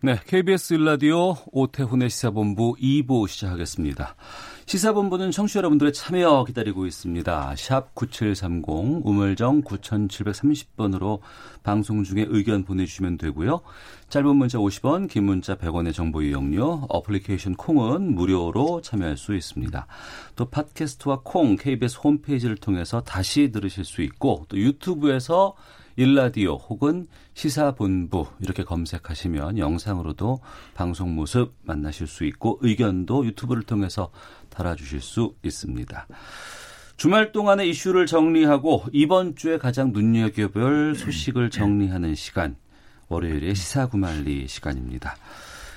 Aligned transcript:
네, 0.00 0.16
KBS 0.28 0.74
일라디오 0.74 1.34
오태훈의 1.50 2.08
시사본부 2.08 2.76
2부 2.80 3.26
시작하겠습니다. 3.26 4.14
시사본부는 4.66 5.32
청취자 5.32 5.58
여러분들의 5.58 5.92
참여 5.92 6.44
기다리고 6.44 6.86
있습니다. 6.86 7.54
샵 7.56 7.96
9730 7.96 9.04
우물정 9.04 9.62
9730번으로 9.62 11.18
방송 11.64 12.04
중에 12.04 12.26
의견 12.28 12.62
보내주시면 12.62 13.18
되고요. 13.18 13.60
짧은 14.08 14.36
문자 14.36 14.58
50원, 14.58 15.10
긴 15.10 15.24
문자 15.24 15.56
100원의 15.56 15.92
정보 15.92 16.22
이용료, 16.22 16.86
어플리케이션 16.88 17.56
콩은 17.56 18.14
무료로 18.14 18.82
참여할 18.82 19.16
수 19.16 19.34
있습니다. 19.34 19.84
또 20.36 20.44
팟캐스트와 20.44 21.22
콩, 21.24 21.56
KBS 21.56 21.98
홈페이지를 22.04 22.54
통해서 22.54 23.00
다시 23.00 23.50
들으실 23.50 23.84
수 23.84 24.02
있고 24.02 24.46
또 24.48 24.58
유튜브에서 24.58 25.56
일라디오 25.98 26.54
혹은 26.54 27.08
시사본부 27.34 28.28
이렇게 28.38 28.62
검색하시면 28.62 29.58
영상으로도 29.58 30.38
방송 30.74 31.16
모습 31.16 31.54
만나실 31.62 32.06
수 32.06 32.24
있고 32.24 32.60
의견도 32.62 33.26
유튜브를 33.26 33.64
통해서 33.64 34.12
달아주실 34.48 35.00
수 35.00 35.34
있습니다. 35.42 36.06
주말 36.96 37.32
동안의 37.32 37.68
이슈를 37.70 38.06
정리하고 38.06 38.84
이번 38.92 39.34
주에 39.34 39.58
가장 39.58 39.90
눈여겨볼 39.92 40.94
소식을 40.94 41.50
정리하는 41.50 42.14
시간 42.14 42.54
월요일의 43.08 43.56
시사구말리 43.56 44.46
시간입니다. 44.46 45.16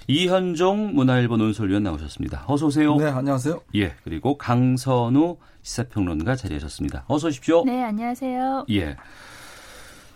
이현종 0.08 0.94
문화일보 0.94 1.38
논설위원 1.38 1.82
나오셨습니다. 1.82 2.44
어서 2.46 2.68
오세요. 2.68 2.96
네, 2.96 3.06
안녕하세요. 3.06 3.60
예, 3.76 3.96
그리고 4.04 4.38
강선우 4.38 5.38
시사평론가 5.64 6.36
자리하셨습니다. 6.36 7.06
어서 7.08 7.30
오십시오. 7.30 7.64
네, 7.66 7.82
안녕하세요. 7.82 8.66
예. 8.70 8.98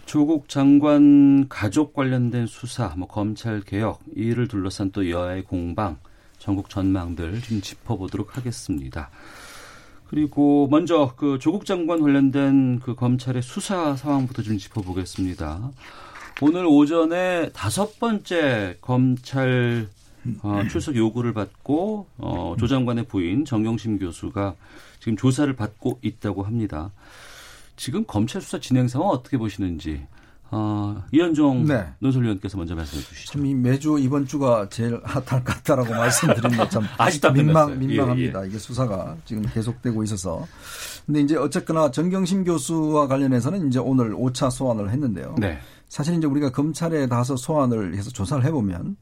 조국 0.06 0.50
장관 0.50 1.48
가족 1.50 1.94
관련된 1.94 2.48
수사, 2.48 2.94
뭐 2.96 3.08
검찰 3.08 3.62
개혁 3.62 4.02
이를 4.16 4.48
둘러싼 4.48 4.92
또 4.92 5.10
여야의 5.10 5.44
공방, 5.44 5.98
전국 6.38 6.70
전망들 6.70 7.42
좀 7.42 7.62
짚어보도록 7.62 8.38
하겠습니다. 8.38 9.10
그리고 10.08 10.68
먼저 10.70 11.14
그 11.18 11.40
조국 11.40 11.66
장관 11.66 12.02
관련된 12.02 12.80
그 12.80 12.94
검찰의 12.94 13.42
수사 13.42 13.96
상황부터 13.96 14.44
좀 14.44 14.58
짚어보겠습니다. 14.58 15.72
오늘 16.42 16.66
오전에 16.66 17.50
다섯 17.54 18.00
번째 18.00 18.78
검찰 18.82 19.88
어, 20.42 20.62
출석 20.70 20.96
요구를 20.96 21.34
받고 21.34 22.08
어, 22.18 22.56
조 22.60 22.68
장관의 22.68 23.06
부인 23.06 23.46
정경심 23.46 24.00
교수가 24.00 24.56
지금 25.00 25.18
조사를 25.18 25.52
받고 25.56 26.00
있다고 26.02 26.44
합니다. 26.44 26.92
지금 27.76 28.04
검찰 28.06 28.42
수사 28.42 28.60
진행 28.60 28.88
상황 28.88 29.10
어떻게 29.10 29.38
보시는지 29.38 30.06
어, 30.52 31.04
이현종 31.12 31.66
네. 31.66 31.88
논설위원께서 32.00 32.58
먼저 32.58 32.76
말씀해 32.76 33.02
주시죠. 33.04 33.34
참 33.34 33.46
이 33.46 33.54
매주 33.54 33.98
이번 34.00 34.26
주가 34.28 34.70
제일 34.70 35.02
핫할 35.04 35.44
것 35.44 35.44
같다라고 35.44 35.90
말씀드리는 35.94 36.70
참 36.70 36.84
아직도 36.98 37.30
안 37.30 37.34
민망. 37.34 37.80
민망합니다. 37.80 38.44
예, 38.44 38.48
이게 38.48 38.58
수사가 38.60 39.18
지금 39.26 39.44
계속되고 39.44 40.04
있어서. 40.04 40.46
근데 41.06 41.22
이제 41.22 41.36
어쨌거나 41.36 41.92
정경심 41.92 42.44
교수와 42.46 43.08
관련해서는 43.08 43.68
이제 43.68 43.80
오늘 43.80 44.14
5차 44.14 44.50
소환을 44.52 44.92
했는데요. 44.92 45.36
네. 45.40 45.60
사실 45.90 46.16
이제 46.16 46.28
우리가 46.28 46.52
검찰에 46.52 47.08
가서 47.08 47.36
소환을 47.36 47.96
해서 47.96 48.10
조사를 48.12 48.44
해보면 48.46 48.96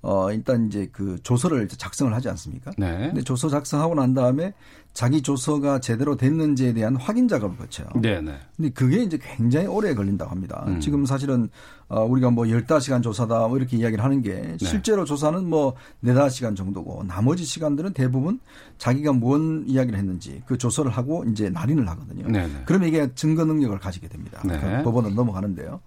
어 0.00 0.30
일단 0.32 0.66
이제 0.66 0.88
그 0.92 1.18
조서를 1.22 1.66
작성을 1.68 2.12
하지 2.14 2.28
않습니까? 2.28 2.70
네. 2.78 3.08
근데 3.08 3.22
조서 3.22 3.48
작성하고 3.48 3.94
난 3.94 4.14
다음에 4.14 4.52
자기 4.94 5.22
조서가 5.22 5.80
제대로 5.80 6.16
됐는지에 6.16 6.72
대한 6.72 6.94
확인 6.94 7.26
작업을 7.26 7.56
거쳐요. 7.56 7.88
네, 7.96 8.20
네. 8.20 8.38
근데 8.56 8.70
그게 8.70 9.02
이제 9.02 9.18
굉장히 9.20 9.66
오래 9.66 9.92
걸린다고 9.92 10.30
합니다. 10.30 10.64
음. 10.68 10.78
지금 10.78 11.04
사실은 11.04 11.50
어 11.88 12.04
우리가 12.04 12.30
뭐 12.30 12.44
15시간 12.44 13.02
조사다 13.02 13.48
뭐 13.48 13.58
이렇게 13.58 13.76
이야기를 13.76 14.02
하는 14.02 14.22
게 14.22 14.34
네. 14.34 14.56
실제로 14.58 15.04
조사는 15.04 15.48
뭐 15.48 15.74
4, 16.04 16.12
5시간 16.12 16.56
정도고 16.56 17.04
나머지 17.04 17.44
시간들은 17.44 17.92
대부분 17.92 18.40
자기가 18.78 19.12
뭔 19.12 19.64
이야기를 19.66 19.98
했는지 19.98 20.42
그 20.46 20.56
조서를 20.56 20.90
하고 20.90 21.24
이제 21.24 21.50
날인을 21.50 21.88
하거든요. 21.88 22.28
네, 22.28 22.46
네. 22.46 22.62
그러면 22.64 22.88
이게 22.88 23.08
증거 23.14 23.44
능력을 23.44 23.78
가지게 23.78 24.08
됩니다. 24.08 24.42
네. 24.44 24.58
그 24.58 24.82
법원을 24.82 25.14
넘어가는데요. 25.14 25.80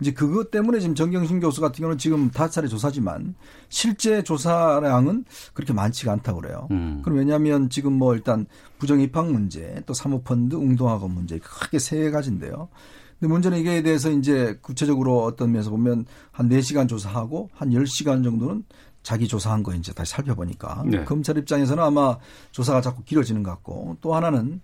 이제 0.00 0.12
그것 0.12 0.50
때문에 0.50 0.80
지금 0.80 0.94
정경심 0.94 1.40
교수 1.40 1.60
같은 1.60 1.80
경우는 1.80 1.98
지금 1.98 2.30
다섯 2.30 2.50
차례 2.50 2.68
조사지만 2.68 3.34
실제 3.68 4.22
조사량은 4.22 5.24
그렇게 5.52 5.72
많지가 5.72 6.12
않다고 6.12 6.40
그래요. 6.40 6.68
음. 6.70 7.00
그럼 7.02 7.18
왜냐하면 7.18 7.70
지금 7.70 7.92
뭐 7.92 8.14
일단 8.14 8.46
부정 8.78 9.00
입학 9.00 9.30
문제, 9.30 9.82
또 9.86 9.94
사모펀드 9.94 10.56
웅동학원 10.56 11.10
문제 11.12 11.38
크게 11.38 11.78
세 11.78 12.10
가지인데요. 12.10 12.68
근데 13.24 13.32
문제는 13.32 13.58
이게 13.58 13.82
대해서 13.82 14.10
이제 14.10 14.58
구체적으로 14.60 15.24
어떤 15.24 15.50
면에서 15.50 15.70
보면 15.70 16.04
한 16.30 16.46
4시간 16.50 16.86
조사하고 16.86 17.48
한 17.54 17.70
10시간 17.70 18.22
정도는 18.22 18.64
자기 19.02 19.26
조사한 19.26 19.62
거 19.62 19.74
이제 19.74 19.94
다시 19.94 20.12
살펴보니까 20.12 20.84
네. 20.84 21.04
검찰 21.04 21.38
입장에서는 21.38 21.82
아마 21.82 22.18
조사가 22.52 22.82
자꾸 22.82 23.02
길어지는 23.02 23.42
것 23.42 23.50
같고 23.52 23.96
또 24.02 24.14
하나는 24.14 24.60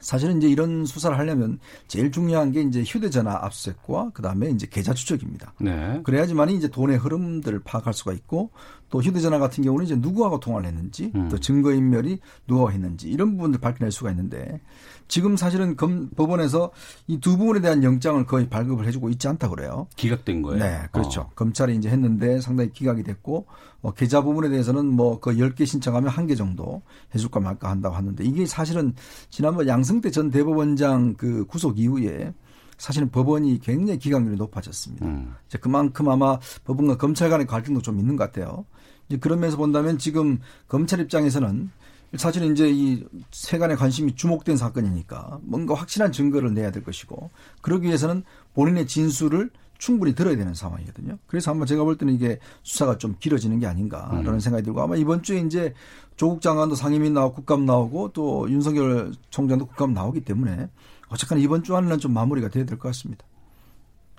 사실은 0.00 0.38
이제 0.38 0.48
이런 0.48 0.86
수사를 0.86 1.16
하려면 1.16 1.60
제일 1.86 2.10
중요한 2.10 2.50
게 2.50 2.62
이제 2.62 2.82
휴대전화 2.82 3.44
압수수색과 3.44 4.10
그다음에 4.12 4.50
이제 4.50 4.66
계좌 4.68 4.92
추적입니다. 4.92 5.54
네. 5.60 6.00
그래야지만이 6.02 6.56
이제 6.56 6.66
돈의 6.66 6.98
흐름들을 6.98 7.60
파악할 7.60 7.94
수가 7.94 8.12
있고 8.12 8.50
또 8.90 9.02
휴대전화 9.02 9.38
같은 9.38 9.62
경우는 9.64 9.84
이제 9.84 9.96
누구하고 9.96 10.40
통화를 10.40 10.68
했는지 10.68 11.12
음. 11.14 11.28
또 11.28 11.38
증거인멸이 11.38 12.18
누가 12.46 12.70
했는지 12.70 13.08
이런 13.10 13.36
부분들 13.36 13.60
밝혀낼 13.60 13.92
수가 13.92 14.10
있는데 14.12 14.60
지금 15.08 15.36
사실은 15.36 15.76
검, 15.76 16.08
법원에서 16.10 16.70
이 17.06 17.18
두 17.20 17.36
부분에 17.36 17.60
대한 17.60 17.82
영장을 17.82 18.24
거의 18.26 18.48
발급을 18.48 18.86
해주고 18.86 19.10
있지 19.10 19.26
않다 19.28 19.48
그래요. 19.48 19.86
기각된 19.96 20.40
거예요. 20.42 20.62
네, 20.62 20.82
그렇죠. 20.92 21.22
어. 21.22 21.30
검찰이 21.34 21.76
이제 21.76 21.88
했는데 21.90 22.40
상당히 22.40 22.70
기각이 22.72 23.02
됐고 23.02 23.46
어, 23.82 23.92
계좌 23.92 24.22
부분에 24.22 24.48
대해서는 24.48 24.86
뭐그 24.86 25.34
10개 25.36 25.66
신청하면 25.66 26.10
한 26.10 26.26
개 26.28 26.34
정도 26.34 26.82
해줄까 27.14 27.40
말까 27.40 27.70
한다고 27.70 27.94
하는데 27.96 28.22
이게 28.22 28.44
사실은 28.46 28.94
지난번 29.30 29.66
양승태 29.66 30.10
전 30.10 30.30
대법원장 30.30 31.14
그 31.14 31.44
구속 31.46 31.78
이후에 31.78 32.32
사실은 32.76 33.10
법원이 33.10 33.58
굉장히 33.60 33.98
기각률이 33.98 34.36
높아졌습니다. 34.36 35.04
음. 35.06 35.34
이제 35.48 35.58
그만큼 35.58 36.08
아마 36.08 36.38
법원과 36.64 36.96
검찰 36.98 37.28
간의 37.30 37.46
갈등도 37.46 37.80
좀 37.82 37.98
있는 37.98 38.16
것 38.16 38.24
같아요. 38.30 38.64
이제 39.08 39.18
그런 39.18 39.40
면에서 39.40 39.56
본다면 39.56 39.98
지금 39.98 40.38
검찰 40.68 41.00
입장에서는 41.00 41.70
사실은 42.16 42.52
이제 42.52 42.70
이 42.70 43.04
세간의 43.30 43.76
관심이 43.76 44.14
주목된 44.14 44.56
사건이니까 44.56 45.40
뭔가 45.42 45.74
확실한 45.74 46.12
증거를 46.12 46.54
내야 46.54 46.70
될 46.70 46.82
것이고 46.82 47.30
그러기 47.60 47.86
위해서는 47.86 48.24
본인의 48.54 48.86
진술을 48.86 49.50
충분히 49.76 50.14
들어야 50.14 50.36
되는 50.36 50.54
상황이거든요. 50.54 51.18
그래서 51.26 51.52
아마 51.52 51.64
제가 51.64 51.84
볼 51.84 51.96
때는 51.96 52.14
이게 52.14 52.40
수사가 52.64 52.98
좀 52.98 53.14
길어지는 53.20 53.60
게 53.60 53.66
아닌가라는 53.66 54.34
음. 54.34 54.40
생각이 54.40 54.64
들고 54.64 54.80
아마 54.82 54.96
이번 54.96 55.22
주에 55.22 55.38
이제 55.40 55.72
조국 56.16 56.40
장관도 56.40 56.74
상임위 56.74 57.10
나오고 57.10 57.34
국감 57.36 57.64
나오고 57.64 58.12
또 58.12 58.50
윤석열 58.50 59.12
총장도 59.30 59.66
국감 59.66 59.94
나오기 59.94 60.22
때문에 60.22 60.68
어쨌거나 61.08 61.40
이번 61.40 61.62
주 61.62 61.76
안에는 61.76 61.98
좀 61.98 62.12
마무리가 62.12 62.48
돼야 62.48 62.64
될 62.64 62.76
것 62.78 62.88
같습니다. 62.88 63.24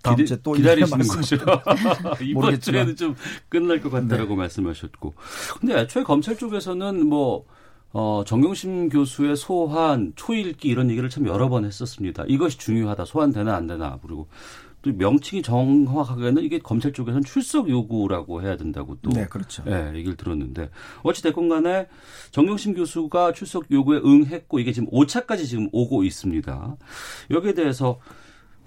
다음 0.04 0.16
기대, 0.16 0.28
주에 0.28 0.38
또 0.42 0.54
기다리시는 0.54 1.08
거죠. 1.08 1.38
이번. 2.22 2.60
주에는 2.60 2.96
좀 2.96 3.16
끝날 3.50 3.82
것 3.82 3.90
같다라고 3.90 4.36
말씀하셨고. 4.36 5.14
근데 5.60 5.80
애초에 5.80 6.04
검찰 6.04 6.38
쪽에서는 6.38 7.06
뭐 7.06 7.46
어, 7.92 8.24
정경심 8.26 8.90
교수의 8.90 9.36
소환, 9.36 10.14
초읽기 10.16 10.68
이런 10.68 10.90
얘기를 10.92 11.10
참 11.10 11.26
여러 11.26 11.50
번 11.50 11.66
했었습니다. 11.66 12.24
이것이 12.28 12.58
중요하다. 12.60 13.06
소환되나 13.06 13.56
안 13.56 13.68
되나. 13.68 13.98
그리고 14.02 14.28
또 14.82 14.94
명칭이 14.94 15.42
정확하게는 15.42 16.44
이게 16.44 16.60
검찰 16.60 16.94
쪽에서는 16.94 17.24
출석 17.24 17.70
요구라고 17.70 18.42
해야 18.42 18.56
된다고 18.56 18.98
또 19.02 19.10
네, 19.10 19.26
그렇죠. 19.26 19.64
예, 19.68 19.92
얘기를 19.94 20.16
들었는데 20.16 20.70
어찌 21.04 21.22
됐건 21.22 21.50
간에 21.50 21.88
정경심 22.32 22.76
교수가 22.76 23.34
출석 23.34 23.70
요구에 23.72 24.00
응했고 24.00 24.60
이게 24.60 24.72
지금 24.72 24.90
5차까지 24.90 25.46
지금 25.48 25.68
오고 25.74 26.04
있습니다. 26.06 26.78
여기에 27.32 27.54
대해서 27.56 28.00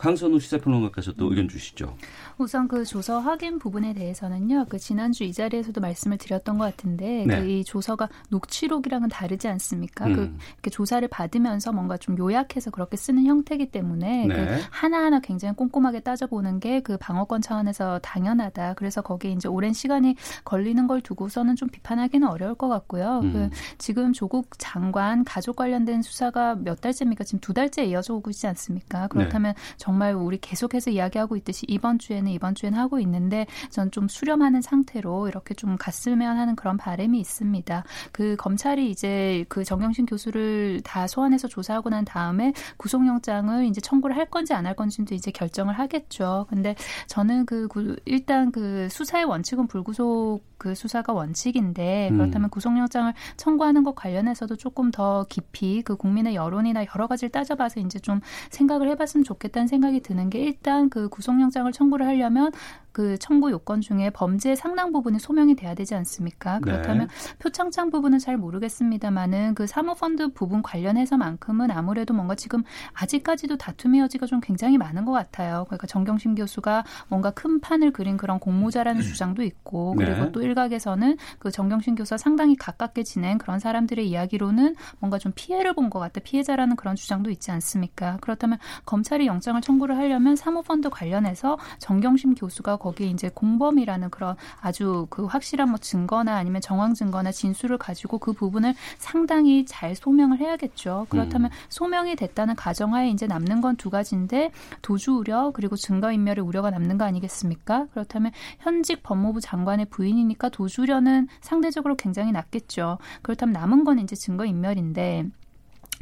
강선우 0.02 0.38
시사평론가께서 0.40 1.12
또 1.12 1.30
의견 1.30 1.48
주시죠. 1.48 1.96
우선 2.36 2.68
그 2.68 2.84
조서 2.84 3.20
확인 3.20 3.58
부분에 3.58 3.94
대해서는요. 3.94 4.66
그 4.68 4.78
지난주 4.78 5.24
이 5.24 5.32
자리에서도 5.32 5.80
말씀을 5.80 6.18
드렸던 6.18 6.58
것 6.58 6.64
같은데 6.64 7.24
네. 7.26 7.40
그이 7.40 7.64
조서가 7.64 8.08
녹취록이랑은 8.28 9.08
다르지 9.08 9.48
않습니까? 9.48 10.06
그 10.06 10.22
음. 10.22 10.38
그 10.60 10.70
조사를 10.70 11.06
받으면서 11.08 11.72
뭔가 11.72 11.96
좀 11.96 12.18
요약해서 12.18 12.70
그렇게 12.70 12.96
쓰는 12.96 13.24
형태이기 13.24 13.70
때문에 13.70 14.26
그 14.26 14.32
네. 14.32 14.46
그 14.46 14.62
하나하나 14.70 15.20
굉장히 15.20 15.54
꼼꼼하게 15.56 16.00
따져보는 16.00 16.60
게 16.60 16.82
그 16.82 16.96
방어권 16.98 17.40
차원에서 17.40 18.00
당연하다. 18.00 18.74
그래서 18.74 19.02
거기에 19.02 19.32
이제 19.32 19.48
오랜 19.48 19.72
시간이 19.72 20.16
걸리는 20.44 20.86
걸 20.86 21.00
두고서는 21.00 21.56
좀 21.56 21.68
비판하기는 21.68 22.28
어려울 22.28 22.54
것 22.54 22.68
같고요. 22.68 23.20
음. 23.22 23.32
그 23.32 23.50
지금 23.78 24.12
조국 24.12 24.50
장관 24.58 25.24
가족 25.24 25.56
관련된 25.56 26.02
수사가 26.02 26.56
몇 26.56 26.80
달째입니까? 26.80 27.24
지금 27.24 27.40
두 27.40 27.54
달째 27.54 27.84
이어져 27.84 28.14
오고 28.14 28.30
있지 28.30 28.46
않습니까? 28.46 29.08
그렇다면 29.08 29.54
네. 29.54 29.60
정말 29.92 30.14
우리 30.14 30.38
계속해서 30.38 30.90
이야기하고 30.90 31.36
있듯이 31.36 31.66
이번 31.68 31.98
주에는 31.98 32.30
이번 32.32 32.54
주엔 32.54 32.72
하고 32.74 32.98
있는데 33.00 33.46
전 33.70 33.92
좀 33.92 34.08
수렴하는 34.08 34.62
상태로 34.62 35.28
이렇게 35.28 35.52
좀 35.52 35.76
갔으면 35.76 36.38
하는 36.38 36.56
그런 36.56 36.78
바람이 36.78 37.20
있습니다. 37.20 37.84
그 38.10 38.36
검찰이 38.36 38.88
이제 38.90 39.44
그 39.50 39.64
정경심 39.64 40.06
교수를 40.06 40.80
다 40.82 41.06
소환해서 41.06 41.46
조사하고 41.46 41.90
난 41.90 42.06
다음에 42.06 42.54
구속영장을 42.78 43.66
이제 43.66 43.82
청구를 43.82 44.16
할 44.16 44.24
건지 44.30 44.54
안 44.54 44.62
할 44.64 44.74
건지도 44.76 45.14
이제 45.14 45.30
결정을 45.30 45.78
하겠죠. 45.78 46.46
근데 46.48 46.74
저는 47.08 47.44
그 47.44 47.68
일단 48.06 48.50
그 48.52 48.88
수사의 48.88 49.24
원칙은 49.24 49.66
불구속 49.66 50.40
그 50.62 50.76
수사가 50.76 51.12
원칙인데 51.12 52.10
음. 52.12 52.18
그렇다면 52.18 52.46
음. 52.46 52.50
구속영장을 52.50 53.12
청구하는 53.36 53.82
것 53.82 53.96
관련해서도 53.96 54.54
조금 54.54 54.92
더 54.92 55.26
깊이 55.28 55.82
그 55.82 55.96
국민의 55.96 56.36
여론이나 56.36 56.84
여러 56.94 57.08
가지를 57.08 57.32
따져봐서 57.32 57.80
이제 57.80 57.98
좀 57.98 58.20
생각을 58.50 58.88
해봤으면 58.90 59.24
좋겠다는 59.24 59.66
생각이 59.66 60.02
드는 60.02 60.30
게 60.30 60.38
일단 60.38 60.88
그 60.88 61.08
구속영장을 61.08 61.72
청구를 61.72 62.06
하려면 62.06 62.52
그 62.92 63.18
청구 63.18 63.50
요건 63.50 63.80
중에 63.80 64.10
범죄 64.10 64.54
상당 64.54 64.92
부분이 64.92 65.18
소명이 65.18 65.56
돼야 65.56 65.74
되지 65.74 65.94
않습니까? 65.94 66.54
네. 66.56 66.60
그렇다면 66.60 67.08
네. 67.08 67.34
표창장 67.38 67.90
부분은 67.90 68.18
잘 68.18 68.36
모르겠습니다만은 68.36 69.54
그 69.54 69.66
사모펀드 69.66 70.32
부분 70.34 70.62
관련해서만큼은 70.62 71.70
아무래도 71.70 72.14
뭔가 72.14 72.34
지금 72.34 72.62
아직까지도 72.92 73.56
다툼의 73.56 74.02
여지가 74.02 74.26
좀 74.26 74.40
굉장히 74.40 74.78
많은 74.78 75.04
것 75.04 75.12
같아요. 75.12 75.64
그러니까 75.68 75.86
정경심 75.86 76.34
교수가 76.34 76.84
뭔가 77.08 77.30
큰 77.30 77.60
판을 77.60 77.92
그린 77.92 78.16
그런 78.16 78.38
공모자라는 78.38 79.00
음. 79.00 79.02
주장도 79.02 79.42
있고 79.42 79.94
그리고 79.96 80.26
네. 80.26 80.32
또 80.32 80.42
일각에서는 80.52 81.16
그 81.38 81.50
정경심 81.50 81.94
교수와 81.96 82.18
상당히 82.18 82.56
가깝게 82.56 83.02
지낸 83.02 83.38
그런 83.38 83.58
사람들의 83.58 84.08
이야기로는 84.08 84.76
뭔가 84.98 85.18
좀 85.18 85.32
피해를 85.34 85.74
본 85.74 85.82
것 85.90 85.98
같다. 85.98 86.20
피해자라는 86.22 86.76
그런 86.76 86.94
주장도 86.94 87.28
있지 87.30 87.50
않습니까? 87.50 88.16
그렇다면 88.20 88.58
검찰이 88.86 89.26
영장을 89.26 89.60
청구를 89.60 89.96
하려면 89.98 90.36
사모펀드 90.36 90.88
관련해서 90.90 91.58
정경심 91.78 92.34
교수가 92.34 92.76
거기에 92.76 93.08
이제 93.08 93.30
공범이라는 93.34 94.08
그런 94.10 94.36
아주 94.60 95.06
그 95.10 95.24
확실한 95.26 95.68
뭐 95.68 95.78
증거나 95.78 96.36
아니면 96.36 96.60
정황 96.60 96.94
증거나 96.94 97.32
진술을 97.32 97.78
가지고 97.78 98.18
그 98.18 98.32
부분을 98.32 98.74
상당히 98.98 99.64
잘 99.66 99.94
소명을 99.96 100.38
해야겠죠. 100.38 101.06
그렇다면 101.10 101.50
음. 101.50 101.56
소명이 101.68 102.14
됐다는 102.16 102.54
가정하에 102.54 103.10
이제 103.10 103.26
남는 103.26 103.60
건 103.60 103.72
두 103.76 103.90
가지인데 103.90 104.50
도주 104.82 105.12
우려 105.12 105.50
그리고 105.50 105.76
증거 105.76 106.12
인멸의 106.12 106.44
우려가 106.44 106.70
남는 106.70 106.98
거 106.98 107.04
아니겠습니까? 107.04 107.86
그렇다면 107.92 108.30
현직 108.60 109.02
법무부 109.02 109.40
장관의 109.40 109.86
부인이니까 109.86 110.41
도주 110.48 110.82
우려는 110.82 111.28
상대적으로 111.40 111.96
굉장히 111.96 112.32
낮겠죠. 112.32 112.98
그렇다면 113.22 113.52
남은 113.52 113.84
건 113.84 113.98
이제 113.98 114.16
증거 114.16 114.44
인멸인데 114.44 115.26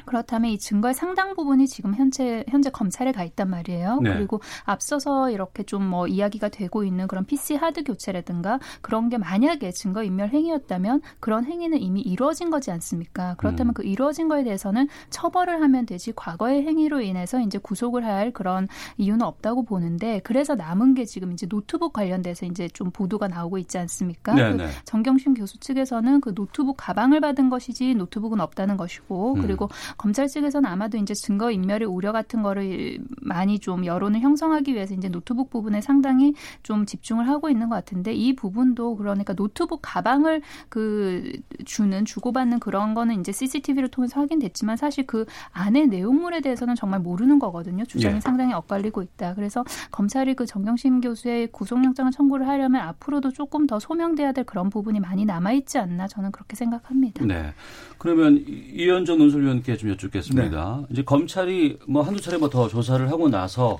그렇다면 0.05 0.51
이 0.51 0.59
증거의 0.59 0.95
상당 0.95 1.35
부분이 1.35 1.69
지금 1.69 1.95
현재 1.95 2.45
현재 2.49 2.71
검찰에 2.71 3.13
가 3.13 3.23
있단 3.23 3.51
말이에요. 3.51 4.01
네. 4.03 4.15
그리고 4.15 4.41
앞서서 4.65 5.31
이렇게 5.31 5.63
좀 5.63 5.91
뭐 5.91 6.07
이야기가 6.07 6.49
되고 6.49 6.85
있는 6.85 7.09
그런 7.09 7.25
PC 7.25 7.55
하드 7.57 7.83
교체라든가 7.85 8.61
그런 8.81 9.09
게 9.09 9.19
만약에 9.19 9.73
증거 9.73 10.03
인멸 10.03 10.29
행위였다면 10.29 11.03
그런 11.19 11.45
행위는 11.45 11.81
이미 11.81 12.01
이루어진 12.01 12.51
거지 12.51 12.71
않습니까? 12.71 13.35
그렇다면 13.39 13.71
음. 13.71 13.75
그 13.75 13.83
이루어진 13.83 14.29
거에 14.29 14.45
대해서는 14.45 14.89
처벌을 15.11 15.61
하면 15.63 15.87
되지 15.87 16.13
과거의 16.15 16.63
행위로 16.65 17.01
인해서 17.01 17.41
이제 17.41 17.59
구속을 17.59 18.05
할 18.05 18.31
그런 18.33 18.69
이유는 18.99 19.23
없다고 19.23 19.65
보는데 19.65 20.21
그래서 20.23 20.55
남은 20.55 20.95
게 20.95 21.05
지금 21.05 21.33
이제 21.33 21.47
노트북 21.47 21.93
관련돼서 21.93 22.47
이제 22.47 22.69
좀 22.69 22.91
보도가 22.91 23.29
나오고 23.29 23.59
있지 23.59 23.79
않습니까? 23.79 24.35
네, 24.35 24.53
그 24.53 24.57
네. 24.57 24.69
정경심 24.85 25.35
교수 25.35 25.59
측에서는 25.59 26.21
그 26.21 26.35
노트북 26.35 26.77
가방을 26.79 27.21
받은 27.21 27.51
것이지 27.51 27.95
노트북은 27.95 28.41
없다는 28.41 28.77
것이고 28.77 29.35
음. 29.35 29.43
그리고 29.43 29.69
검찰 29.97 30.29
측에서는 30.29 30.69
아마도 30.69 30.99
이제 30.99 31.15
증거 31.15 31.51
인멸의 31.51 31.87
우려 31.87 32.13
같은 32.13 32.43
거를 32.43 32.99
많이 33.21 33.59
좀 33.59 33.85
여론을 33.85 34.21
형성하기 34.21 34.75
위해서 34.75 34.95
이제 34.95 35.09
노트북 35.09 35.51
부분에 35.51 35.81
상당히 35.81 36.35
좀 36.63 36.87
집중을 36.87 37.29
하고 37.29 37.49
있는 37.49 37.69
것 37.69 37.77
같은데 37.77 38.13
이 38.13 38.35
부분도 38.35 38.97
그러니까 38.97 39.35
노트북 39.35 39.81
가방을 39.83 40.43
그 40.69 41.33
주는 41.65 42.05
주고받는 42.05 42.61
그런 42.61 42.95
거는 42.95 43.21
이제 43.21 43.33
CCTV를 43.33 43.89
통해서 43.89 44.21
확인됐지만 44.21 44.77
사실 44.77 45.07
그 45.07 45.27
안에 45.53 45.87
내용물에 45.87 46.41
대해서는 46.41 46.75
정말 46.75 47.01
모르는 47.01 47.39
거거든요. 47.39 47.85
주장이 47.85 48.17
예. 48.17 48.21
상당히 48.21 48.53
엇갈리고 48.55 49.03
있다. 49.03 49.35
그래서 49.35 49.65
검찰이 49.91 50.35
그 50.35 50.47
정경심 50.47 51.01
교수의 51.01 51.49
구속영장을 51.53 52.11
청구를 52.13 52.47
하려면 52.49 52.83
앞으로도 52.83 53.31
조금 53.33 53.67
더 53.67 53.79
소명돼야 53.79 54.33
될 54.33 54.45
그런 54.45 54.71
부분이 54.71 55.01
많이 55.01 55.25
남아 55.25 55.53
있지 55.53 55.79
않나 55.79 56.09
저는 56.09 56.33
그렇게 56.33 56.57
생각합니다. 56.57 57.25
네. 57.25 57.53
그러면 57.99 58.43
이현정 58.47 59.19
논설위원께 59.19 59.70
좀 59.77 59.91
여쭙겠습니다. 59.91 60.79
네. 60.81 60.87
이제 60.91 61.03
검찰이 61.03 61.79
뭐 61.87 62.03
한두 62.03 62.21
차례 62.21 62.39
뭐더 62.39 62.69
조사를 62.69 63.11
하고 63.11 63.29
나서 63.29 63.79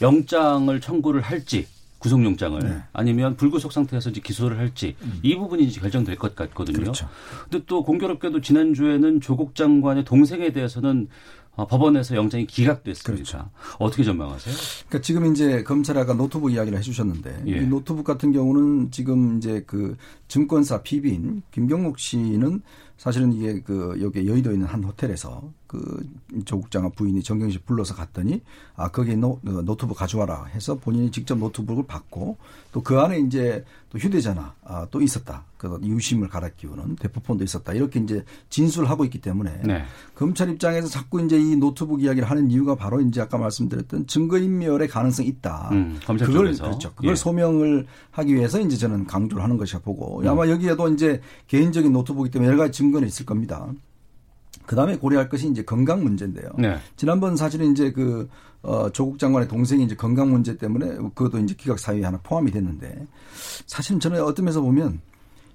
영장을 0.00 0.80
청구를 0.80 1.20
할지 1.20 1.66
구속영장을 2.02 2.60
네. 2.60 2.82
아니면 2.92 3.36
불구속 3.36 3.72
상태에서 3.72 4.10
이제 4.10 4.20
기소를 4.20 4.58
할지 4.58 4.96
음. 5.02 5.20
이 5.22 5.36
부분이 5.36 5.62
이제 5.62 5.80
결정될 5.80 6.16
것 6.16 6.34
같거든요. 6.34 6.78
그렇죠. 6.78 7.08
근데 7.48 7.64
또 7.66 7.84
공교롭게도 7.84 8.40
지난주에는 8.40 9.20
조국 9.20 9.54
장관의 9.54 10.04
동생에 10.04 10.52
대해서는 10.52 11.08
어, 11.54 11.66
법원에서 11.66 12.16
영장이 12.16 12.46
기각됐습니다. 12.46 13.12
그렇죠. 13.12 13.50
어떻게 13.78 14.02
전망하세요? 14.04 14.54
그러니까 14.88 15.00
지금 15.02 15.30
이제 15.30 15.62
검찰 15.62 15.98
아까 15.98 16.14
노트북 16.14 16.52
이야기를 16.52 16.78
해주셨는데 16.78 17.44
예. 17.46 17.58
이 17.58 17.66
노트북 17.66 18.04
같은 18.04 18.32
경우는 18.32 18.90
지금 18.90 19.36
이제 19.36 19.62
그 19.66 19.96
증권사 20.28 20.82
PB인 20.82 21.42
김경록 21.50 21.98
씨는 21.98 22.62
사실은 22.98 23.32
이게 23.32 23.60
그 23.62 23.98
여기 24.00 24.28
여의도에 24.28 24.54
있는 24.54 24.66
한 24.66 24.84
호텔에서 24.84 25.50
그 25.66 26.06
조국 26.44 26.70
장관 26.70 26.92
부인이 26.92 27.22
정경 27.22 27.50
씨 27.50 27.58
불러서 27.58 27.94
갔더니 27.94 28.42
아 28.76 28.88
거기에 28.88 29.16
노, 29.16 29.40
어, 29.46 29.62
노트북 29.62 29.96
가져와라 29.96 30.44
해서 30.46 30.76
본인이 30.76 31.10
직접 31.10 31.38
노트북을 31.38 31.86
받고 31.86 32.36
또 32.72 32.82
그 32.92 33.00
안에 33.00 33.20
이제 33.20 33.64
또 33.90 33.98
휴대전화 33.98 34.54
아, 34.64 34.86
또 34.90 35.00
있었다. 35.00 35.44
그 35.56 35.78
유심을 35.84 36.28
갈아 36.28 36.48
끼우는 36.48 36.96
대포폰도 36.96 37.44
있었다. 37.44 37.72
이렇게 37.72 38.00
이제 38.00 38.24
진술을 38.48 38.90
하고 38.90 39.04
있기 39.04 39.20
때문에 39.20 39.62
네. 39.64 39.84
검찰 40.14 40.50
입장에서 40.50 40.88
자꾸 40.88 41.22
이제 41.22 41.38
이 41.38 41.56
노트북 41.56 42.02
이야기를 42.02 42.28
하는 42.28 42.50
이유가 42.50 42.74
바로 42.74 43.00
이제 43.00 43.20
아까 43.20 43.38
말씀드렸던 43.38 44.06
증거 44.08 44.38
인멸의 44.38 44.88
가능성이 44.88 45.28
있다. 45.28 45.68
음, 45.72 46.00
검찰 46.04 46.26
그걸 46.26 46.46
쪽에서. 46.46 46.64
그렇죠. 46.64 46.92
그걸 46.94 47.12
예. 47.12 47.14
소명을 47.14 47.86
하기 48.10 48.34
위해서 48.34 48.58
이제 48.60 48.76
저는 48.76 49.06
강조를 49.06 49.42
하는 49.42 49.56
것이라 49.56 49.80
보고 49.80 50.20
음. 50.20 50.28
아마 50.28 50.48
여기에도 50.48 50.88
이제 50.88 51.20
개인적인 51.46 51.92
노트북이기 51.92 52.32
때문에 52.32 52.48
여러 52.50 52.58
가지 52.58 52.72
증거는 52.82 53.06
있을 53.06 53.24
겁니다. 53.24 53.66
그 54.66 54.76
다음에 54.76 54.96
고려할 54.96 55.28
것이 55.28 55.48
이제 55.48 55.62
건강 55.62 56.02
문제인데요. 56.02 56.50
네. 56.58 56.76
지난번 56.96 57.36
사실은 57.36 57.72
이제 57.72 57.92
그, 57.92 58.28
어, 58.62 58.90
조국 58.90 59.18
장관의 59.18 59.48
동생이 59.48 59.84
이제 59.84 59.94
건강 59.94 60.30
문제 60.30 60.56
때문에 60.56 60.96
그것도 61.14 61.38
이제 61.38 61.54
기각 61.54 61.78
사유에 61.78 62.04
하나 62.04 62.18
포함이 62.22 62.50
됐는데 62.50 63.06
사실 63.66 63.98
저는 63.98 64.22
어떤 64.22 64.44
면에서 64.44 64.60
보면 64.60 65.00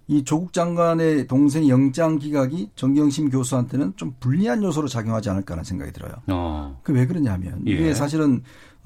이 0.10 0.24
조국 0.24 0.54
장관의 0.54 1.28
동생 1.28 1.68
영장 1.68 2.18
기각이 2.18 2.70
정경심 2.76 3.30
교수한테는 3.30 3.94
좀 3.98 4.14
불리한 4.20 4.64
요소로 4.64 4.88
작용하지 4.88 5.30
않을까라는 5.30 5.66
생각이 5.66 5.92
들어요. 5.92 6.14
어. 6.28 6.80
그왜 6.84 7.08
그러냐면 7.08 7.62
예. 7.68 7.72
이게 7.72 7.94
사실은 7.94 8.36
어, 8.36 8.42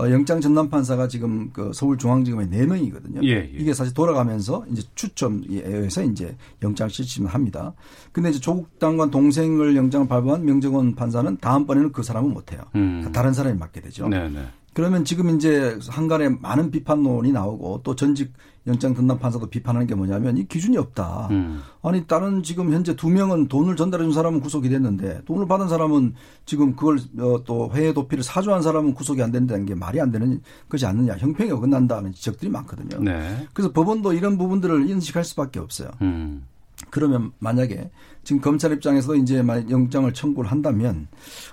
영장 0.09 0.41
전담 0.41 0.69
판사가 0.69 1.07
지금 1.07 1.51
그 1.51 1.71
서울중앙지검에 1.73 2.49
네 2.49 2.65
명이거든요. 2.65 3.21
예, 3.23 3.37
예. 3.37 3.51
이게 3.53 3.73
사실 3.73 3.93
돌아가면서 3.93 4.65
이제 4.71 4.81
추첨에 4.95 5.41
의해서 5.49 6.03
이제 6.03 6.35
영장 6.63 6.89
실심을 6.89 7.29
합니다. 7.29 7.73
근데 8.11 8.29
이제 8.29 8.39
조국 8.39 8.79
장관 8.79 9.11
동생을 9.11 9.75
영장을 9.75 10.07
발부한 10.07 10.45
명정원 10.45 10.95
판사는 10.95 11.37
다음번에는 11.37 11.91
그 11.91 12.03
사람은 12.03 12.33
못 12.33 12.51
해요. 12.51 12.61
음. 12.75 13.09
다른 13.13 13.33
사람이 13.33 13.57
맡게 13.59 13.81
되죠. 13.81 14.07
네 14.07 14.29
네. 14.29 14.45
네. 14.71 14.73
그러면 14.73 15.03
지금 15.03 15.35
이제 15.35 15.77
한간에 15.89 16.29
많은 16.29 16.71
비판론이 16.71 17.31
나오고 17.31 17.81
또 17.83 17.95
전직 17.95 18.33
영장 18.67 18.93
등남 18.93 19.17
판사도 19.17 19.47
비판하는 19.47 19.87
게 19.87 19.95
뭐냐면 19.95 20.37
이 20.37 20.47
기준이 20.47 20.77
없다. 20.77 21.29
음. 21.31 21.61
아니 21.81 22.05
다른 22.05 22.43
지금 22.43 22.71
현재 22.71 22.95
두 22.95 23.09
명은 23.09 23.47
돈을 23.47 23.75
전달해 23.75 24.03
준 24.03 24.13
사람은 24.13 24.39
구속이 24.39 24.69
됐는데 24.69 25.21
돈을 25.25 25.47
받은 25.47 25.67
사람은 25.67 26.13
지금 26.45 26.75
그걸 26.75 26.99
어, 27.19 27.43
또 27.43 27.71
해외 27.73 27.91
도피를 27.91 28.23
사주한 28.23 28.61
사람은 28.61 28.93
구속이 28.93 29.21
안 29.21 29.31
된다는 29.31 29.65
게 29.65 29.73
말이 29.73 29.99
안 29.99 30.11
되는 30.11 30.41
것이 30.69 30.85
않느냐. 30.85 31.17
형평이 31.17 31.51
어긋난다는 31.51 32.13
지적들이 32.13 32.51
많거든요. 32.51 33.03
네. 33.03 33.47
그래서 33.53 33.73
법원도 33.73 34.13
이런 34.13 34.37
부분들을 34.37 34.89
인식할 34.89 35.23
수밖에 35.23 35.59
없어요. 35.59 35.89
음. 36.01 36.45
그러면 36.89 37.31
만약에 37.39 37.89
지금 38.23 38.41
검찰 38.41 38.71
입장에서도 38.73 39.15
이제 39.15 39.43
영장을 39.69 40.11
청구를 40.13 40.51
한다면 40.51 41.07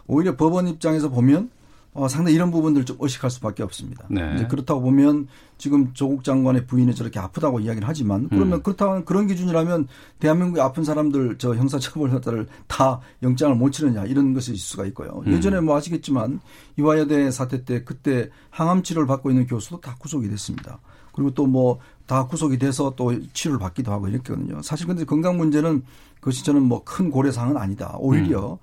오히려 0.07 0.37
법원 0.37 0.69
입장에서 0.69 1.09
보면 1.09 1.51
어, 1.99 2.07
상당히 2.07 2.37
이런 2.37 2.51
부분들 2.53 2.85
좀 2.85 2.97
의식할 3.01 3.31
수밖에 3.31 3.63
없습니다. 3.65 4.07
네. 4.09 4.35
이제 4.37 4.47
그렇다고 4.47 4.81
보면 4.81 5.27
지금 5.59 5.93
조국 5.93 6.23
장관의 6.23 6.67
부인이 6.67 6.95
저렇게 6.95 7.19
아프다고 7.19 7.59
이야기를 7.59 7.89
하지만 7.89 8.29
그러면 8.29 8.61
음. 8.61 8.63
그렇다면 8.63 9.05
그런 9.05 9.27
기준이라면 9.27 9.89
대한민국의 10.21 10.63
아픈 10.63 10.85
사람들 10.85 11.39
저 11.39 11.57
형사처벌자를 11.57 12.47
다 12.69 13.01
영장을 13.25 13.57
못 13.57 13.73
치느냐 13.73 14.05
이런 14.05 14.33
것이 14.33 14.53
있을 14.53 14.61
수가 14.61 14.87
있고요. 14.87 15.23
음. 15.27 15.33
예전에 15.33 15.61
뭐 15.61 15.77
아시겠지만 15.77 16.41
이화여대 16.79 17.33
사태 17.33 17.65
때 17.65 17.83
그때 17.83 18.31
항암 18.51 18.85
치료를 18.85 19.09
받고 19.09 19.31
있는 19.31 19.47
교수도 19.49 19.81
다 19.81 19.97
구속이 19.99 20.29
됐습니다. 20.29 20.79
그리고 21.19 21.35
또 21.35 21.47
뭐 21.47 21.79
다 22.09 22.27
구속이 22.27 22.59
돼서 22.59 22.95
또 22.97 23.13
치료를 23.35 23.61
받기도 23.61 23.93
하고 23.93 24.09
이랬거든요. 24.09 24.63
사실 24.63 24.87
근데 24.87 25.05
건강 25.05 25.37
문제는 25.37 25.83
그것이 26.21 26.43
저는 26.43 26.63
뭐 26.63 26.83
큰 26.83 27.11
고려사항은 27.11 27.59
아니다. 27.59 27.97
오히려 27.99 28.59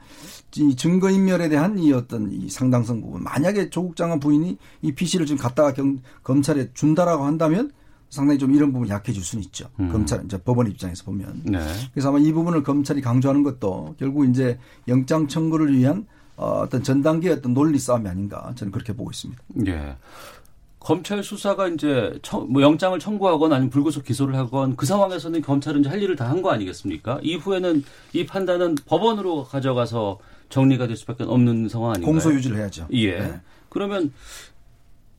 음. 0.57 0.69
이 0.71 0.75
증거인멸에 0.75 1.47
대한 1.49 1.77
이 1.77 1.93
어떤 1.93 2.31
이 2.31 2.49
상당성 2.49 3.01
부분. 3.01 3.23
만약에 3.23 3.69
조국 3.69 3.95
장관 3.95 4.19
부인이 4.19 4.57
이 4.81 4.91
PC를 4.91 5.27
지금 5.27 5.39
갖다가 5.41 5.73
경, 5.73 5.99
검찰에 6.23 6.71
준다라고 6.73 7.23
한다면 7.23 7.71
상당히 8.09 8.39
좀 8.39 8.51
이런 8.55 8.73
부분이 8.73 8.89
약해질 8.89 9.23
수는 9.23 9.43
있죠. 9.43 9.69
음. 9.79 9.91
검찰, 9.91 10.25
이제 10.25 10.39
법원 10.39 10.67
입장에서 10.67 11.03
보면. 11.03 11.41
네. 11.45 11.59
그래서 11.93 12.09
아마 12.09 12.17
이 12.17 12.31
부분을 12.31 12.63
검찰이 12.63 12.99
강조하는 13.01 13.43
것도 13.43 13.93
결국 13.99 14.27
이제 14.27 14.57
영장 14.87 15.27
청구를 15.27 15.71
위한 15.77 16.07
어, 16.35 16.61
어떤 16.63 16.81
전 16.81 17.03
단계의 17.03 17.35
어떤 17.35 17.53
논리 17.53 17.77
싸움이 17.77 18.09
아닌가 18.09 18.51
저는 18.55 18.71
그렇게 18.71 18.91
보고 18.93 19.11
있습니다. 19.11 19.39
예. 19.67 19.95
검찰 20.85 21.23
수사가 21.23 21.67
이제 21.69 22.13
청, 22.21 22.45
뭐 22.53 22.61
영장을 22.61 22.97
청구하건 22.99 23.51
아니면 23.53 23.71
불구속 23.71 24.03
기소를 24.03 24.35
하건 24.35 24.75
그 24.75 24.85
상황에서는 24.85 25.41
검찰은 25.41 25.79
이제 25.81 25.89
할 25.89 25.99
일을 26.01 26.15
다 26.15 26.25
한 26.27 26.43
거 26.43 26.51
아니겠습니까? 26.51 27.19
이후에는 27.23 27.83
이 28.13 28.25
판단은 28.27 28.75
법원으로 28.85 29.45
가져가서 29.45 30.19
정리가 30.49 30.85
될 30.85 30.95
수밖에 30.95 31.23
없는 31.23 31.69
상황 31.69 31.89
아닌가요? 31.91 32.11
공소 32.11 32.31
유지를 32.31 32.57
해야죠. 32.57 32.87
예. 32.91 33.17
네. 33.19 33.39
그러면 33.69 34.13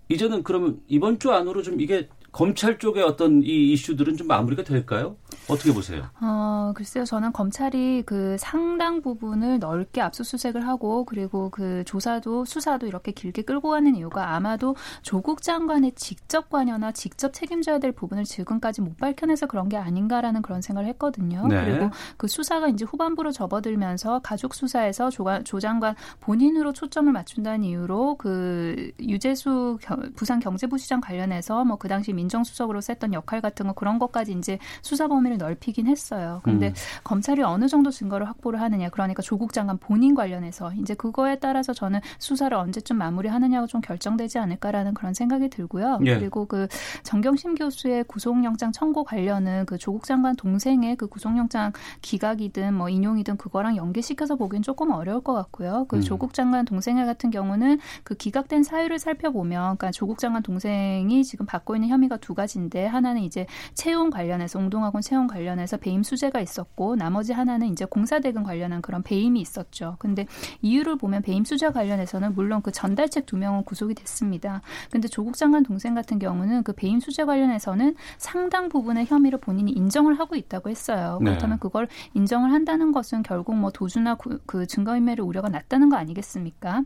이제는 0.08 0.44
그러면 0.44 0.78
이번 0.87 1.18
주 1.18 1.32
안으로 1.32 1.64
좀 1.64 1.80
이게 1.80 2.08
검찰 2.37 2.78
쪽의 2.78 3.02
어떤 3.02 3.43
이 3.43 3.73
이슈들은 3.73 4.19
좀 4.19 4.26
마무리가 4.26 4.62
될까요? 4.62 5.16
어떻게 5.49 5.73
보세요? 5.73 6.02
어, 6.21 6.73
글쎄요. 6.75 7.07
저는 7.07 7.33
검찰이 7.33 8.02
그 8.05 8.37
상당 8.38 9.00
부분을 9.00 9.59
넓게 9.59 10.02
압수수색을 10.02 10.69
하고 10.69 11.07
그리고 11.07 11.49
그 11.49 11.83
조사도 11.87 12.45
수사도 12.45 12.87
이렇게 12.87 13.12
길게 13.12 13.40
끌고 13.43 13.71
가는 13.71 13.97
이유가 13.97 14.35
아마도 14.35 14.76
조국 15.00 15.40
장관의 15.40 15.93
직접 15.93 16.50
관여나 16.50 16.93
직접 16.93 17.33
책임져야 17.33 17.78
될 17.78 17.93
부분을 17.93 18.25
지금까지 18.25 18.83
못 18.83 18.99
밝혀내서 18.99 19.47
그런 19.47 19.71
게 19.71 19.78
아닌가라는 19.78 20.43
그런 20.43 20.61
생각을 20.61 20.90
했거든요. 20.90 21.47
네. 21.47 21.64
그리고 21.64 21.90
그 22.19 22.28
수사가 22.28 22.69
이제 22.69 22.85
후반부로 22.85 23.33
접어들면서 23.33 24.19
가족 24.19 24.55
수사에서 24.55 25.09
조, 25.09 25.25
조 25.45 25.59
장관 25.59 25.95
본인으로 26.21 26.75
초점을 26.75 27.11
맞춘다는 27.11 27.64
이유로 27.64 28.16
그 28.19 28.90
유재수 29.00 29.78
부산 30.16 30.38
경제부 30.38 30.76
시장 30.76 31.00
관련해서 31.00 31.64
뭐 31.64 31.76
그 31.78 31.88
당시 31.88 32.12
민 32.12 32.25
정수석으로 32.28 32.80
했던 32.88 33.12
역할 33.12 33.40
같은 33.40 33.66
거 33.66 33.73
그런 33.73 33.99
것까지 33.99 34.33
이제 34.33 34.59
수사 34.83 35.06
범위를 35.09 35.38
넓히긴 35.38 35.87
했어요. 35.87 36.40
그런데 36.42 36.68
음. 36.68 36.75
검찰이 37.04 37.42
어느 37.42 37.68
정도 37.68 37.90
증거를 37.90 38.28
확보를 38.28 38.61
하느냐, 38.61 38.88
그러니까 38.88 39.23
조국 39.23 39.52
장관 39.52 39.78
본인 39.78 40.14
관련해서 40.14 40.73
이제 40.75 40.95
그거에 40.95 41.38
따라서 41.38 41.73
저는 41.73 42.00
수사를 42.18 42.56
언제쯤 42.56 42.97
마무리하느냐가 42.97 43.66
좀 43.66 43.80
결정되지 43.80 44.38
않을까라는 44.38 44.95
그런 44.95 45.14
생각이 45.14 45.49
들고요. 45.49 46.00
예. 46.06 46.18
그리고 46.18 46.47
그 46.47 46.66
정경심 47.02 47.54
교수의 47.54 48.04
구속영장 48.04 48.73
청구 48.73 49.04
관련은 49.04 49.66
그 49.66 49.78
조국 49.78 50.04
장관 50.04 50.35
동생의 50.37 50.97
그 50.97 51.06
구속영장 51.06 51.73
기각이든 52.02 52.75
뭐 52.75 52.88
인용이든 52.88 53.37
그거랑 53.37 53.76
연계시켜서 53.76 54.37
보기엔 54.37 54.62
조금 54.62 54.90
어려울 54.90 55.23
것 55.23 55.35
같고요. 55.35 55.87
그 55.88 55.97
음. 55.97 56.00
조국 56.00 56.35
장관 56.35 56.64
동생 56.64 56.97
같은 56.97 57.30
경우는 57.30 57.78
그 58.04 58.14
기각된 58.14 58.62
사유를 58.62 58.99
살펴보면, 58.99 59.76
그러니까 59.76 59.90
조국 59.90 60.18
장관 60.18 60.42
동생이 60.42 61.25
지금 61.25 61.45
받고 61.45 61.76
있는 61.76 61.90
혐의가 61.90 62.15
두 62.18 62.35
가지인데 62.35 62.87
하나는 62.87 63.23
이제 63.23 63.46
채용 63.75 64.11
관련해서 64.11 64.58
웅동학원 64.58 65.02
채용 65.02 65.26
관련해서 65.26 65.76
배임 65.76 66.02
수재가 66.02 66.40
있었고 66.40 66.96
나머지 66.96 67.32
하나는 67.32 67.68
이제 67.68 67.85
공사 67.85 68.20
대금 68.20 68.42
관련한 68.42 68.82
그런 68.82 69.02
배임이 69.02 69.40
있었죠. 69.40 69.96
근데 69.99 70.26
이유를 70.62 70.96
보면 70.96 71.23
배임 71.23 71.44
수재 71.44 71.70
관련해서는 71.70 72.35
물론 72.35 72.62
그 72.62 72.73
전달책 72.73 73.26
두 73.26 73.37
명은 73.37 73.64
구속이 73.64 73.94
됐습니다. 73.94 74.62
근데 74.90 75.08
조국 75.08 75.37
장관 75.37 75.62
동생 75.62 75.94
같은 75.94 76.18
경우는 76.18 76.62
그 76.62 76.73
배임 76.73 77.00
수재 77.00 77.25
관련해서는 77.25 77.94
상당 78.18 78.68
부분의 78.68 79.06
혐의를 79.06 79.38
본인이 79.40 79.70
인정을 79.73 80.18
하고 80.18 80.37
있다고 80.37 80.70
했어요. 80.70 81.18
네. 81.20 81.30
그렇다면 81.30 81.58
그걸 81.58 81.88
인정을 82.14 82.52
한다는 82.52 82.92
것은 82.92 83.23
결국 83.23 83.56
뭐 83.56 83.70
도주나 83.70 84.16
그 84.46 84.66
증거인멸의 84.66 85.25
우려가 85.25 85.49
낮다는 85.49 85.88
거 85.88 85.96
아니겠습니까? 85.96 86.82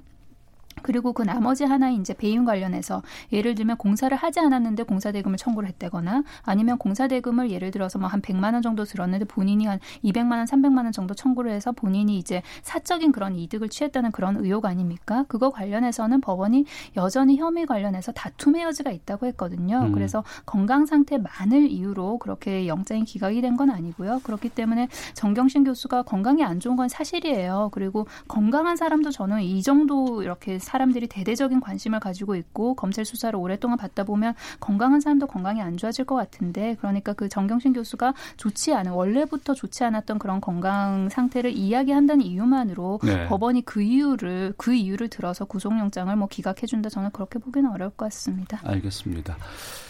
그리고 0.82 1.12
그 1.12 1.22
나머지 1.22 1.64
하나 1.64 1.90
이제 1.90 2.14
배임 2.14 2.44
관련해서 2.44 3.02
예를 3.32 3.54
들면 3.54 3.76
공사를 3.76 4.14
하지 4.16 4.40
않았는데 4.40 4.84
공사 4.84 5.12
대금을 5.12 5.37
청구를 5.38 5.68
했다거나 5.70 6.22
아니면 6.42 6.78
공사 6.78 7.08
대금을 7.08 7.50
예를 7.50 7.70
들어서 7.70 7.99
뭐 7.99 8.10
한 8.10 8.20
100만 8.22 8.54
원 8.54 8.62
정도 8.62 8.84
들었는데 8.84 9.25
본인이 9.26 9.66
한 9.66 9.78
200만 10.02 10.32
원, 10.32 10.44
300만 10.46 10.82
원 10.82 10.90
정도 10.92 11.14
청구를 11.14 11.52
해서 11.52 11.70
본인이 11.70 12.18
이제 12.18 12.42
사적인 12.62 13.12
그런 13.12 13.37
이득을 13.37 13.68
취했다는 13.68 14.10
그런 14.10 14.37
의혹 14.44 14.64
아닙니까? 14.64 15.25
그거 15.28 15.50
관련해서는 15.50 16.20
법원이 16.20 16.64
여전히 16.96 17.37
혐의 17.37 17.66
관련해서 17.66 18.10
다툼의 18.12 18.62
여지가 18.64 18.90
있다고 18.90 19.26
했거든요. 19.26 19.78
음. 19.87 19.92
그래서 19.92 20.25
건강 20.44 20.87
상태만을 20.87 21.70
이유로 21.70 22.18
그렇게 22.18 22.66
영장이 22.66 23.04
기각이 23.04 23.40
된 23.42 23.50
건 23.50 23.68
아니고요. 23.70 24.20
그렇기 24.22 24.49
때문에 24.49 24.88
정경심 25.14 25.64
교수가 25.64 26.02
건강이 26.04 26.42
안 26.44 26.60
좋은 26.60 26.76
건 26.76 26.88
사실이에요. 26.88 27.70
그리고 27.72 28.06
건강한 28.28 28.76
사람도 28.76 29.10
저는 29.10 29.42
이 29.42 29.60
정도 29.62 30.22
이렇게 30.22 30.58
사람들이 30.71 31.09
대대적인 31.09 31.61
관심을 31.61 31.99
가지고 31.99 32.37
있고 32.37 32.75
검찰 32.75 33.05
수사를 33.05 33.37
오랫동안 33.37 33.77
받다 33.77 34.05
보면 34.05 34.35
건강한 34.61 35.00
사람도 35.00 35.27
건강이 35.27 35.61
안 35.61 35.77
좋아질 35.77 36.05
것 36.05 36.15
같은데 36.15 36.77
그러니까 36.81 37.12
그 37.12 37.29
정경심 37.29 37.73
교수가 37.73 38.15
좋지 38.37 38.73
않은 38.75 38.93
원래부터 38.93 39.55
좋지 39.55 39.83
않았던 39.85 40.19
그런 40.21 40.41
건강 40.41 41.09
상태를 41.09 41.53
이야기한다는 41.53 42.25
이유만으로 42.25 43.00
네. 43.03 43.27
법원이 43.27 43.62
그 43.65 43.83
이유를 43.83 44.55
그 44.57 44.73
이유를 44.73 45.09
들어서 45.09 45.45
구속영장을 45.45 46.15
뭐 46.15 46.29
기각해준다 46.29 46.89
저는 46.89 47.11
그렇게 47.11 47.39
보기는 47.39 47.69
어려울 47.71 47.91
것 47.91 48.05
같습니다. 48.07 48.61
알겠습니다. 48.65 49.37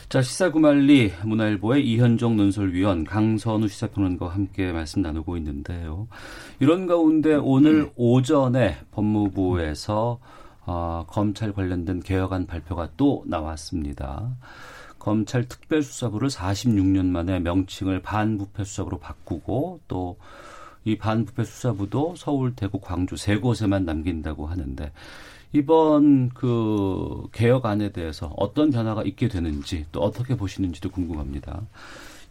자 0.08 0.22
시사구말리 0.22 1.12
문화일보의 1.24 1.86
이현정 1.86 2.36
논설위원 2.36 3.04
강선우 3.04 3.68
시사평론가와 3.68 4.34
함께 4.34 4.72
말씀 4.72 5.02
나누고 5.02 5.36
있는데요. 5.36 6.08
이런 6.58 6.86
가운데 6.86 7.34
오늘 7.34 7.82
음. 7.82 7.90
오전에 7.94 8.78
법무부에서 8.90 10.18
어, 10.70 11.04
검찰 11.08 11.52
관련된 11.52 12.00
개혁안 12.00 12.46
발표가 12.46 12.88
또 12.96 13.24
나왔습니다. 13.26 14.30
검찰 14.98 15.48
특별수사부를 15.48 16.28
46년 16.28 17.06
만에 17.06 17.40
명칭을 17.40 18.02
반부패 18.02 18.64
수사부로 18.64 18.98
바꾸고 18.98 19.80
또 19.88 20.16
이 20.84 20.96
반부패 20.96 21.44
수사부도 21.44 22.14
서울, 22.16 22.54
대구, 22.54 22.80
광주 22.80 23.16
세 23.16 23.36
곳에만 23.36 23.84
남긴다고 23.84 24.46
하는데 24.46 24.92
이번 25.52 26.30
그 26.30 27.26
개혁안에 27.32 27.92
대해서 27.92 28.32
어떤 28.36 28.70
변화가 28.70 29.02
있게 29.02 29.28
되는지 29.28 29.86
또 29.92 30.00
어떻게 30.00 30.36
보시는지도 30.36 30.90
궁금합니다. 30.90 31.62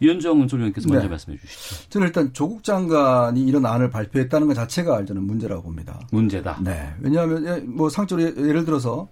이현정 0.00 0.38
논설위원께서 0.38 0.88
먼저 0.88 1.04
네. 1.04 1.10
말씀해 1.10 1.38
주시죠. 1.38 1.88
저는 1.90 2.06
일단 2.08 2.32
조국 2.32 2.64
장관이 2.64 3.42
이런 3.42 3.66
안을 3.66 3.90
발표했다는 3.90 4.46
것 4.46 4.54
자체가 4.54 5.04
저는 5.04 5.22
문제라고 5.22 5.62
봅니다. 5.62 6.00
문제다. 6.10 6.58
네. 6.62 6.92
왜냐하면 7.00 7.46
예, 7.46 7.60
뭐 7.60 7.90
상적으로 7.90 8.26
예, 8.26 8.34
예를 8.48 8.64
들어서 8.64 9.08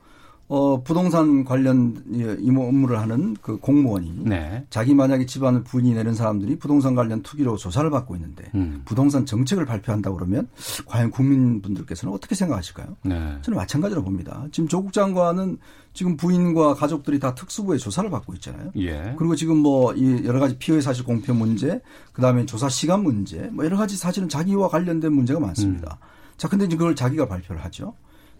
어, 0.48 0.82
부동산 0.82 1.44
관련 1.44 2.02
임무 2.10 2.66
업무를 2.66 2.98
하는 3.00 3.36
그 3.42 3.58
공무원이 3.58 4.22
네. 4.24 4.64
자기 4.70 4.94
만약에 4.94 5.26
집안을 5.26 5.62
부인이 5.62 5.92
내는 5.92 6.14
사람들이 6.14 6.58
부동산 6.58 6.94
관련 6.94 7.22
투기로 7.22 7.58
조사를 7.58 7.88
받고 7.90 8.16
있는데 8.16 8.50
음. 8.54 8.80
부동산 8.86 9.26
정책을 9.26 9.66
발표한다 9.66 10.10
그러면 10.10 10.48
과연 10.86 11.10
국민분들께서는 11.10 12.14
어떻게 12.14 12.34
생각하실까요? 12.34 12.96
네. 13.02 13.38
저는 13.42 13.56
마찬가지로 13.58 14.02
봅니다. 14.02 14.46
지금 14.50 14.68
조국 14.68 14.94
장관은 14.94 15.58
지금 15.92 16.16
부인과 16.16 16.74
가족들이 16.74 17.18
다 17.18 17.34
특수부의 17.34 17.78
조사를 17.78 18.08
받고 18.08 18.32
있잖아요. 18.34 18.70
예. 18.76 19.14
그리고 19.18 19.34
지금 19.34 19.58
뭐 19.58 19.88
이 19.98 20.24
여러 20.24 20.38
가지 20.38 20.56
피해 20.58 20.80
사실 20.80 21.04
공표 21.04 21.34
문제, 21.34 21.80
그다음에 22.12 22.46
조사 22.46 22.68
시간 22.68 23.02
문제, 23.02 23.48
뭐 23.52 23.64
여러 23.64 23.76
가지 23.76 23.96
사실은 23.96 24.28
자기와 24.28 24.68
관련된 24.68 25.12
문제가 25.12 25.40
많습니다. 25.40 25.98
음. 26.00 26.36
자, 26.36 26.48
근데 26.48 26.66
이제 26.66 26.76
그걸 26.76 26.94
자기가 26.94 27.26
발표를 27.26 27.64
하죠. 27.64 27.94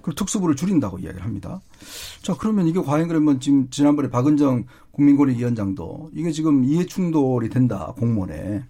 그 0.09 0.15
특수부를 0.15 0.57
줄인다고 0.57 0.99
이야기를 1.01 1.23
합니다. 1.23 1.61
자, 2.23 2.35
그러면 2.39 2.67
이게 2.67 2.81
과연 2.81 3.09
그러면 3.09 3.41
지금 3.41 3.69
지난번에 3.69 4.09
박은정 4.09 4.65
국민권익위원장도 4.93 6.13
이게 6.15 6.33
지금 6.33 6.65
이해 6.65 6.87
충돌이 6.87 7.51
된다, 7.51 7.93
공무원에. 7.99 8.65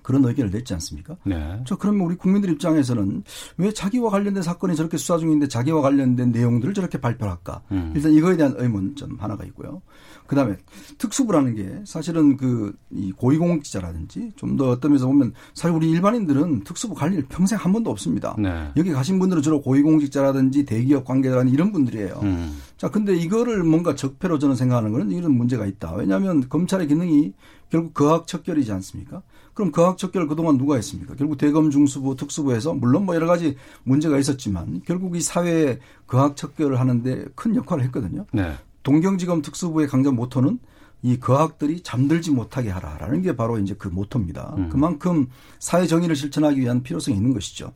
그런 0.00 0.24
의견을 0.24 0.50
냈지 0.52 0.72
않습니까? 0.72 1.16
네. 1.24 1.60
저 1.66 1.76
그러면 1.76 2.06
우리 2.06 2.14
국민들 2.14 2.48
입장에서는 2.50 3.24
왜 3.58 3.72
자기와 3.72 4.08
관련된 4.08 4.42
사건이 4.42 4.76
저렇게 4.76 4.96
수사 4.96 5.18
중인데 5.18 5.48
자기와 5.48 5.82
관련된 5.82 6.30
내용들을 6.30 6.72
저렇게 6.74 7.00
발표할까? 7.00 7.62
음. 7.72 7.92
일단 7.94 8.12
이거에 8.12 8.36
대한 8.36 8.54
의문점 8.56 9.16
하나가 9.18 9.44
있고요. 9.44 9.82
그다음에 10.26 10.56
특수부라는 10.98 11.54
게 11.54 11.80
사실은 11.84 12.36
그 12.36 12.72
이 12.90 13.12
고위공직자라든지 13.12 14.32
좀 14.36 14.56
더 14.56 14.70
어떤 14.70 14.92
면에서 14.92 15.06
보면 15.06 15.34
사실 15.54 15.76
우리 15.76 15.90
일반인들은 15.90 16.64
특수부 16.64 16.94
갈 16.94 17.12
일 17.12 17.24
평생 17.28 17.58
한 17.58 17.72
번도 17.72 17.90
없습니다. 17.90 18.34
네. 18.38 18.70
여기 18.76 18.90
가신 18.90 19.18
분들은 19.18 19.42
주로 19.42 19.60
고위공직자라든지 19.60 20.64
대기업 20.64 21.04
관계자라는 21.04 21.52
이런 21.52 21.72
분들이에요. 21.72 22.20
음. 22.22 22.56
자, 22.76 22.88
근데 22.90 23.14
이거를 23.14 23.62
뭔가 23.64 23.94
적폐로 23.94 24.38
저는 24.38 24.56
생각하는 24.56 24.92
거는 24.92 25.10
이런 25.10 25.32
문제가 25.32 25.66
있다. 25.66 25.94
왜냐하면 25.94 26.48
검찰의 26.48 26.88
기능이 26.88 27.32
결국 27.70 27.94
거학척결이지 27.94 28.72
않습니까? 28.72 29.22
그럼 29.54 29.72
거학척결 29.72 30.26
그동안 30.28 30.56
누가 30.58 30.76
했습니까? 30.76 31.14
결국 31.14 31.38
대검 31.38 31.70
중수부 31.70 32.16
특수부에서 32.16 32.74
물론 32.74 33.04
뭐 33.06 33.14
여러 33.14 33.26
가지 33.26 33.56
문제가 33.84 34.18
있었지만 34.18 34.82
결국 34.86 35.16
이 35.16 35.20
사회에 35.20 35.78
거학척결을 36.06 36.78
하는데 36.80 37.24
큰 37.34 37.56
역할을 37.56 37.84
했거든요. 37.84 38.26
네. 38.32 38.54
동경지검 38.86 39.42
특수부의 39.42 39.88
강점 39.88 40.14
모토는 40.14 40.60
이 41.02 41.18
거학들이 41.18 41.80
잠들지 41.80 42.30
못하게 42.30 42.70
하라라는 42.70 43.20
게 43.20 43.34
바로 43.34 43.58
이제 43.58 43.74
그 43.76 43.88
모토입니다. 43.88 44.54
음. 44.58 44.68
그만큼 44.68 45.26
사회 45.58 45.88
정의를 45.88 46.14
실천하기 46.14 46.60
위한 46.60 46.84
필요성이 46.84 47.16
있는 47.16 47.34
것이죠. 47.34 47.72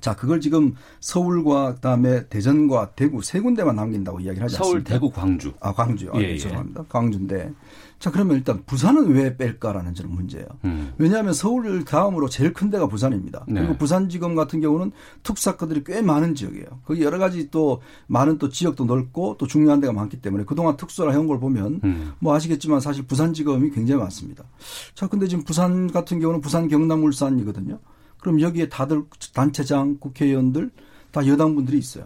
자, 0.00 0.16
그걸 0.16 0.40
지금 0.40 0.74
서울과 1.00 1.76
그다음에 1.76 2.26
대전과 2.28 2.90
대구 2.96 3.22
세 3.22 3.40
군데만 3.40 3.76
남긴다고 3.76 4.18
이야기를 4.20 4.44
하지 4.44 4.56
서울, 4.56 4.78
않습니까? 4.78 4.88
서울, 4.88 5.00
대구, 5.00 5.10
광주. 5.10 5.52
아, 5.60 5.72
광주요. 5.72 6.10
아, 6.12 6.20
예, 6.20 6.32
예. 6.32 6.38
죄송합니다. 6.38 6.84
광주인데. 6.88 7.52
자, 8.00 8.10
그러면 8.10 8.36
일단 8.36 8.64
부산은 8.66 9.12
왜 9.12 9.36
뺄까라는 9.36 9.94
저는 9.94 10.10
문제예요. 10.10 10.46
음. 10.64 10.92
왜냐하면 10.98 11.32
서울 11.32 11.84
다음으로 11.84 12.28
제일 12.28 12.52
큰 12.52 12.68
데가 12.68 12.88
부산입니다. 12.88 13.44
네. 13.46 13.60
그리고 13.60 13.76
부산지검 13.76 14.34
같은 14.34 14.60
경우는 14.60 14.90
특수사건들이 15.22 15.84
꽤 15.84 16.02
많은 16.02 16.34
지역이에요. 16.34 16.66
거기 16.84 17.04
여러 17.04 17.18
가지 17.18 17.48
또 17.52 17.80
많은 18.08 18.38
또 18.38 18.48
지역도 18.48 18.86
넓고 18.86 19.36
또 19.38 19.46
중요한 19.46 19.78
데가 19.78 19.92
많기 19.92 20.20
때문에 20.20 20.42
그동안 20.46 20.76
특수라 20.76 21.12
해온 21.12 21.28
걸 21.28 21.38
보면 21.38 21.80
음. 21.84 22.12
뭐 22.18 22.34
아시겠지만 22.34 22.80
사실 22.80 23.06
부산지검이 23.06 23.70
굉장히 23.70 24.00
많습니다. 24.00 24.42
자, 24.96 25.06
근데 25.06 25.28
지금 25.28 25.44
부산 25.44 25.92
같은 25.92 26.18
경우는 26.18 26.40
부산 26.40 26.66
경남 26.66 27.04
울산이거든요. 27.04 27.78
그럼 28.22 28.40
여기에 28.40 28.68
다들 28.68 29.02
단체장, 29.34 29.98
국회의원들 29.98 30.70
다 31.10 31.26
여당분들이 31.26 31.76
있어요. 31.76 32.04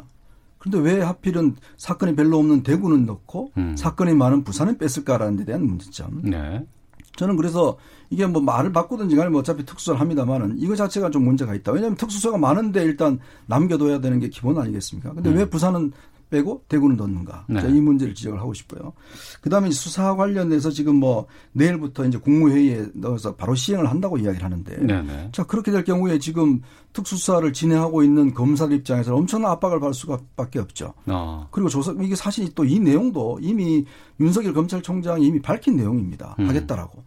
그런데 0.57 0.91
왜 0.91 1.03
하필은 1.03 1.57
사건이 1.77 2.17
별로 2.17 2.39
없는 2.39 2.63
대구는 2.63 3.05
넣고 3.05 3.53
음. 3.59 3.77
사건이 3.77 4.15
많은 4.15 4.43
부산은 4.43 4.79
뺐을까라는 4.79 5.37
데 5.37 5.45
대한 5.45 5.65
문제점. 5.67 6.23
네. 6.23 6.67
저는 7.17 7.37
그래서 7.37 7.77
이게 8.09 8.27
뭐 8.27 8.41
말을 8.41 8.73
바꾸든지 8.73 9.15
간에 9.15 9.29
뭐 9.29 9.41
어차피 9.41 9.65
특수를 9.67 10.01
합니다만은 10.01 10.57
이거 10.59 10.75
자체가 10.75 11.11
좀 11.11 11.25
문제가 11.25 11.55
있다. 11.55 11.73
왜냐하면 11.73 11.97
특수서가 11.97 12.39
많은데 12.39 12.83
일단 12.83 13.19
남겨둬야 13.45 14.01
되는 14.01 14.19
게 14.19 14.29
기본 14.31 14.59
아니겠습니까? 14.59 15.13
근데 15.13 15.31
음. 15.31 15.37
왜 15.37 15.49
부산은 15.49 15.93
빼고 16.31 16.65
대구는 16.69 16.97
넣는가. 16.97 17.47
네. 17.49 17.61
이 17.69 17.81
문제를 17.81 18.15
지적을 18.15 18.39
하고 18.39 18.53
싶고요. 18.53 18.93
그 19.41 19.49
다음에 19.49 19.71
수사 19.71 20.15
관련돼서 20.15 20.71
지금 20.71 20.97
뭐 20.97 21.27
내일부터 21.53 22.05
이제 22.05 22.19
국무회의에 22.19 22.87
넣어서 22.95 23.35
바로 23.37 23.55
시행을 23.55 23.89
한다고 23.91 24.19
이야기를 24.19 24.45
하는데. 24.45 24.77
네, 24.81 25.03
네. 25.03 25.29
자, 25.33 25.45
그렇게 25.45 25.71
될 25.71 25.85
경우에 25.85 26.19
지금 26.19 26.61
특수수사를 26.93 27.53
진행하고 27.53 28.03
있는 28.03 28.35
검사들 28.35 28.77
입장에서는 28.77 29.19
엄청난 29.19 29.53
압박을 29.53 29.81
받을 29.81 29.95
수밖에 29.95 30.59
없죠. 30.59 30.95
아. 31.07 31.47
그리고 31.51 31.69
조사, 31.69 31.95
이게 32.01 32.15
사실 32.15 32.53
또 32.55 32.67
이 32.67 32.81
내용도 32.81 33.39
이미 33.41 33.85
윤석열 34.19 34.53
검찰총장이 34.53 35.25
이미 35.25 35.41
밝힌 35.41 35.77
내용입니다. 35.77 36.35
음. 36.41 36.49
하겠다라고. 36.49 37.05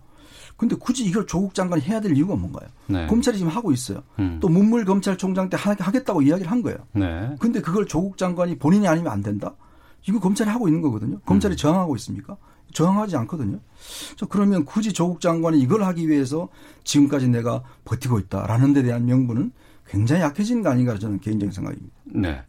근데 0.59 0.75
굳이 0.75 1.05
이걸 1.05 1.25
조국 1.25 1.53
장관이 1.55 1.81
해야 1.83 2.01
될 2.01 2.17
이유가 2.17 2.35
뭔가요? 2.35 2.67
네. 2.87 3.07
검찰이 3.07 3.37
지금 3.37 3.49
하고 3.49 3.71
있어요. 3.71 4.03
음. 4.19 4.39
또 4.41 4.49
문물 4.49 4.83
검찰총장 4.83 5.49
때 5.49 5.55
하겠다고 5.57 6.21
이야기를 6.21 6.51
한 6.51 6.61
거예요. 6.61 6.77
네. 6.91 7.33
근데 7.39 7.61
그걸 7.61 7.87
조국 7.87 8.17
장관이 8.17 8.59
본인이 8.59 8.85
아니면 8.85 9.13
안 9.13 9.23
된다? 9.23 9.55
이거 10.05 10.19
검찰이 10.19 10.49
하고 10.49 10.67
있는 10.67 10.81
거거든요. 10.81 11.19
검찰이 11.21 11.53
음. 11.53 11.55
저항하고 11.55 11.95
있습니까? 11.95 12.35
저항하지 12.73 13.15
않거든요. 13.15 13.59
자, 14.17 14.25
그러면 14.29 14.65
굳이 14.65 14.91
조국 14.91 15.21
장관이 15.21 15.61
이걸 15.61 15.83
하기 15.83 16.09
위해서 16.09 16.49
지금까지 16.83 17.29
내가 17.29 17.63
버티고 17.85 18.19
있다라는 18.19 18.73
데 18.73 18.83
대한 18.83 19.05
명분은 19.05 19.53
굉장히 19.87 20.23
약해진 20.23 20.61
거 20.61 20.71
아닌가 20.71 20.99
저는 20.99 21.21
개인적인 21.21 21.53
생각입니다. 21.53 21.95
네. 22.03 22.43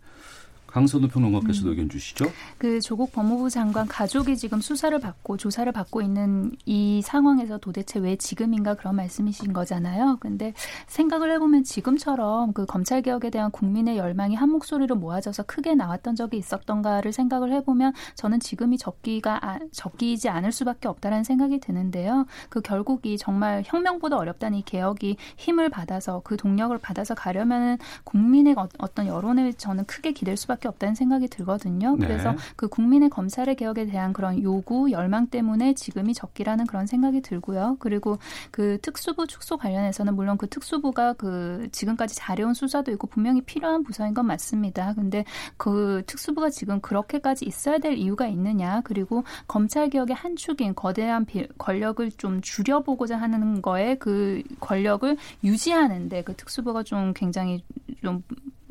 강선우 0.70 1.08
평론가께서도 1.08 1.68
음. 1.68 1.70
의견 1.70 1.88
주시죠. 1.88 2.26
그 2.58 2.80
조국 2.80 3.12
법무부 3.12 3.50
장관 3.50 3.86
가족이 3.86 4.36
지금 4.36 4.60
수사를 4.60 4.98
받고 4.98 5.36
조사를 5.36 5.70
받고 5.72 6.02
있는 6.02 6.52
이 6.66 7.02
상황에서 7.02 7.58
도대체 7.58 7.98
왜 7.98 8.16
지금인가 8.16 8.74
그런 8.74 8.96
말씀이신 8.96 9.52
거잖아요. 9.52 10.18
근데 10.20 10.54
생각을 10.86 11.32
해보면 11.32 11.64
지금처럼 11.64 12.52
그 12.52 12.66
검찰 12.66 13.02
개혁에 13.02 13.30
대한 13.30 13.50
국민의 13.50 13.96
열망이 13.96 14.34
한 14.34 14.50
목소리로 14.50 14.96
모아져서 14.96 15.44
크게 15.44 15.74
나왔던 15.74 16.16
적이 16.16 16.38
있었던가를 16.38 17.12
생각을 17.12 17.52
해보면 17.52 17.92
저는 18.14 18.40
지금이 18.40 18.78
적기가 18.78 19.38
아, 19.42 19.58
적기이지 19.72 20.28
않을 20.28 20.52
수밖에 20.52 20.88
없다라는 20.88 21.24
생각이 21.24 21.60
드는데요. 21.60 22.26
그 22.48 22.60
결국 22.60 23.06
이 23.06 23.16
정말 23.18 23.62
혁명보다 23.66 24.16
어렵다는 24.16 24.58
이 24.58 24.62
개혁이 24.62 25.16
힘을 25.36 25.68
받아서 25.68 26.20
그 26.24 26.36
동력을 26.36 26.76
받아서 26.78 27.14
가려면은 27.14 27.78
국민의 28.04 28.54
어, 28.56 28.68
어떤 28.78 29.06
여론을 29.06 29.54
저는 29.54 29.84
크게 29.84 30.12
기댈 30.12 30.36
수밖에 30.36 30.59
수밖에 30.60 30.68
없다는 30.68 30.94
생각이 30.94 31.28
들거든요. 31.28 31.96
네. 31.96 32.06
그래서 32.06 32.34
그 32.54 32.68
국민의 32.68 33.08
검찰의 33.10 33.56
개혁에 33.56 33.86
대한 33.86 34.12
그런 34.12 34.40
요구, 34.42 34.92
열망 34.92 35.26
때문에 35.26 35.74
지금이 35.74 36.14
적기라는 36.14 36.66
그런 36.66 36.86
생각이 36.86 37.22
들고요. 37.22 37.76
그리고 37.80 38.18
그 38.50 38.78
특수부 38.80 39.26
축소 39.26 39.56
관련해서는 39.56 40.14
물론 40.14 40.38
그 40.38 40.46
특수부가 40.48 41.14
그 41.14 41.68
지금까지 41.72 42.14
잘해온 42.14 42.54
수사도 42.54 42.92
있고 42.92 43.06
분명히 43.08 43.40
필요한 43.40 43.82
부서인 43.82 44.14
건 44.14 44.26
맞습니다. 44.26 44.94
근데 44.94 45.24
그 45.56 46.02
특수부가 46.06 46.50
지금 46.50 46.80
그렇게까지 46.80 47.46
있어야 47.46 47.78
될 47.78 47.94
이유가 47.94 48.28
있느냐? 48.28 48.82
그리고 48.84 49.24
검찰 49.48 49.88
개혁의 49.88 50.14
한 50.14 50.36
축인 50.36 50.74
거대한 50.74 51.26
권력을 51.58 52.10
좀 52.12 52.40
줄여보고자 52.40 53.16
하는 53.16 53.62
거에 53.62 53.96
그 53.96 54.42
권력을 54.60 55.16
유지하는데 55.42 56.22
그 56.22 56.34
특수부가 56.36 56.82
좀 56.82 57.12
굉장히 57.14 57.64
좀 58.02 58.22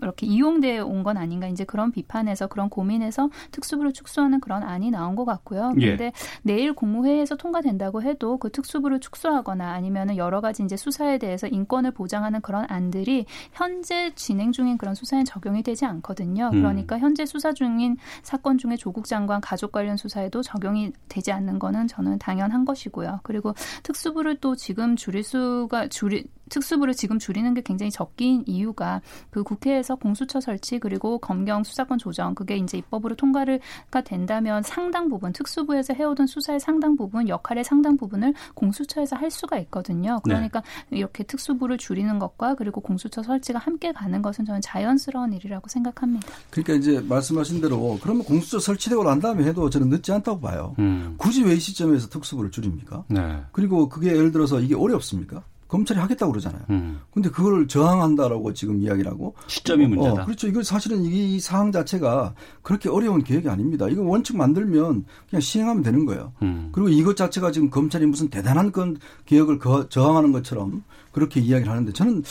이렇게 0.02 0.28
이용돼 0.28 0.80
온 0.80 1.00
건 1.00 1.16
아닌가 1.16 1.48
이제 1.48 1.64
그런 1.64 1.92
비판에서 1.94 2.48
그런 2.48 2.68
고민에서 2.70 3.30
특수부를 3.52 3.94
축소하는 3.94 4.42
그런 4.42 4.64
안이 4.64 4.92
나온 4.92 5.16
것 5.16 5.24
같고요. 5.24 5.72
그런데 5.74 6.06
예. 6.06 6.12
내일 6.44 6.74
국무회의에서 6.74 7.38
통과된다고 7.38 8.02
해도 8.04 8.38
그 8.38 8.52
특수부를 8.52 9.00
축소하거나 9.00 9.72
아니면은 9.72 10.18
여러 10.18 10.42
가지 10.42 10.62
이제 10.64 10.76
수사에 10.76 11.18
대해서 11.18 11.48
인권을 11.48 11.92
보장하는 11.92 12.42
그런 12.42 12.66
안들이 12.68 13.26
현재 13.54 14.12
진행 14.16 14.52
중인 14.52 14.78
그런 14.78 14.94
수사에 14.94 15.24
적용이 15.24 15.64
되지 15.64 15.86
않거든요. 15.86 16.50
음. 16.54 16.60
그러니까 16.60 17.00
현재 17.00 17.26
수사 17.26 17.54
중인 17.54 17.96
사건 18.24 18.58
중에 18.58 18.76
조국 18.76 19.06
장관 19.06 19.40
가족 19.40 19.72
관련 19.72 19.96
수사에도 19.96 20.42
적용이 20.42 20.92
되지 21.08 21.32
않는 21.32 21.60
거는 21.60 21.88
저는 21.88 22.20
당연한 22.20 22.66
것이고요. 22.66 23.22
그리고 23.24 23.54
특수부를 23.84 24.36
또 24.42 24.56
지금 24.58 24.98
줄일 24.98 25.24
수가 25.24 25.88
줄이 25.88 26.26
특수부를 26.50 26.94
지금 26.94 27.20
줄이는 27.20 27.54
게 27.54 27.62
굉장히 27.62 27.92
적긴 27.92 28.44
이유가 28.48 29.02
그 29.30 29.44
국회에서 29.44 29.96
공수처 29.96 30.42
설치 30.42 30.80
그리고 30.80 31.20
검경 31.20 31.64
수사권 31.64 32.00
조정 32.00 32.34
그게 32.34 32.58
이제 32.58 32.78
입법으로 32.80 33.16
통과가 33.16 34.02
된다면 34.04 34.64
상당 34.64 35.10
부분 35.10 35.32
특수부에서 35.32 35.94
해오던 35.94 36.28
수사의 36.28 36.60
상당 36.60 36.96
부분 36.96 37.30
역할의 37.30 37.64
상당 37.64 37.96
부분을 37.98 38.34
공수처에서 38.56 39.16
할 39.16 39.30
수가 39.30 39.58
있거든요. 39.60 40.16
네. 40.16 40.22
그러니까 40.24 40.64
네. 40.90 40.98
이렇게 40.98 41.24
특수부를 41.24 41.78
줄이는 41.78 42.18
것과 42.18 42.56
그리고 42.56 42.82
공수처 42.82 43.22
설치가 43.22 43.60
함께 43.60 43.92
가는 43.92 44.22
것은 44.22 44.46
저는 44.46 44.62
자연스러운 44.62 45.34
일이라고 45.34 45.68
생각합니다. 45.70 46.28
그러니까 46.50 46.74
이제 46.74 47.00
말씀하신 47.08 47.62
대로 47.62 48.00
그러면 48.02 48.24
공수처 48.24 48.60
설치되고 48.60 49.04
난 49.04 49.20
다음에 49.20 49.44
해도 49.46 49.70
저는 49.70 49.90
늦지 49.90 50.12
않다고 50.12 50.40
봐요. 50.40 50.74
음. 50.80 51.14
굳이 51.18 51.44
왜 51.44 51.60
이 51.60 51.62
시점에서 51.62 52.08
특수부를 52.08 52.52
줄입니까? 52.52 53.04
네. 53.10 53.44
그리고 53.52 53.90
그게 53.90 54.12
예를 54.16 54.32
들어서 54.32 54.62
이게 54.62 54.76
어렵습니까? 54.76 55.44
검찰이 55.70 56.00
하겠다고 56.00 56.32
그러잖아요. 56.32 56.64
음. 56.72 57.00
근데 57.14 57.30
그걸 57.30 57.68
저항한다라고 57.68 58.54
지금 58.54 58.82
이야기를 58.82 59.10
하고 59.10 59.36
시점이 59.48 59.86
어, 59.86 59.88
문제다. 59.88 60.24
어, 60.24 60.26
그렇죠. 60.26 60.48
이거 60.48 60.64
사실은 60.64 61.04
이 61.04 61.40
사항 61.40 61.72
자체가 61.72 62.34
그렇게 62.64 62.90
어려운 62.90 63.24
계획이 63.24 63.48
아닙니다. 63.48 63.88
이거 63.88 64.02
원칙 64.02 64.36
만들면 64.36 65.06
그냥 65.30 65.42
시행하면 65.42 65.84
되는 65.84 66.06
거예요. 66.06 66.34
음. 66.42 66.70
그리고 66.72 66.90
이것 66.90 67.16
자체가 67.16 67.52
지금 67.52 67.70
검찰이 67.70 68.06
무슨 68.08 68.30
대단한 68.30 68.72
건 68.72 68.98
개혁을 69.26 69.60
거, 69.60 69.88
저항하는 69.88 70.32
것처럼 70.32 70.84
그렇게 71.12 71.40
이야기를 71.40 71.72
하는데 71.72 71.94
저는 71.94 72.24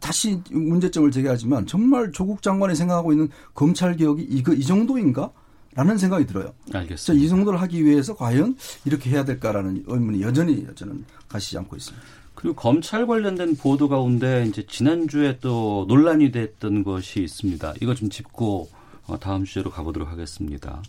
다시 0.00 0.40
문제점을 0.50 1.10
제기하지만 1.10 1.66
정말 1.66 2.10
조국 2.12 2.42
장관이 2.42 2.74
생각하고 2.74 3.12
있는 3.12 3.28
검찰 3.54 3.94
개혁이 3.96 4.22
이거 4.22 4.52
이 4.54 4.62
정도인가? 4.62 5.30
라는 5.74 5.98
생각이 5.98 6.24
들어요. 6.24 6.54
알겠습니다. 6.72 7.22
이 7.22 7.28
정도를 7.28 7.60
하기 7.60 7.84
위해서 7.84 8.16
과연 8.16 8.56
이렇게 8.86 9.10
해야 9.10 9.26
될까라는 9.26 9.84
의문이 9.86 10.22
여전히 10.22 10.66
저는 10.74 11.04
가시지 11.28 11.58
않고 11.58 11.76
있습니다. 11.76 12.06
그리고 12.36 12.54
검찰 12.54 13.06
관련된 13.06 13.56
보도 13.56 13.88
가운데 13.88 14.44
이제 14.46 14.64
지난주에 14.66 15.38
또 15.40 15.86
논란이 15.88 16.30
됐던 16.30 16.84
것이 16.84 17.22
있습니다. 17.22 17.74
이거 17.80 17.94
좀 17.94 18.10
짚고 18.10 18.68
어, 19.06 19.18
다음 19.18 19.44
주제로 19.44 19.70
가보도록 19.70 20.08
하겠습니다. 20.10 20.82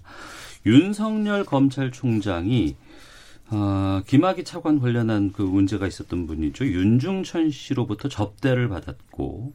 윤석열 0.66 1.46
검찰총장이 1.46 2.76
어, 3.50 4.02
김학의 4.06 4.44
차관 4.44 4.80
관련한 4.80 5.32
그 5.32 5.42
문제가 5.42 5.88
있었던 5.88 6.28
분이죠. 6.28 6.66
윤중천 6.66 7.50
씨로부터 7.52 8.10
접대를 8.10 8.68
받았고 8.68 9.54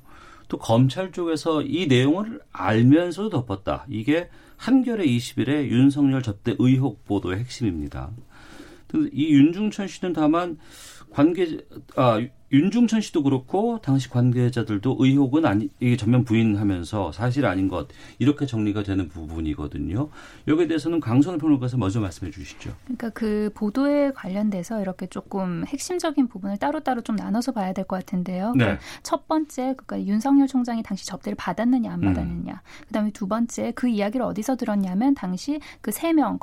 또 0.49 0.59
검찰 0.59 1.13
쪽에서 1.13 1.63
이 1.63 1.87
내용을 1.87 2.41
알면서도 2.53 3.29
덮었다. 3.29 3.85
이게 3.91 4.31
한겨레 4.57 5.05
20일의 5.05 5.69
윤석열 5.69 6.23
접대 6.23 6.55
의혹 6.59 7.05
보도의 7.05 7.39
핵심입니다. 7.39 8.11
이 9.13 9.33
윤중천 9.33 9.89
씨는 9.89 10.13
다만 10.13 10.59
관계 11.13 11.59
아 11.97 12.21
윤중천 12.53 13.01
씨도 13.01 13.23
그렇고 13.23 13.79
당시 13.83 14.11
관계자들도 14.11 14.97
의혹은 14.99 15.47
아니 15.47 15.71
이게 15.81 15.97
전면 15.97 16.25
부인하면서 16.25 17.13
사실 17.13 17.47
아닌 17.47 17.69
것 17.69 17.89
이렇게 18.19 18.45
정리가 18.47 18.83
되는 18.83 19.09
부분이거든요. 19.09 20.11
여기에 20.47 20.67
대해서는 20.69 21.01
강선우 21.01 21.39
평론가께서 21.39 21.79
먼저 21.79 22.01
말씀해 22.01 22.31
주시죠. 22.31 22.73
그러니까 22.85 23.09
그 23.11 23.51
보도에 23.55 24.13
관련돼서 24.13 24.83
이렇게 24.83 25.07
조금 25.07 25.65
핵심적인 25.67 26.29
부분을 26.29 26.59
따로따로 26.59 27.01
좀 27.01 27.17
나눠서 27.17 27.53
봐야 27.53 27.73
될 27.73 27.83
것 27.83 27.97
같은데요. 27.97 28.53
네. 28.53 28.65
그러니까 28.65 28.85
첫 29.03 29.27
번째 29.27 29.75
그러니까 29.77 30.05
윤석열 30.05 30.47
총장이 30.47 30.83
당시 30.85 31.05
접대를 31.07 31.35
받았느냐 31.37 31.91
안 31.93 32.03
음. 32.03 32.05
받았느냐. 32.15 32.53
음. 32.53 32.85
그다음에 32.87 33.11
두 33.13 33.27
번째 33.27 33.73
그 33.75 33.89
이야기를 33.89 34.25
어디서 34.25 34.57
들었냐면 34.57 35.15
당시 35.15 35.59
그 35.81 35.91
세 35.91 36.13
명 36.13 36.39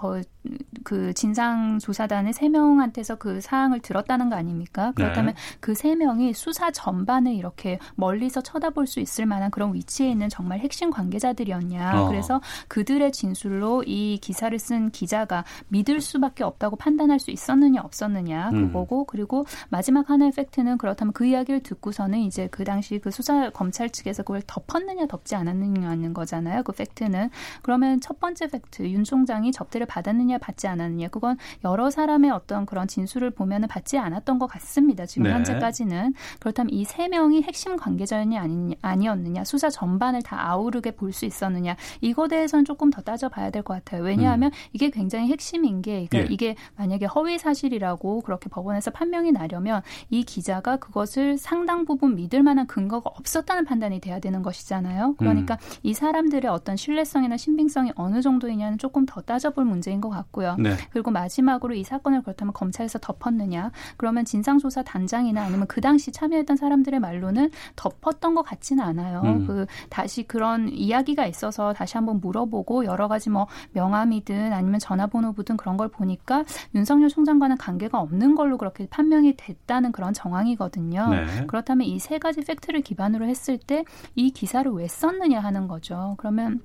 그 0.83 1.13
진상 1.13 1.79
조사단의 1.79 2.33
세 2.33 2.47
명한테서 2.49 3.15
그 3.17 3.41
사항을 3.41 3.81
들었다는 3.81 4.29
거 4.29 4.35
아닙니까? 4.37 4.93
그렇다면 4.95 5.33
네. 5.35 5.39
그세 5.59 5.95
명이 5.99 6.33
수사 6.33 6.71
전반을 6.71 7.33
이렇게 7.33 7.77
멀리서 7.95 8.41
쳐다볼 8.41 8.87
수 8.87 8.99
있을 8.99 9.25
만한 9.25 9.51
그런 9.51 9.73
위치에 9.73 10.09
있는 10.09 10.29
정말 10.29 10.59
핵심 10.59 10.89
관계자들이었냐. 10.89 12.01
어. 12.01 12.07
그래서 12.07 12.41
그들의 12.67 13.11
진술로 13.11 13.83
이 13.85 14.17
기사를 14.17 14.57
쓴 14.57 14.89
기자가 14.89 15.43
믿을 15.67 16.01
수밖에 16.01 16.43
없다고 16.43 16.75
판단할 16.77 17.19
수 17.19 17.31
있었느냐 17.31 17.81
없었느냐 17.81 18.49
음. 18.49 18.67
그거고 18.67 19.03
그리고 19.03 19.45
마지막 19.69 20.09
하나의 20.09 20.31
팩트는 20.31 20.77
그렇다면 20.77 21.13
그 21.13 21.25
이야기를 21.25 21.61
듣고서는 21.61 22.19
이제 22.19 22.47
그 22.49 22.63
당시 22.63 22.99
그 22.99 23.11
수사 23.11 23.49
검찰 23.49 23.89
측에서 23.89 24.23
그걸 24.23 24.41
덮었느냐 24.47 25.07
덮지 25.07 25.35
않았느냐는 25.35 26.13
거잖아요. 26.13 26.63
그 26.63 26.71
팩트는 26.71 27.29
그러면 27.61 27.99
첫 27.99 28.19
번째 28.19 28.47
팩트 28.47 28.83
윤 28.89 29.03
총장이 29.03 29.51
접대를 29.51 29.85
받았느냐 29.85 30.37
받지 30.37 30.67
않았느냐 30.67 31.09
그건 31.09 31.37
여러 31.63 31.89
사람의 31.89 32.31
어떤 32.31 32.65
그런 32.65 32.87
진술을 32.87 33.31
보면은 33.31 33.67
받지 33.67 33.97
않았던 33.97 34.39
것 34.39 34.47
같습니다. 34.47 35.05
지금 35.05 35.23
네. 35.23 35.33
현재까지는. 35.33 35.88
씨는 35.89 36.13
그렇다면 36.39 36.71
이 36.73 36.85
세 36.89 37.07
명이 37.07 37.43
핵심 37.43 37.75
관계자였냐 37.77 38.41
아니, 38.41 38.75
아니었느냐 38.81 39.43
수사 39.43 39.69
전반을 39.69 40.21
다 40.23 40.49
아우르게 40.49 40.91
볼 40.91 41.09
수 41.11 41.25
있었느냐 41.25 41.75
이거 42.01 42.27
대해서는 42.27 42.65
조금 42.65 42.89
더 42.91 43.01
따져봐야 43.01 43.49
될 43.49 43.63
것 43.63 43.73
같아요. 43.73 44.03
왜냐하면 44.03 44.51
음. 44.51 44.57
이게 44.73 44.89
굉장히 44.89 45.29
핵심인 45.31 45.81
게 45.81 46.07
그러니까 46.09 46.29
예. 46.29 46.33
이게 46.33 46.55
만약에 46.77 47.05
허위 47.07 47.37
사실이라고 47.37 48.21
그렇게 48.21 48.47
법원에서 48.49 48.91
판명이 48.91 49.31
나려면 49.31 49.81
이 50.09 50.23
기자가 50.23 50.77
그것을 50.77 51.37
상당 51.37 51.85
부분 51.85 52.15
믿을 52.15 52.41
만한 52.43 52.67
근거가 52.67 53.09
없었다는 53.09 53.65
판단이 53.65 53.99
돼야 53.99 54.19
되는 54.19 54.41
것이잖아요. 54.43 55.15
그러니까 55.17 55.55
음. 55.55 55.79
이 55.83 55.93
사람들의 55.93 56.49
어떤 56.49 56.77
신뢰성이나 56.77 57.37
신빙성이 57.37 57.91
어느 57.95 58.21
정도이냐는 58.21 58.77
조금 58.77 59.05
더 59.05 59.21
따져볼 59.21 59.65
문제인 59.65 59.99
것 59.99 60.09
같고요. 60.09 60.55
네. 60.59 60.75
그리고 60.91 61.11
마지막으로 61.11 61.73
이 61.73 61.83
사건을 61.83 62.21
그렇다면 62.21 62.53
검찰에서 62.53 62.99
덮었느냐? 62.99 63.71
그러면 63.97 64.25
진상조사 64.25 64.83
단장이나 64.83 65.43
아니면 65.43 65.67
그그 65.69 65.81
당시 65.81 66.11
참여했던 66.11 66.57
사람들의 66.57 66.99
말로는 66.99 67.51
덮었던 67.77 68.35
것 68.35 68.41
같지는 68.41 68.83
않아요. 68.83 69.21
음. 69.23 69.47
그 69.47 69.65
다시 69.89 70.23
그런 70.23 70.67
이야기가 70.69 71.25
있어서 71.27 71.71
다시 71.73 71.95
한번 71.95 72.19
물어보고 72.19 72.83
여러 72.85 73.07
가지 73.07 73.29
뭐 73.29 73.47
명함이든 73.71 74.51
아니면 74.51 74.79
전화번호부든 74.79 75.55
그런 75.57 75.77
걸 75.77 75.87
보니까 75.87 76.43
윤석열 76.75 77.07
총장과는 77.09 77.57
관계가 77.57 77.99
없는 77.99 78.35
걸로 78.35 78.57
그렇게 78.57 78.87
판명이 78.87 79.35
됐다는 79.37 79.91
그런 79.93 80.11
정황이거든요. 80.13 81.07
네. 81.09 81.45
그렇다면 81.47 81.87
이 81.87 81.99
세 81.99 82.17
가지 82.17 82.41
팩트를 82.41 82.81
기반으로 82.81 83.25
했을 83.25 83.57
때 83.57 83.83
이 84.15 84.31
기사를 84.31 84.69
왜 84.71 84.87
썼느냐 84.87 85.39
하는 85.39 85.67
거죠. 85.67 86.15
그러면 86.17 86.61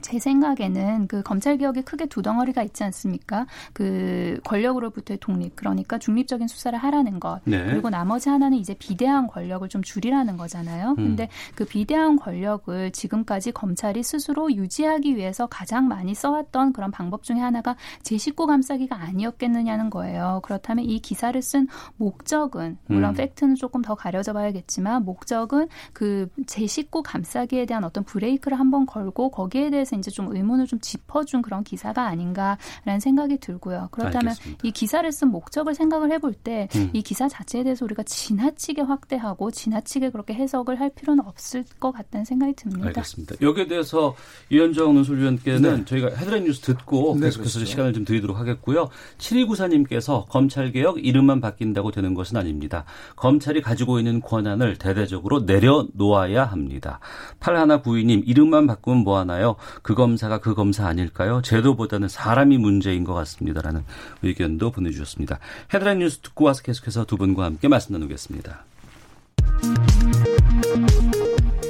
제 0.00 0.18
생각에는 0.18 1.06
그 1.06 1.22
검찰 1.22 1.56
개혁에 1.56 1.82
크게 1.82 2.06
두 2.06 2.22
덩어리가 2.22 2.62
있지 2.62 2.84
않습니까? 2.84 3.46
그 3.72 4.40
권력으로부터의 4.44 5.18
독립, 5.20 5.56
그러니까 5.56 5.98
중립적인 5.98 6.48
수사를 6.48 6.78
하라는 6.78 7.20
것. 7.20 7.40
네. 7.44 7.64
그리고 7.66 7.90
나머지 7.90 8.28
하나는 8.28 8.58
이제 8.58 8.74
비대한 8.78 9.26
권력을 9.26 9.68
좀 9.68 9.82
줄이라는 9.82 10.36
거잖아요. 10.36 10.90
음. 10.90 10.96
근데 10.96 11.28
그 11.54 11.64
비대한 11.64 12.16
권력을 12.16 12.90
지금까지 12.92 13.52
검찰이 13.52 14.02
스스로 14.02 14.52
유지하기 14.52 15.16
위해서 15.16 15.46
가장 15.46 15.88
많이 15.88 16.14
써왔던 16.14 16.72
그런 16.72 16.90
방법 16.90 17.22
중에 17.22 17.38
하나가 17.38 17.76
제 18.02 18.18
식구 18.18 18.46
감싸기가 18.46 18.96
아니었겠느냐는 18.96 19.90
거예요. 19.90 20.40
그렇다면 20.42 20.84
이 20.84 21.00
기사를 21.00 21.40
쓴 21.42 21.68
목적은 21.96 22.78
물론 22.86 23.10
음. 23.10 23.14
팩트는 23.14 23.54
조금 23.54 23.82
더 23.82 23.94
가려져 23.94 24.32
봐야겠지만 24.32 25.04
목적은 25.04 25.68
그 25.92 26.28
제 26.46 26.66
식구 26.66 27.02
감싸기에 27.02 27.66
대한 27.66 27.84
어떤 27.84 28.04
브레이크를 28.04 28.58
한번 28.58 28.86
걸고 28.86 29.30
거기에 29.30 29.70
대해서 29.70 29.89
대해서 29.90 29.96
이제 29.96 30.10
좀 30.10 30.34
의문을 30.34 30.66
좀 30.66 30.78
짚어준 30.80 31.42
그런 31.42 31.64
기사가 31.64 32.06
아닌가라는 32.06 33.00
생각이 33.00 33.38
들고요. 33.38 33.88
그렇다면 33.90 34.28
알겠습니다. 34.28 34.60
이 34.66 34.70
기사를 34.70 35.10
쓴 35.12 35.28
목적을 35.28 35.74
생각을 35.74 36.12
해볼 36.12 36.34
때이 36.34 36.68
음. 36.76 36.92
기사 37.04 37.28
자체에 37.28 37.64
대해서 37.64 37.84
우리가 37.84 38.02
지나치게 38.04 38.82
확대하고 38.82 39.50
지나치게 39.50 40.10
그렇게 40.10 40.34
해석을 40.34 40.80
할 40.80 40.90
필요는 40.90 41.24
없을 41.26 41.64
것 41.78 41.92
같다는 41.92 42.24
생각이 42.24 42.54
듭니다. 42.54 42.86
알겠습니다. 42.86 43.36
여기에 43.40 43.66
대해서 43.66 44.14
이현정 44.50 44.94
논술위원께는 44.94 45.76
네. 45.76 45.84
저희가 45.84 46.08
헤드라인 46.16 46.44
뉴스 46.44 46.60
듣고 46.60 47.14
네, 47.14 47.26
계속해서 47.26 47.58
그렇죠. 47.58 47.70
시간을 47.70 47.92
좀 47.92 48.04
드리도록 48.04 48.38
하겠고요. 48.38 48.88
7294님께서 49.18 50.28
검찰개혁 50.28 51.04
이름만 51.04 51.40
바뀐다고 51.40 51.90
되는 51.90 52.14
것은 52.14 52.36
아닙니다. 52.36 52.84
검찰이 53.16 53.60
가지고 53.60 53.98
있는 53.98 54.20
권한을 54.20 54.76
대대적으로 54.76 55.40
내려놓아야 55.40 56.44
합니다. 56.44 57.00
8192님 57.40 58.22
이름만 58.26 58.66
바꾸면 58.66 59.02
뭐하나요? 59.02 59.56
그 59.82 59.94
검사가 59.94 60.38
그 60.38 60.54
검사 60.54 60.86
아닐까요? 60.86 61.42
제도보다는 61.42 62.08
사람이 62.08 62.58
문제인 62.58 63.04
것 63.04 63.14
같습니다라는 63.14 63.84
의견도 64.22 64.70
보내주셨습니다. 64.70 65.38
헤드라인 65.72 65.98
뉴스 65.98 66.18
듣고 66.18 66.44
와서 66.44 66.62
계속해서 66.62 67.04
두 67.04 67.16
분과 67.16 67.44
함께 67.44 67.68
말씀 67.68 67.92
나누겠습니다. 67.92 68.64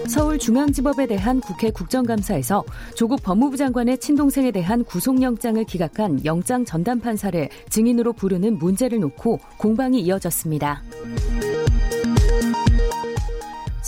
서울중앙지법에 0.09 1.07
대한 1.07 1.41
국회 1.41 1.71
국정감사에서 1.71 2.65
조국 2.97 3.23
법무부 3.23 3.57
장관의 3.57 3.99
친동생에 3.99 4.51
대한 4.51 4.85
구속영장을 4.85 5.63
기각한 5.65 6.25
영장 6.25 6.65
전담 6.65 7.01
판사를 7.01 7.49
증인으로 7.69 8.13
부르는 8.13 8.59
문제를 8.59 8.99
놓고 8.99 9.39
공방이 9.57 10.01
이어졌습니다. 10.01 10.83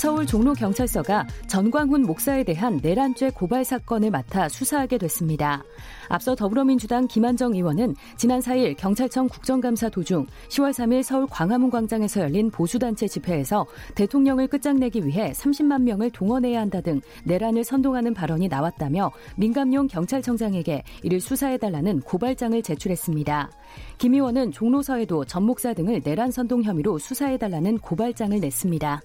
서울 0.03 0.27
종로경찰서가 0.27 1.29
전광훈 1.47 2.03
목사에 2.03 2.43
대한 2.43 2.81
내란죄 2.83 3.31
고발 3.31 3.65
사건을 3.65 4.11
맡아 4.11 4.49
수사하게 4.49 4.99
됐습니다. 4.99 5.63
앞서 6.09 6.35
더불어민주당 6.35 7.07
김한정 7.07 7.55
의원은 7.55 7.95
지난 8.17 8.41
4일 8.41 8.77
경찰청 8.77 9.29
국정감사 9.29 9.91
도중 9.91 10.27
10월 10.49 10.71
3일 10.73 11.05
서울 11.05 11.29
광화문 11.29 11.71
광장에서 11.71 12.21
열린 12.23 12.51
보수단체 12.51 13.07
집회에서 13.07 13.65
대통령을 13.95 14.49
끝장내기 14.49 15.07
위해 15.07 15.31
30만 15.31 15.83
명을 15.83 16.11
동원해야 16.11 16.61
한다 16.61 16.81
등 16.81 17.01
내란을 17.23 17.63
선동하는 17.63 18.13
발언이 18.13 18.49
나왔다며 18.49 19.13
민감용 19.37 19.87
경찰청장에게 19.87 20.83
이를 21.05 21.21
수사해달라는 21.21 22.01
고발장을 22.01 22.61
제출했습니다. 22.61 23.53
김 23.99 24.15
의원은 24.15 24.51
종로서에도 24.51 25.27
전 25.27 25.45
목사 25.45 25.73
등을 25.73 26.01
내란 26.03 26.33
선동 26.33 26.65
혐의로 26.65 26.99
수사해달라는 26.99 27.79
고발장을 27.79 28.41
냈습니다. 28.41 29.01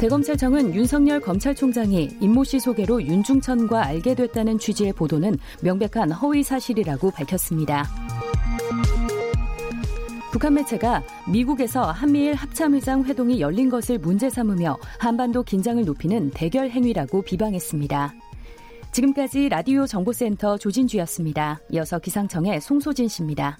대검찰청은 0.00 0.74
윤석열 0.74 1.20
검찰총장이 1.20 2.16
임모 2.22 2.42
씨 2.44 2.58
소개로 2.58 3.02
윤중천과 3.02 3.84
알게 3.84 4.14
됐다는 4.14 4.58
취지의 4.58 4.94
보도는 4.94 5.36
명백한 5.60 6.10
허위 6.12 6.42
사실이라고 6.42 7.10
밝혔습니다. 7.10 7.84
북한 10.32 10.54
매체가 10.54 11.02
미국에서 11.30 11.90
한미일 11.90 12.34
합참의장 12.34 13.04
회동이 13.04 13.42
열린 13.42 13.68
것을 13.68 13.98
문제 13.98 14.30
삼으며 14.30 14.78
한반도 14.98 15.42
긴장을 15.42 15.84
높이는 15.84 16.30
대결 16.30 16.70
행위라고 16.70 17.20
비방했습니다. 17.20 18.14
지금까지 18.92 19.50
라디오 19.50 19.86
정보센터 19.86 20.56
조진주였습니다. 20.56 21.60
이어서 21.72 21.98
기상청의 21.98 22.62
송소진 22.62 23.08
씨입니다. 23.08 23.58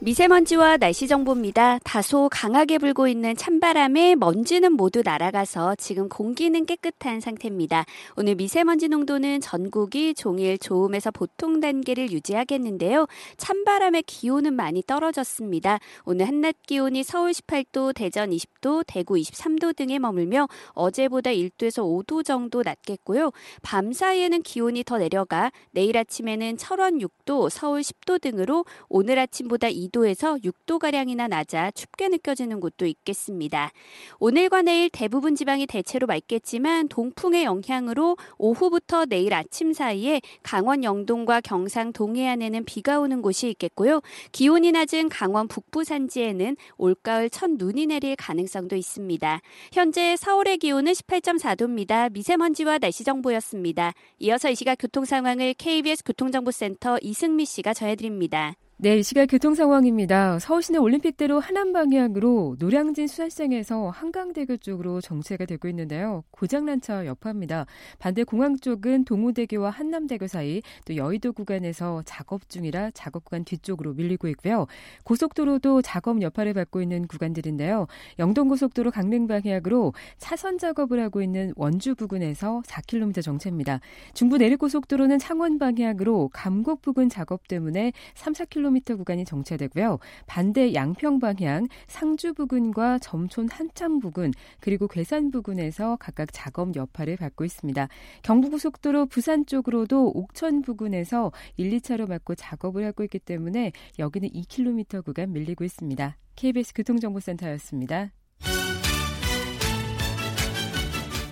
미세먼지와 0.00 0.76
날씨 0.76 1.08
정보입니다. 1.08 1.80
다소 1.82 2.28
강하게 2.30 2.78
불고 2.78 3.08
있는 3.08 3.34
찬바람에 3.34 4.14
먼지는 4.14 4.74
모두 4.74 5.02
날아가서 5.04 5.74
지금 5.74 6.08
공기는 6.08 6.64
깨끗한 6.64 7.18
상태입니다. 7.18 7.84
오늘 8.16 8.36
미세먼지 8.36 8.86
농도는 8.86 9.40
전국이 9.40 10.14
종일 10.14 10.56
좋음에서 10.56 11.10
보통 11.10 11.58
단계를 11.58 12.12
유지하겠는데요. 12.12 13.08
찬바람에 13.38 14.02
기온은 14.02 14.54
많이 14.54 14.84
떨어졌습니다. 14.86 15.80
오늘 16.04 16.28
한낮 16.28 16.54
기온이 16.64 17.02
서울 17.02 17.32
18도, 17.32 17.92
대전 17.92 18.30
20도, 18.30 18.84
대구 18.86 19.14
23도 19.14 19.74
등에 19.74 19.98
머물며 19.98 20.46
어제보다 20.74 21.30
1도에서 21.30 21.82
5도 21.82 22.24
정도 22.24 22.62
낮겠고요. 22.62 23.32
밤 23.62 23.92
사이에는 23.92 24.42
기온이 24.42 24.84
더 24.84 24.98
내려가 24.98 25.50
내일 25.72 25.98
아침에는 25.98 26.56
철원 26.56 26.98
6도, 26.98 27.50
서울 27.50 27.80
10도 27.80 28.20
등으로 28.20 28.64
오늘 28.88 29.18
아침보다 29.18 29.66
2 29.66 29.87
2도에서 29.88 30.42
6도가량이나 30.42 31.28
낮아 31.28 31.70
춥게 31.72 32.08
느껴지는 32.08 32.60
곳도 32.60 32.86
있겠습니다. 32.86 33.72
오늘과 34.18 34.62
내일 34.62 34.90
대부분 34.90 35.34
지방이 35.34 35.66
대체로 35.66 36.06
맑겠지만 36.06 36.88
동풍의 36.88 37.44
영향으로 37.44 38.16
오후부터 38.38 39.06
내일 39.06 39.34
아침 39.34 39.72
사이에 39.72 40.20
강원 40.42 40.84
영동과 40.84 41.40
경상 41.40 41.92
동해안에는 41.92 42.64
비가 42.64 43.00
오는 43.00 43.22
곳이 43.22 43.48
있겠고요. 43.50 44.00
기온이 44.32 44.72
낮은 44.72 45.08
강원 45.08 45.48
북부 45.48 45.84
산지에는 45.84 46.56
올가을 46.76 47.30
첫 47.30 47.50
눈이 47.50 47.86
내릴 47.86 48.16
가능성도 48.16 48.76
있습니다. 48.76 49.40
현재 49.72 50.16
서울의 50.16 50.58
기온은 50.58 50.92
18.4도입니다. 50.92 52.12
미세먼지와 52.12 52.78
날씨 52.78 53.04
정보였습니다. 53.04 53.92
이어서 54.20 54.50
이 54.50 54.54
시각 54.54 54.76
교통 54.76 55.04
상황을 55.04 55.54
KBS 55.54 56.04
교통정보센터 56.04 56.98
이승미 57.02 57.44
씨가 57.44 57.74
전해드립니다. 57.74 58.54
네, 58.80 58.98
이 58.98 59.02
시각 59.02 59.26
교통 59.26 59.56
상황입니다. 59.56 60.38
서울시내 60.38 60.78
올림픽대로 60.78 61.40
하남 61.40 61.72
방향으로 61.72 62.54
노량진 62.60 63.08
수산시장에서 63.08 63.90
한강대교 63.90 64.58
쪽으로 64.58 65.00
정체가 65.00 65.46
되고 65.46 65.66
있는데요. 65.66 66.22
고장난 66.30 66.80
차 66.80 67.04
여파입니다. 67.04 67.66
반대 67.98 68.22
공항 68.22 68.56
쪽은 68.56 69.04
동호대교와 69.04 69.70
한남대교 69.70 70.28
사이 70.28 70.62
또 70.84 70.94
여의도 70.94 71.32
구간에서 71.32 72.02
작업 72.04 72.48
중이라 72.48 72.92
작업 72.92 73.24
구간 73.24 73.42
뒤쪽으로 73.42 73.94
밀리고 73.94 74.28
있고요. 74.28 74.68
고속도로도 75.02 75.82
작업 75.82 76.22
여파를 76.22 76.54
받고 76.54 76.80
있는 76.80 77.08
구간들인데요. 77.08 77.88
영동고속도로 78.20 78.92
강릉 78.92 79.26
방향으로 79.26 79.92
차선 80.18 80.56
작업을 80.56 81.02
하고 81.02 81.20
있는 81.20 81.52
원주 81.56 81.96
부근에서 81.96 82.62
4km 82.64 83.24
정체입니다. 83.24 83.80
중부 84.14 84.38
내륙고속도로는 84.38 85.18
창원 85.18 85.58
방향으로 85.58 86.30
감곡 86.32 86.80
부근 86.80 87.08
작업 87.08 87.48
때문에 87.48 87.92
3, 88.14 88.34
4km 88.34 88.67
10km 88.68 88.98
구간이 88.98 89.24
정체되고요. 89.24 89.98
반대 90.26 90.74
양평 90.74 91.18
방향 91.18 91.66
상주 91.86 92.34
부근과 92.34 92.98
점촌 92.98 93.48
한참 93.50 93.98
부근 93.98 94.32
그리고 94.60 94.88
괴산 94.88 95.30
부근에서 95.30 95.96
각각 95.96 96.28
작업 96.32 96.74
여파를 96.76 97.16
받고 97.16 97.44
있습니다. 97.44 97.88
경부고속도로 98.22 99.06
부산 99.06 99.46
쪽으로도 99.46 100.12
옥천 100.14 100.62
부근에서 100.62 101.32
1, 101.56 101.70
2차로 101.78 102.08
막고 102.08 102.34
작업을 102.34 102.84
하고 102.84 103.04
있기 103.04 103.18
때문에 103.18 103.72
여기는 103.98 104.28
2km 104.30 105.04
구간 105.04 105.32
밀리고 105.32 105.64
있습니다. 105.64 106.16
KBS 106.36 106.72
교통정보센터였습니다. 106.74 108.12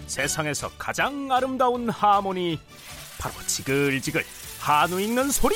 세상에서 0.07 0.71
가장 0.79 1.31
아름다운 1.31 1.91
하모니 1.91 2.59
바로 3.19 3.35
지글지글 3.47 4.23
한우 4.61 5.01
익는 5.01 5.31
소리 5.31 5.55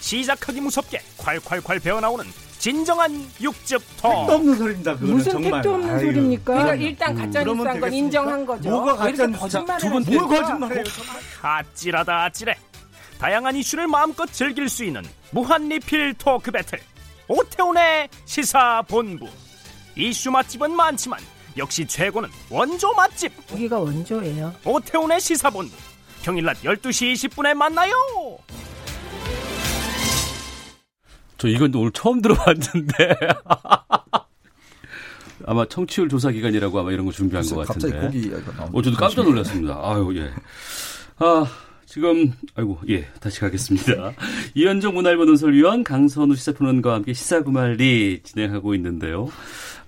시작하기 0.00 0.60
무섭게 0.60 1.00
콸콸콸 1.18 1.82
배어나오는 1.82 2.24
진정한 2.58 3.26
육즙통. 3.40 4.10
택도 4.10 4.32
없는 4.34 4.54
소리입니다. 4.56 4.92
그거는 4.94 5.14
무슨 5.14 5.32
정말. 5.32 5.52
택도 5.62 5.74
없는 5.74 5.88
아이고. 5.94 6.00
소리입니까? 6.06 6.44
그러니까 6.52 6.72
음, 6.74 6.82
일단 6.82 7.14
가짜 7.14 7.44
뉴스한 7.44 7.80
건? 7.80 7.92
인정한 7.94 8.46
거죠. 8.46 8.70
뭐가 8.70 8.96
가짜 8.96 9.26
거짓말을 9.30 9.80
두분? 9.80 10.04
뭘 10.04 10.28
거짓말해요? 10.42 10.84
아찔하다 11.40 12.24
아찔해. 12.24 12.54
다양한 13.18 13.56
이슈를 13.56 13.86
마음껏 13.86 14.26
즐길 14.30 14.68
수 14.68 14.84
있는 14.84 15.02
무한 15.30 15.68
리필 15.68 16.14
토크 16.18 16.50
배틀. 16.50 16.80
오태훈의 17.28 18.08
시사본부. 18.26 19.26
이슈 19.96 20.30
맛집은 20.30 20.70
많지만 20.70 21.18
역시 21.56 21.86
최고는 21.86 22.28
원조 22.50 22.92
맛집. 22.92 23.32
여기가 23.52 23.78
원조예요. 23.78 24.54
오태훈의 24.64 25.18
시사본부. 25.20 25.74
평일 26.22 26.44
낮 26.44 26.60
12시 26.62 27.14
20분에 27.14 27.54
만나요. 27.54 27.92
저 31.40 31.48
이건 31.48 31.74
오늘 31.74 31.90
처음 31.92 32.20
들어봤는데. 32.20 33.16
아마 35.46 35.64
청취율 35.64 36.10
조사 36.10 36.30
기간이라고 36.30 36.78
아마 36.78 36.92
이런 36.92 37.06
거 37.06 37.12
준비한 37.12 37.42
것 37.46 37.66
같은데. 37.66 37.98
갑자기 37.98 38.28
고기. 38.28 38.42
어, 38.58 38.82
저도 38.82 38.94
깜짝 38.96 39.24
놀랐습니다. 39.24 39.80
아유, 39.82 40.12
예. 40.16 40.30
아, 41.16 41.46
지금, 41.90 42.32
아이고, 42.54 42.78
예, 42.88 43.04
다시 43.18 43.40
가겠습니다. 43.40 44.12
이현정 44.54 44.94
문화일보 44.94 45.24
논설위원 45.24 45.82
강선우 45.82 46.36
시사평론가와 46.36 46.94
함께 46.94 47.12
시사구말리 47.12 48.20
진행하고 48.22 48.76
있는데요. 48.76 49.28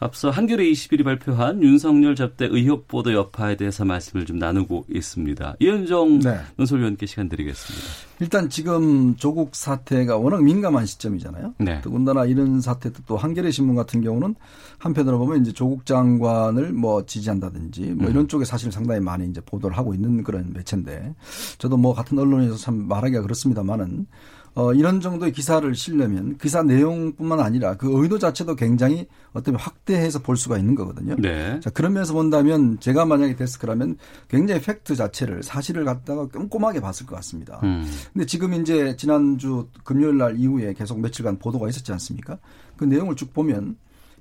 앞서 0.03 0.31
한겨레 0.31 0.65
21이 0.65 1.05
발표한 1.05 1.63
윤석열 1.63 2.17
접대 2.17 2.47
의혹 2.51 2.89
보도 2.89 3.13
여파에 3.13 3.57
대해서 3.57 3.85
말씀을 3.85 4.27
좀 4.27 4.37
나누고 4.37 4.87
있습니다. 4.93 5.57
이현정 5.61 6.19
네. 6.19 6.41
논설위원께 6.57 7.07
시간 7.07 7.29
드리겠습니다. 7.29 7.87
일단 8.19 8.49
지금 8.49 9.15
조국 9.17 9.55
사태가 9.55 10.17
워낙 10.17 10.43
민감한 10.43 10.87
시점이잖아요. 10.87 11.55
네. 11.59 11.81
더군다나 11.83 12.25
이런 12.25 12.61
사태도 12.61 13.03
또 13.07 13.17
한겨레 13.17 13.53
신문 13.53 13.77
같은 13.77 14.01
경우는 14.01 14.35
한편으로 14.79 15.19
보면 15.19 15.43
이제 15.43 15.53
조국 15.53 15.87
장관을 15.87 16.73
뭐 16.73 17.07
지지한다든지 17.07 17.93
뭐 17.93 18.11
이런 18.11 18.27
쪽에 18.27 18.45
사실 18.45 18.73
상당히 18.73 19.01
많이 19.01 19.29
이제 19.29 19.41
보도를 19.41 19.77
하고 19.77 19.95
있는 19.95 20.25
그런 20.25 20.53
매체인데 20.53 21.15
저도 21.59 21.77
뭐 21.77 21.92
같은 21.95 22.19
언론에서 22.19 22.57
참 22.57 22.87
말하기가 22.89 23.23
그렇습니다만은 23.23 24.07
어, 24.55 24.75
이런 24.75 25.01
정도의 25.01 25.33
기사를 25.33 25.75
실려면 25.75 26.37
기사 26.37 26.63
내용뿐만 26.63 27.41
아니라 27.41 27.75
그 27.77 27.89
의도 28.03 28.19
자체도 28.19 28.55
굉장히 28.55 29.07
어떤 29.33 29.57
확대해서 29.57 30.19
볼 30.19 30.37
수가 30.37 30.59
있는 30.59 30.75
거거든요. 30.75 31.17
네. 31.19 31.59
자, 31.61 31.71
그런 31.71 31.95
면에서 31.95 32.13
본다면 32.13 32.79
제가 32.79 33.07
만약에 33.07 33.35
데스크라면 33.37 33.97
굉장히 34.29 34.61
팩트 34.61 34.95
자체를 34.95 35.43
사실을 35.43 35.87
갖다가 35.87 36.27
꼼꼼하게 36.27 36.81
봤을 36.81 37.07
것 37.07 37.17
같습니다. 37.17 37.61
음. 37.63 37.87
근데 38.13 38.27
지금 38.27 38.53
이제 38.53 38.95
지난주 38.97 39.69
금요일 39.85 40.19
날 40.19 40.39
이후에 40.39 40.75
계속 40.75 41.01
며칠간 41.01 41.39
보도가 41.39 41.71
있었지 41.71 41.91
않습니까? 41.93 42.37
그 42.77 42.85
내용을 42.85 43.17
쭉 43.17 43.33
보면 43.33 43.77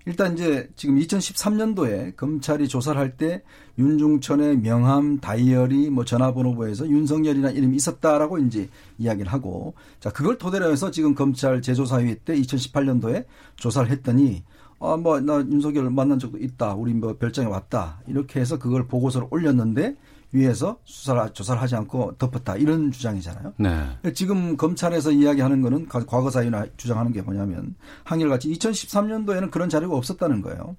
일단 0.05 0.33
이제 0.33 0.69
지금 0.75 0.97
2013년도에 0.97 2.15
검찰이 2.15 2.67
조사를 2.67 2.99
할 2.99 3.17
때 3.17 3.43
윤중천의 3.77 4.59
명함, 4.59 5.19
다이어리, 5.19 5.89
뭐 5.89 6.05
전화번호부에서 6.05 6.87
윤석열이라는 6.87 7.55
이름이 7.55 7.75
있었다라고 7.77 8.37
이제 8.39 8.69
이야기를 8.97 9.31
하고 9.31 9.73
자 9.99 10.11
그걸 10.11 10.37
토대로 10.37 10.71
해서 10.71 10.91
지금 10.91 11.13
검찰 11.15 11.61
재조사회 11.61 12.15
때 12.25 12.35
2018년도에 12.35 13.25
조사를 13.57 13.89
했더니 13.91 14.43
아 14.79 14.95
뭐 14.97 15.19
나 15.21 15.35
윤석열 15.37 15.89
만난 15.91 16.17
적도 16.17 16.37
있다, 16.39 16.73
우리 16.73 16.93
뭐 16.93 17.15
별장에 17.17 17.47
왔다. 17.47 18.01
이렇게 18.07 18.39
해서 18.39 18.57
그걸 18.57 18.87
보고서를 18.87 19.27
올렸는데 19.29 19.95
위에서 20.33 20.77
수사를 20.85 21.33
조사를 21.33 21.61
하지 21.61 21.75
않고 21.75 22.15
덮었다 22.17 22.55
이런 22.55 22.91
주장이잖아요. 22.91 23.53
네. 23.57 24.13
지금 24.13 24.55
검찰에서 24.55 25.11
이야기하는 25.11 25.61
거는 25.61 25.87
과거 25.87 26.29
사유나 26.29 26.65
주장하는 26.77 27.11
게 27.11 27.21
뭐냐면 27.21 27.75
한결같이 28.03 28.49
2013년도에는 28.53 29.51
그런 29.51 29.69
자료가 29.69 29.95
없었다는 29.95 30.41
거예요. 30.41 30.75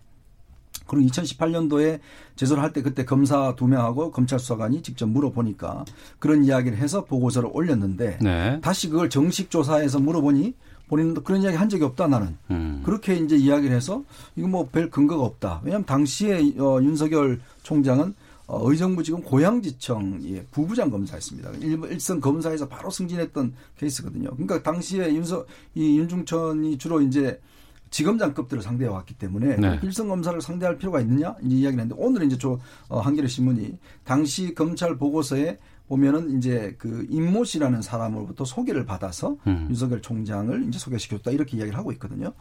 그리고 0.87 1.07
2018년도에 1.11 2.01
제소를 2.37 2.63
할 2.63 2.73
때 2.73 2.83
그때 2.83 3.05
검사 3.05 3.55
두 3.55 3.67
명하고 3.67 4.11
검찰 4.11 4.39
수사관이 4.39 4.83
직접 4.83 5.07
물어보니까 5.07 5.85
그런 6.19 6.45
이야기를 6.45 6.79
해서 6.79 7.05
보고서를 7.05 7.51
올렸는데 7.53 8.19
네. 8.21 8.59
다시 8.63 8.89
그걸 8.89 9.11
정식 9.11 9.51
조사해서 9.51 10.01
물어보니 10.01 10.55
본인도 10.89 11.23
그런 11.23 11.43
이야기 11.43 11.57
한 11.57 11.69
적이 11.69 11.85
없다 11.85 12.07
나는 12.09 12.37
음. 12.51 12.83
그렇게 12.85 13.15
이제 13.17 13.37
이야기를 13.37 13.75
해서 13.75 14.03
이거 14.37 14.49
뭐 14.49 14.69
별 14.71 14.91
근거가 14.91 15.23
없다. 15.25 15.61
왜냐하면 15.63 15.87
당시에 15.87 16.39
어, 16.59 16.81
윤석열 16.83 17.41
총장은 17.63 18.15
어, 18.53 18.71
의정부 18.71 19.03
지금 19.03 19.23
고양지청 19.23 20.21
예, 20.25 20.45
부부장 20.51 20.91
검사였습니다. 20.91 21.51
일, 21.63 21.81
일선 21.91 22.21
검사에서 22.21 22.69
바로 22.69 22.91
승진했던 22.91 23.55
케이스거든요. 23.79 24.29
그러니까 24.33 24.63
당시에 24.63 25.15
윤석 25.15 25.47
이 25.75 25.99
윤중천이 25.99 26.77
주로 26.77 27.01
이제 27.01 27.41
지검장급들을 27.89 28.63
상대해 28.63 28.91
왔기 28.91 29.15
때문에 29.15 29.57
네. 29.57 29.81
일선 29.83 30.07
검사를 30.09 30.39
상대할 30.39 30.77
필요가 30.77 31.01
있느냐 31.01 31.35
이 31.43 31.61
이야기를 31.61 31.83
했는데 31.83 31.95
오늘 31.97 32.25
이제 32.25 32.37
저 32.37 32.59
어, 32.89 33.01
한겨레 33.01 33.27
신문이 33.27 33.79
당시 34.05 34.55
검찰 34.55 34.99
보고서에 34.99 35.57
보면은 35.89 36.37
이제 36.37 36.75
그 36.79 37.07
임모 37.09 37.45
씨라는 37.45 37.81
사람으로부터 37.81 38.45
소개를 38.45 38.85
받아서 38.85 39.37
음. 39.47 39.67
윤석열 39.71 40.03
총장을 40.03 40.69
이제 40.69 40.79
소개시켰다 40.79 41.31
이렇게 41.31 41.57
이야기를 41.57 41.79
하고 41.79 41.91
있거든요. 41.93 42.35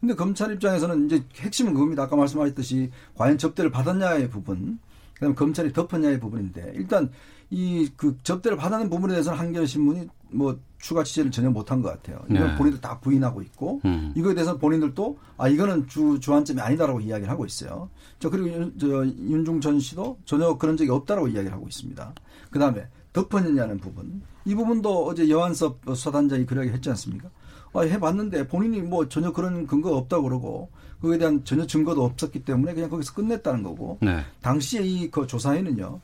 근데 0.00 0.14
검찰 0.14 0.52
입장에서는 0.52 1.06
이제 1.06 1.24
핵심은 1.36 1.74
그겁니다. 1.74 2.04
아까 2.04 2.14
말씀하셨듯이 2.14 2.90
과연 3.14 3.38
접대를 3.38 3.72
받았냐의 3.72 4.30
부분. 4.30 4.78
그다음에 5.16 5.34
검찰이 5.34 5.72
덮었냐의 5.72 6.20
부분인데 6.20 6.72
일단 6.76 7.10
이 7.50 7.88
그 7.96 8.16
접대를 8.22 8.56
받아낸 8.58 8.90
부분에 8.90 9.14
대해서는 9.14 9.38
한겨레 9.38 9.66
신문이 9.66 10.08
뭐 10.30 10.58
추가 10.78 11.04
취재를 11.04 11.30
전혀 11.30 11.48
못한 11.50 11.80
것 11.80 11.88
같아요. 11.90 12.20
이건 12.28 12.48
네. 12.48 12.56
본인들 12.56 12.80
다 12.80 12.98
부인하고 13.00 13.40
있고 13.42 13.80
음. 13.84 14.12
이거에 14.16 14.34
대해서 14.34 14.58
본인들도 14.58 15.18
아 15.38 15.48
이거는 15.48 15.86
주 15.86 16.18
주안점이 16.20 16.60
아니다라고 16.60 17.00
이야기를 17.00 17.30
하고 17.30 17.46
있어요. 17.46 17.88
저 18.18 18.28
그리고 18.30 18.48
윤, 18.48 18.74
저 18.78 19.06
윤중천 19.06 19.80
씨도 19.80 20.18
전혀 20.24 20.58
그런 20.58 20.76
적이 20.76 20.90
없다라고 20.90 21.28
이야기를 21.28 21.52
하고 21.52 21.66
있습니다. 21.68 22.14
그 22.50 22.58
다음에 22.58 22.88
덮었느냐는 23.12 23.78
부분 23.78 24.22
이 24.44 24.54
부분도 24.54 25.06
어제 25.06 25.28
여한섭 25.30 25.80
수사단장이 25.86 26.46
그렇게 26.46 26.70
했지 26.70 26.90
않습니까? 26.90 27.30
아, 27.72 27.80
해봤는데 27.82 28.48
본인이 28.48 28.80
뭐 28.80 29.08
전혀 29.08 29.32
그런 29.32 29.66
근거가 29.66 29.96
없다고 29.96 30.24
그러고 30.24 30.70
그에 31.06 31.18
대한 31.18 31.44
전혀 31.44 31.66
증거도 31.66 32.04
없었기 32.04 32.44
때문에 32.44 32.74
그냥 32.74 32.90
거기서 32.90 33.14
끝냈다는 33.14 33.62
거고 33.62 33.98
네. 34.00 34.24
당시에 34.42 34.82
이 34.82 35.10
그 35.10 35.26
조사에는요 35.26 36.00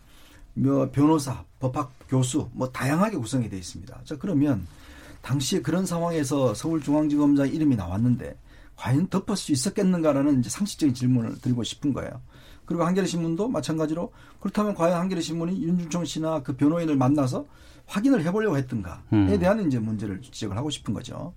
뭐 0.54 0.90
변호사, 0.90 1.44
법학 1.60 1.92
교수 2.08 2.48
뭐 2.52 2.70
다양하게 2.70 3.16
구성이 3.16 3.48
되어 3.48 3.58
있습니다. 3.58 4.00
자 4.04 4.16
그러면 4.18 4.66
당시에 5.22 5.60
그런 5.62 5.86
상황에서 5.86 6.52
서울중앙지검장 6.54 7.48
이름이 7.48 7.76
나왔는데 7.76 8.36
과연 8.76 9.08
덮을 9.08 9.36
수 9.36 9.52
있었겠는가라는 9.52 10.40
이제 10.40 10.50
상식적인 10.50 10.94
질문을 10.94 11.40
드리고 11.40 11.62
싶은 11.62 11.92
거예요. 11.92 12.10
그리고 12.64 12.84
한겨레 12.84 13.06
신문도 13.06 13.48
마찬가지로 13.48 14.12
그렇다면 14.40 14.74
과연 14.74 14.98
한겨레 14.98 15.20
신문이 15.20 15.62
윤중청 15.62 16.04
씨나 16.04 16.42
그 16.42 16.56
변호인을 16.56 16.96
만나서 16.96 17.46
확인을 17.86 18.24
해보려고 18.24 18.56
했던가에 18.56 18.96
음. 19.12 19.38
대한 19.38 19.66
이제 19.66 19.78
문제를 19.78 20.20
지적을 20.22 20.56
하고 20.56 20.70
싶은 20.70 20.94
거죠. 20.94 21.34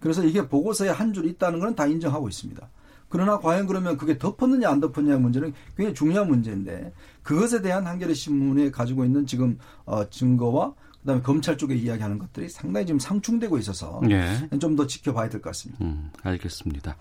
그래서 0.00 0.22
이게 0.24 0.46
보고서에 0.46 0.90
한 0.90 1.12
줄 1.12 1.26
있다는 1.26 1.58
건 1.60 1.74
다 1.74 1.86
인정하고 1.86 2.28
있습니다. 2.28 2.68
그러나 3.08 3.38
과연 3.38 3.66
그러면 3.66 3.96
그게 3.96 4.18
덮었느냐 4.18 4.68
안 4.68 4.80
덮었느냐 4.80 5.18
문제는 5.18 5.52
굉장히 5.76 5.94
중요한 5.94 6.28
문제인데 6.28 6.92
그것에 7.22 7.62
대한 7.62 7.86
한겨레 7.86 8.14
신문에 8.14 8.70
가지고 8.70 9.04
있는 9.04 9.26
지금 9.26 9.58
어 9.84 10.08
증거와 10.10 10.74
그다음에 11.00 11.22
검찰 11.22 11.56
쪽에 11.56 11.76
이야기하는 11.76 12.18
것들이 12.18 12.48
상당히 12.48 12.86
지금 12.86 12.98
상충되고 12.98 13.58
있어서 13.58 14.00
예. 14.10 14.48
좀더 14.58 14.88
지켜봐야 14.88 15.28
될 15.28 15.40
것 15.40 15.50
같습니다. 15.50 15.84
음, 15.84 16.10
알겠습니다. 16.22 16.96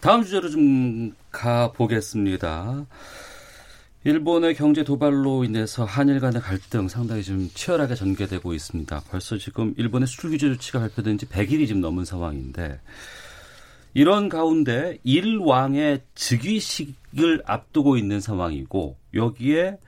다음 0.00 0.22
주제로 0.22 0.50
좀 0.50 1.14
가보겠습니다. 1.32 2.84
일본의 4.04 4.54
경제 4.54 4.82
도발로 4.84 5.44
인해서 5.44 5.84
한일 5.84 6.20
간의 6.20 6.40
갈등 6.40 6.88
상당히 6.88 7.22
좀 7.22 7.50
치열하게 7.52 7.94
전개되고 7.94 8.54
있습니다. 8.54 9.02
벌써 9.10 9.36
지금 9.36 9.74
일본의 9.76 10.06
수출 10.06 10.30
규제 10.30 10.48
조치가 10.48 10.78
발표된 10.80 11.18
지 11.18 11.26
100일이 11.26 11.66
지금 11.66 11.80
넘은 11.80 12.04
상황인데 12.04 12.80
이런 13.94 14.28
가운데 14.28 14.98
일왕의 15.04 16.02
즉위식을 16.14 17.42
앞두고 17.44 17.96
있는 17.96 18.20
상황이고 18.20 18.96
여기에 19.14 19.78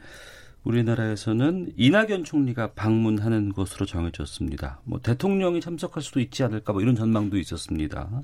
우리나라에서는 0.65 1.73
이낙연 1.77 2.25
총리가 2.25 2.73
방문하는 2.73 3.53
것으로 3.53 3.85
정해졌습니다. 3.85 4.81
뭐 4.85 5.01
대통령이 5.01 5.61
참석할 5.61 6.03
수도 6.03 6.21
있지 6.21 6.45
않을까 6.45 6.73
뭐 6.73 6.83
이런 6.83 6.95
전망도 6.95 7.37
있었습니다. 7.39 8.23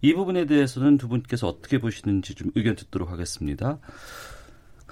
이 0.00 0.14
부분에 0.14 0.46
대해서는 0.46 0.96
두 0.96 1.08
분께서 1.08 1.48
어떻게 1.48 1.78
보시는지 1.78 2.34
좀 2.34 2.50
의견 2.54 2.76
듣도록 2.76 3.10
하겠습니다. 3.10 3.78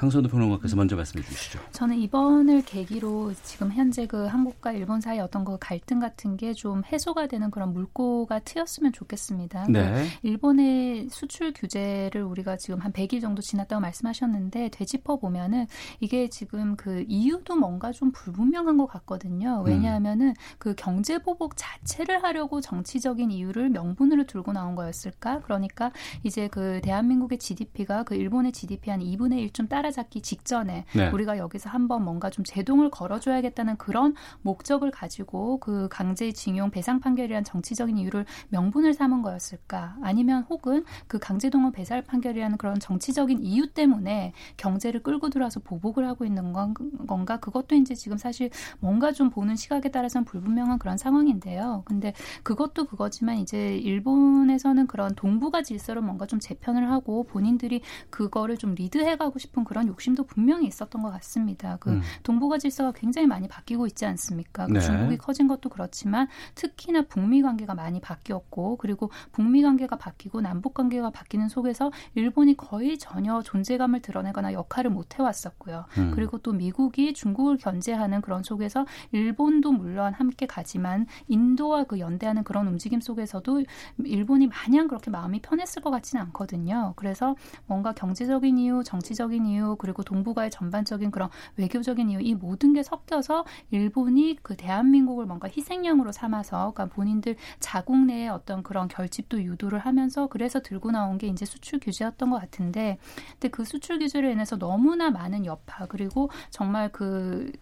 강선우 0.01 0.29
평론가께서 0.29 0.77
먼저 0.77 0.97
말씀해 0.97 1.25
주시죠. 1.25 1.59
저는 1.73 1.97
이번을 1.99 2.63
계기로 2.63 3.35
지금 3.43 3.73
현재 3.73 4.07
그 4.07 4.27
한국과 4.27 4.73
일본 4.73 5.01
사이 5.01 5.19
어떤 5.19 5.45
그 5.45 5.57
갈등 5.59 5.99
같은 6.01 6.37
게 6.37 6.51
좀 6.61 6.83
해소가 6.85 7.27
되는 7.27 7.51
그런 7.51 7.73
물꼬가 7.73 8.41
트였으면 8.41 8.93
좋겠습니다. 8.93 9.67
네. 9.69 9.83
그러니까 9.83 10.15
일본의 10.23 11.09
수출 11.11 11.55
규제를 11.55 12.23
우리가 12.23 12.57
지금 12.57 12.81
한 12.81 12.93
100일 12.93 13.21
정도 13.23 13.41
지났다고 13.41 13.81
말씀하셨는데 13.81 14.69
되짚어 14.71 15.17
보면은 15.17 15.67
이게 16.01 16.29
지금 16.29 16.77
그 16.77 17.05
이유도 17.09 17.57
뭔가 17.57 17.93
좀 17.93 18.13
불분명한 18.13 18.77
것 18.77 18.87
같거든요. 18.87 19.63
왜냐하면은 19.65 20.29
음. 20.29 20.35
그 20.59 20.75
경제 20.77 21.19
보복 21.19 21.57
자체를 21.57 22.23
하려고 22.23 22.61
정치적인 22.61 23.31
이유를 23.31 23.71
명분으로 23.71 24.25
들고 24.25 24.53
나온 24.53 24.75
거였을까? 24.75 25.41
그러니까 25.41 25.93
이제 26.23 26.49
그 26.49 26.81
대한민국의 26.83 27.39
GDP가 27.39 28.03
그 28.03 28.15
일본의 28.17 28.53
GDP 28.53 28.91
한 28.91 29.01
2분의 29.01 29.39
1 29.39 29.51
좀 29.53 29.67
따라 29.67 29.90
따라잡기 29.91 30.23
직전에 30.23 30.85
네. 30.95 31.11
우리가 31.11 31.39
여기서 31.39 31.69
한번 31.69 32.05
뭔가 32.05 32.31
좀 32.31 32.45
제동을 32.45 32.91
걸어줘야겠다는 32.91 33.77
그런 33.77 34.15
목적을 34.43 34.91
가지고 34.91 35.59
그 35.59 35.89
강제징용 35.89 36.71
배상 36.71 37.01
판결이란 37.01 37.45
정치적인 37.45 37.99
이유를 37.99 38.25
명분을 38.49 38.95
삼은 38.95 39.23
거였을까? 39.23 39.97
아니면 40.03 40.45
혹은 40.49 40.85
그 41.07 41.19
강제동원 41.19 41.73
배살 41.73 42.03
판결이라는 42.03 42.57
그런 42.57 42.79
정치적인 42.79 43.43
이유 43.43 43.73
때문에 43.73 44.33
경제를 44.57 45.03
끌고 45.03 45.29
들어와서 45.29 45.61
보복을 45.61 46.07
하고 46.07 46.25
있는 46.25 46.53
건가? 46.53 47.39
그것도 47.39 47.75
이제 47.75 47.95
지금 47.95 48.17
사실 48.17 48.51
뭔가 48.79 49.13
좀 49.13 49.31
보는 49.31 49.57
시각에 49.57 49.91
따라서는 49.91 50.25
불분명한 50.25 50.79
그런 50.79 50.97
상황인데요. 50.97 51.83
근데 51.85 52.15
그것도 52.43 52.87
그거지만 52.87 53.39
이제 53.39 53.77
일본에서는 53.77 54.87
그런 54.87 55.15
동북아 55.15 55.63
질서를 55.63 56.03
뭔가 56.03 56.27
좀 56.27 56.39
재편을 56.39 56.91
하고 56.91 57.25
본인들이 57.25 57.83
그거를 58.11 58.57
좀 58.57 58.75
리드해가고 58.75 59.39
싶은 59.39 59.65
그런 59.65 59.80
그런 59.81 59.89
욕심도 59.89 60.25
분명히 60.25 60.67
있었던 60.67 61.03
것 61.03 61.11
같습니다. 61.13 61.79
그 61.81 61.91
음. 61.91 62.03
동북아 62.23 62.59
질서가 62.59 62.93
굉장히 62.93 63.27
많이 63.27 63.49
바뀌고 63.49 63.87
있지 63.87 64.05
않습니까? 64.05 64.67
그 64.67 64.73
네. 64.73 64.81
중국이 64.81 65.17
커진 65.17 65.49
것도 65.49 65.71
그렇지만 65.71 66.29
특히나 66.55 67.03
북미 67.03 67.41
관계가 67.41 67.75
많이 67.75 67.99
바뀌었고 68.01 68.77
그리고 68.77 69.11
북미 69.33 69.63
관계가 69.63 69.97
바뀌고 69.97 70.43
남북 70.43 70.75
관계가 70.75 71.11
바뀌는 71.11 71.49
속에서 71.49 71.91
일본이 72.15 72.57
거의 72.59 72.99
전혀 72.99 73.41
존재감을 73.41 74.03
드러내거나 74.03 74.53
역할을 74.53 74.91
못 74.91 75.19
해왔었고요. 75.19 75.87
음. 75.97 76.13
그리고 76.15 76.37
또 76.39 76.53
미국이 76.53 77.15
중국을 77.15 77.57
견제하는 77.57 78.21
그런 78.21 78.43
속에서 78.43 78.85
일본도 79.13 79.73
물론 79.73 80.13
함께 80.13 80.47
가지만 80.47 81.07
인도와 81.29 81.85
그 81.85 82.01
연대하는 82.01 82.45
그런 82.45 82.69
움직임 82.69 83.01
속에서도 83.01 83.65
일본이 84.05 84.47
마냥 84.47 84.89
그렇게 84.89 85.11
마음이 85.11 85.41
편했을 85.41 85.81
것 85.81 85.91
같지는 85.91 86.25
않거든요. 86.27 86.93
그래서 86.97 87.35
뭔가 87.67 87.93
경제적인 87.95 88.59
이유, 88.59 88.83
정치적인 88.85 89.47
이유 89.47 89.60
그리고 89.79 90.03
동북아의 90.03 90.51
전반적인 90.51 91.11
그런 91.11 91.29
외교적인 91.57 92.11
이유 92.11 92.21
이 92.21 92.35
모든 92.35 92.73
게 92.73 92.83
섞여서 92.83 93.45
일본이 93.71 94.39
그 94.43 94.57
대한민국을 94.57 95.27
뭔가 95.27 95.49
희생양으로 95.49 96.13
삼아서 96.13 96.73
그러니까 96.73 96.87
본인들 96.95 97.37
자국 97.59 97.99
내에 97.99 98.29
어떤 98.29 98.63
그런 98.63 98.89
결집도 98.89 99.43
유도를 99.43 99.79
하면서 99.79 100.27
그래서 100.27 100.61
들고 100.61 100.91
나온 100.91 101.19
게 101.19 101.27
이제 101.27 101.45
수출 101.45 101.79
규제였던 101.81 102.31
것 102.31 102.41
같은데 102.41 102.99
근데 103.33 103.49
그 103.49 103.65
수출 103.65 103.99
규제로 103.99 104.31
인해서 104.31 104.59
너무나 104.59 105.11
많은 105.11 105.47
여파 105.47 105.87
그리고 105.87 106.31
정말 106.51 106.91
그 106.93 107.53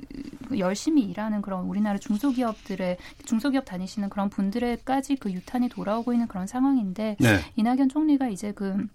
열심히 0.57 1.03
일하는 1.03 1.43
그런 1.43 1.65
우리나라 1.65 1.99
중소기업들의 1.99 2.97
중소기업 3.25 3.65
다니시는 3.65 4.09
그런 4.09 4.31
분들에까지 4.31 5.17
그 5.17 5.33
유탄이 5.33 5.69
돌아오고 5.69 6.13
있는 6.13 6.29
그런 6.29 6.47
상황인데 6.47 7.17
네. 7.19 7.39
이낙연 7.57 7.89
총리가 7.89 8.29
이제 8.29 8.53
그 8.53 8.87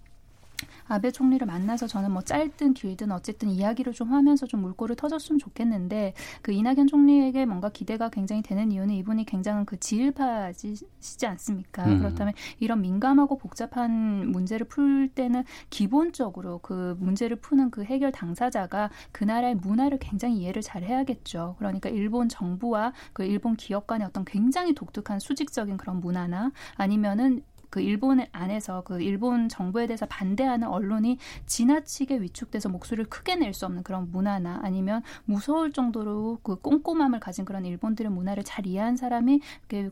아베 0.86 1.10
총리를 1.10 1.44
만나서 1.46 1.86
저는 1.86 2.12
뭐 2.12 2.22
짧든 2.22 2.74
길든 2.74 3.10
어쨌든 3.12 3.48
이야기를 3.48 3.92
좀 3.92 4.12
하면서 4.12 4.46
좀 4.46 4.60
물꼬를 4.60 4.96
터졌으면 4.96 5.38
좋겠는데 5.38 6.14
그 6.42 6.52
이낙연 6.52 6.86
총리에게 6.86 7.46
뭔가 7.46 7.70
기대가 7.70 8.08
굉장히 8.08 8.42
되는 8.42 8.70
이유는 8.70 8.94
이분이 8.94 9.24
굉장한 9.24 9.64
그 9.64 9.78
지일파시지 9.78 11.26
않습니까? 11.26 11.86
음. 11.86 11.98
그렇다면 11.98 12.34
이런 12.60 12.80
민감하고 12.82 13.38
복잡한 13.38 14.30
문제를 14.30 14.66
풀 14.66 15.08
때는 15.08 15.44
기본적으로 15.70 16.58
그 16.58 16.96
문제를 16.98 17.36
푸는 17.36 17.70
그 17.70 17.84
해결 17.84 18.12
당사자가 18.12 18.90
그 19.12 19.24
나라의 19.24 19.54
문화를 19.56 19.98
굉장히 19.98 20.36
이해를 20.38 20.62
잘 20.62 20.82
해야겠죠. 20.82 21.56
그러니까 21.58 21.88
일본 21.88 22.28
정부와 22.28 22.92
그 23.12 23.24
일본 23.24 23.56
기업 23.56 23.86
간의 23.86 24.06
어떤 24.06 24.24
굉장히 24.24 24.74
독특한 24.74 25.18
수직적인 25.18 25.76
그런 25.76 26.00
문화나 26.00 26.52
아니면은 26.76 27.42
그 27.74 27.80
일본 27.80 28.24
안에서 28.30 28.82
그 28.82 29.02
일본 29.02 29.48
정부에 29.48 29.88
대해서 29.88 30.06
반대하는 30.06 30.68
언론이 30.68 31.18
지나치게 31.46 32.20
위축돼서 32.20 32.68
목소리를 32.68 33.06
크게 33.10 33.34
낼 33.34 33.52
수 33.52 33.66
없는 33.66 33.82
그런 33.82 34.10
문화나 34.10 34.60
아니면 34.62 35.02
무서울 35.24 35.72
정도로 35.72 36.38
그 36.42 36.56
꼼꼼함을 36.56 37.20
가진 37.20 37.44
그런 37.44 37.64
일본들의 37.64 38.10
문화를 38.10 38.42
잘 38.42 38.66
이해한 38.66 38.96
사람이 38.96 39.40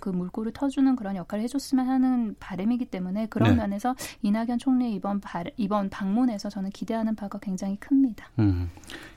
그 0.00 0.08
물꼬를 0.08 0.52
터주는 0.52 0.94
그런 0.96 1.16
역할을 1.16 1.42
해줬으면 1.44 1.88
하는 1.88 2.36
바람이기 2.38 2.86
때문에 2.86 3.26
그런 3.26 3.50
네. 3.50 3.56
면에서 3.56 3.96
이낙연 4.22 4.58
총리의 4.58 4.94
이번 4.94 5.20
바, 5.20 5.42
이번 5.56 5.90
방문에서 5.90 6.50
저는 6.50 6.70
기대하는 6.70 7.14
바가 7.16 7.38
굉장히 7.40 7.76
큽니다. 7.78 8.30
음. 8.38 8.70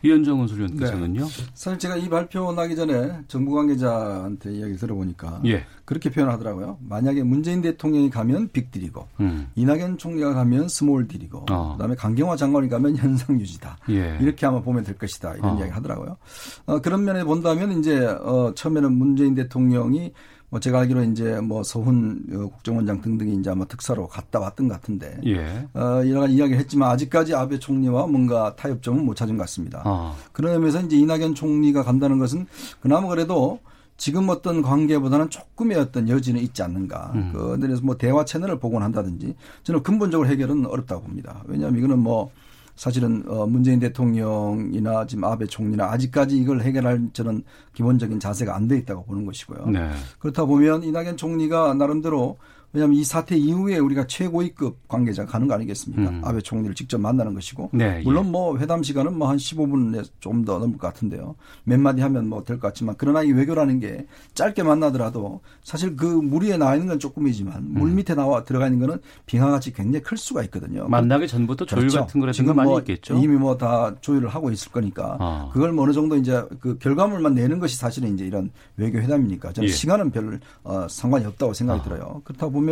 이현정은 0.04 0.48
소련께서는요? 0.48 1.26
네. 1.26 1.44
사실 1.54 1.80
제가 1.80 1.98
이 1.98 2.10
발표 2.10 2.52
나기 2.52 2.76
전에 2.76 3.22
정부 3.28 3.54
관계자한테 3.54 4.54
이야기 4.54 4.76
들어보니까 4.76 5.42
예. 5.46 5.66
그렇게 5.86 6.10
표현하더라고요. 6.10 6.80
만약에 6.82 7.24
문재인 7.24 7.62
대통령이 7.62 8.10
가면 8.10 8.50
빅딜이고 8.52 9.08
음. 9.20 9.48
이낙연 9.56 10.00
총리가 10.00 10.34
가면 10.34 10.68
스몰딜이고 10.68 11.46
어. 11.52 11.74
그다음에 11.74 11.96
강경화 11.96 12.36
장관이 12.36 12.70
가면 12.70 12.98
현상 12.98 13.40
유지다. 13.40 13.78
예. 13.90 14.18
이렇게 14.20 14.46
아마 14.48 14.62
보면 14.62 14.84
될 14.84 14.98
것이다. 14.98 15.36
이런 15.36 15.52
어. 15.52 15.60
이야기 15.60 15.72
하더라고요. 15.72 16.18
어, 16.66 16.82
그런 16.82 17.06
면에 17.06 17.24
본다면 17.24 17.80
이제 17.80 18.06
어, 18.06 18.52
처음에는 18.56 18.92
문재인 18.92 19.36
대통령이 19.36 20.12
뭐 20.50 20.60
제가 20.60 20.80
알기로 20.80 21.04
이제 21.04 21.40
뭐 21.40 21.64
서훈 21.64 22.24
어, 22.34 22.48
국정원장 22.48 23.02
등등이 23.02 23.36
이제 23.36 23.52
아마 23.52 23.66
특사로 23.66 24.08
갔다 24.08 24.40
왔던 24.40 24.68
것 24.68 24.76
같은데 24.76 25.20
예. 25.26 25.68
어, 25.74 26.02
여러 26.08 26.22
가지 26.22 26.34
이야기를 26.34 26.60
했지만 26.62 26.90
아직까지 26.92 27.36
아베 27.36 27.60
총리와 27.60 28.08
뭔가 28.08 28.56
타협점은 28.56 29.06
못 29.06 29.16
찾은 29.16 29.38
것 29.38 29.44
같습니다. 29.44 29.84
아. 29.86 30.16
그런 30.32 30.54
의미에서 30.54 30.82
이제 30.82 30.98
이낙연 30.98 31.36
총리가 31.36 31.84
간다는 31.84 32.18
것은 32.18 32.48
그나마 32.80 33.08
그래도 33.08 33.60
지금 33.98 34.30
어떤 34.30 34.62
관계보다는 34.62 35.30
조금의 35.30 35.78
어떤 35.78 36.10
여지는 36.10 36.42
있지 36.42 36.62
않는가. 36.64 37.12
음. 37.16 37.58
그래서 37.60 37.82
뭐 37.82 37.98
대화 37.98 38.26
채널을 38.26 38.60
복원한다든지 38.60 39.36
저는 39.64 39.84
근본적으로 39.84 40.28
해결은 40.30 40.66
어렵다고 40.66 41.04
봅니다. 41.04 41.44
왜냐하면 41.46 41.80
이거는 41.80 42.00
뭐 42.00 42.30
사실은 42.76 43.24
어 43.28 43.46
문재인 43.48 43.80
대통령이나 43.80 45.08
지금 45.08 45.24
아베 45.24 45.46
총리나 45.46 45.86
아직까지 45.92 46.38
이걸 46.38 46.62
해결할 46.62 47.10
저는 47.14 47.44
기본적인 47.74 48.20
자세가 48.20 48.54
안 48.54 48.68
돼 48.68 48.78
있다고 48.80 49.06
보는 49.06 49.26
것이고요. 49.26 49.68
네. 49.68 49.92
그렇다 50.20 50.44
보면 50.46 50.84
이낙연 50.84 51.16
총리가 51.18 51.74
나름대로 51.76 52.38
왜냐하면 52.76 52.98
이 52.98 53.04
사태 53.04 53.36
이후에 53.38 53.78
우리가 53.80 54.06
최고위급 54.08 54.88
관계자가 54.88 55.32
가는 55.32 55.48
거 55.48 55.54
아니겠습니까? 55.56 56.10
음. 56.10 56.22
아베 56.24 56.42
총리를 56.42 56.76
직접 56.76 57.00
만나는 57.00 57.34
것이고. 57.34 57.70
네, 57.74 57.98
예. 58.00 58.04
물론 58.04 58.32
뭐 58.32 58.58
회담 58.58 58.84
시간은 58.84 59.18
뭐 59.18 59.30
한 59.30 59.38
15분에 59.38 60.06
좀 60.20 60.46
더 60.46 60.60
넘을 60.60 60.78
것 60.78 60.88
같은데요. 60.88 61.36
몇 61.64 61.80
마디 61.80 62.02
하면 62.02 62.28
뭐 62.30 62.44
될 62.44 62.60
것 62.60 62.68
같지만 62.68 62.96
그러나 62.98 63.24
이 63.24 63.32
외교라는 63.32 63.80
게 63.80 64.06
짧게 64.36 64.62
만나더라도 64.64 65.42
사실 65.64 65.96
그물 65.96 66.44
위에 66.44 66.58
나와 66.58 66.76
있는 66.76 66.88
건 66.90 67.00
조금이지만 67.00 67.56
음. 67.58 67.74
물 67.80 67.92
밑에 67.92 68.14
나와 68.14 68.44
들어가 68.44 68.68
있는 68.68 68.80
거는 68.86 69.00
빙하같이 69.26 69.74
굉장히 69.74 70.04
클 70.04 70.18
수가 70.18 70.44
있거든요. 70.44 70.88
만나기 70.88 71.28
전부터 71.28 71.66
조율 71.66 71.82
그렇죠. 71.84 72.02
같은 72.02 72.20
거라든가 72.20 72.54
많이 72.54 72.70
뭐 72.70 72.80
있겠죠. 72.80 73.16
이미 73.18 73.36
뭐 73.38 73.56
다 73.58 73.96
조율을 74.02 74.28
하고 74.28 74.52
있을 74.52 74.70
거니까 74.74 75.16
아. 75.20 75.50
그걸 75.54 75.72
뭐 75.72 75.86
어느 75.86 75.94
정도 75.94 76.18
이제 76.18 76.44
그 76.60 76.78
결과물만 76.78 77.34
내는 77.36 77.60
것이 77.60 77.78
사실은 77.78 78.14
이제 78.14 78.26
이런 78.26 78.52
외교 78.76 79.00
회담이니까 79.00 79.54
저는 79.54 79.70
예. 79.70 79.72
시간은 79.74 80.12
별 80.12 80.40
어, 80.64 80.88
상관이 80.90 81.26
없다고 81.26 81.54
생각이 81.54 81.80
아. 81.80 81.84
들어요. 81.84 82.22
그렇다 82.26 82.50
보면 82.50 82.65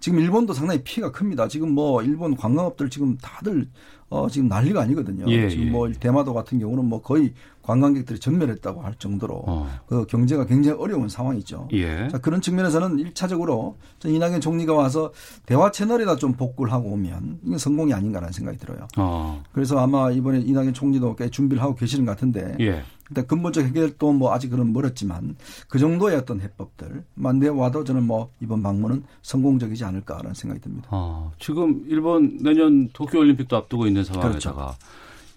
지금 0.00 0.18
일본도 0.18 0.54
상당히 0.54 0.82
피해가 0.82 1.12
큽니다. 1.12 1.46
지금 1.46 1.72
뭐 1.72 2.02
일본 2.02 2.34
관광업들 2.34 2.88
지금 2.88 3.16
다들 3.18 3.68
어 4.08 4.28
지금 4.28 4.48
난리가 4.48 4.80
아니거든요. 4.80 5.24
예, 5.28 5.48
지금 5.48 5.66
예. 5.66 5.70
뭐 5.70 5.88
대마도 5.92 6.34
같은 6.34 6.58
경우는 6.58 6.86
뭐 6.86 7.00
거의 7.00 7.32
관광객들이 7.62 8.18
전멸했다고 8.18 8.80
할 8.80 8.94
정도로 8.94 9.44
어. 9.46 9.70
그 9.86 10.04
경제가 10.06 10.46
굉장히 10.46 10.78
어려운 10.80 11.08
상황이죠. 11.08 11.68
예. 11.72 12.08
자, 12.08 12.18
그런 12.18 12.40
측면에서는 12.40 12.98
일차적으로 12.98 13.76
이낙연 14.04 14.40
총리가 14.40 14.74
와서 14.74 15.12
대화 15.46 15.70
채널에다 15.70 16.16
좀 16.16 16.32
복구를 16.32 16.72
하고 16.72 16.88
오면 16.92 17.40
이건 17.44 17.58
성공이 17.58 17.94
아닌가라는 17.94 18.32
생각이 18.32 18.58
들어요. 18.58 18.88
어. 18.96 19.42
그래서 19.52 19.78
아마 19.78 20.10
이번에 20.10 20.40
이낙연 20.40 20.72
총리도 20.72 21.14
꽤 21.14 21.28
준비를 21.28 21.62
하고 21.62 21.76
계시는 21.76 22.06
것 22.06 22.12
같은데 22.12 22.56
예. 22.58 22.82
일단 23.10 23.26
근본적 23.26 23.64
해결도 23.64 24.12
뭐 24.12 24.32
아직은 24.32 24.72
멀었지만 24.72 25.36
그 25.68 25.78
정도의 25.78 26.16
어떤 26.16 26.40
해법들 26.40 27.04
만내 27.14 27.48
와도 27.48 27.84
저는 27.84 28.04
뭐 28.04 28.30
이번 28.40 28.62
방문은 28.62 29.02
성공적이지 29.22 29.84
않을까라는 29.84 30.34
생각이 30.34 30.60
듭니다. 30.60 30.88
아, 30.90 31.30
지금 31.38 31.84
일본 31.88 32.38
내년 32.38 32.88
도쿄올림픽도 32.92 33.56
앞두고 33.56 33.86
있는 33.86 34.04
상황에다가 34.04 34.76
그렇죠. 34.76 34.78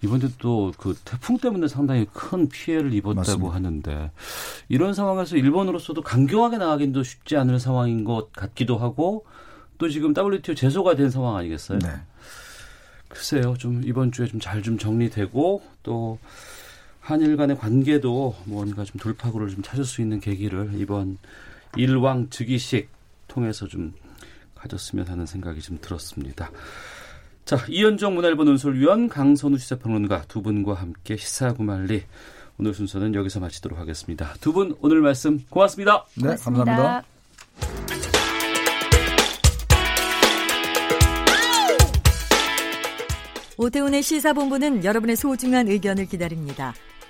이번에 0.02 0.28
또 0.38 0.70
그 0.76 0.94
태풍 1.04 1.38
때문에 1.38 1.66
상당히 1.66 2.06
큰 2.12 2.48
피해를 2.48 2.92
입었다고 2.92 3.14
맞습니다. 3.14 3.54
하는데 3.54 4.10
이런 4.68 4.94
상황에서 4.94 5.36
일본으로서도 5.36 6.02
강경하게 6.02 6.58
나가긴도 6.58 7.02
쉽지 7.02 7.36
않은 7.36 7.58
상황인 7.58 8.04
것 8.04 8.30
같기도 8.32 8.76
하고 8.76 9.24
또 9.78 9.88
지금 9.88 10.14
WTO 10.16 10.54
제소가 10.54 10.94
된 10.94 11.10
상황 11.10 11.36
아니겠어요? 11.36 11.78
네. 11.80 11.88
글쎄요, 13.08 13.54
좀 13.58 13.82
이번 13.84 14.12
주에 14.12 14.26
좀 14.26 14.40
잘좀 14.40 14.76
좀 14.76 14.78
정리되고 14.78 15.62
또 15.82 16.18
한일 17.04 17.36
간의 17.36 17.58
관계도 17.58 18.34
뭔가 18.46 18.82
좀 18.82 18.98
돌파구를 18.98 19.50
좀 19.50 19.62
찾을 19.62 19.84
수 19.84 20.00
있는 20.00 20.20
계기를 20.20 20.70
이번 20.76 21.18
일왕 21.76 22.30
즉위식 22.30 22.88
통해서 23.28 23.66
좀 23.68 23.92
가졌으면 24.54 25.06
하는 25.08 25.26
생각이 25.26 25.60
좀 25.60 25.78
들었습니다. 25.82 26.50
자, 27.44 27.58
이현정 27.68 28.14
문화일보 28.14 28.44
논설위원 28.44 29.10
강선우 29.10 29.58
시사평론가 29.58 30.22
두 30.28 30.40
분과 30.40 30.72
함께 30.72 31.18
시사구말리 31.18 32.04
오늘 32.58 32.72
순서는 32.72 33.14
여기서 33.14 33.38
마치도록 33.38 33.78
하겠습니다. 33.78 34.32
두 34.40 34.54
분 34.54 34.74
오늘 34.80 35.02
말씀 35.02 35.40
고맙습니다. 35.50 36.06
네, 36.16 36.22
고맙습니다. 36.22 36.64
감사합니다. 36.64 38.14
오태훈의 43.58 44.02
시사본부는 44.02 44.84
여러분의 44.84 45.16
소중한 45.16 45.68
의견을 45.68 46.06
기다립니다. 46.06 46.74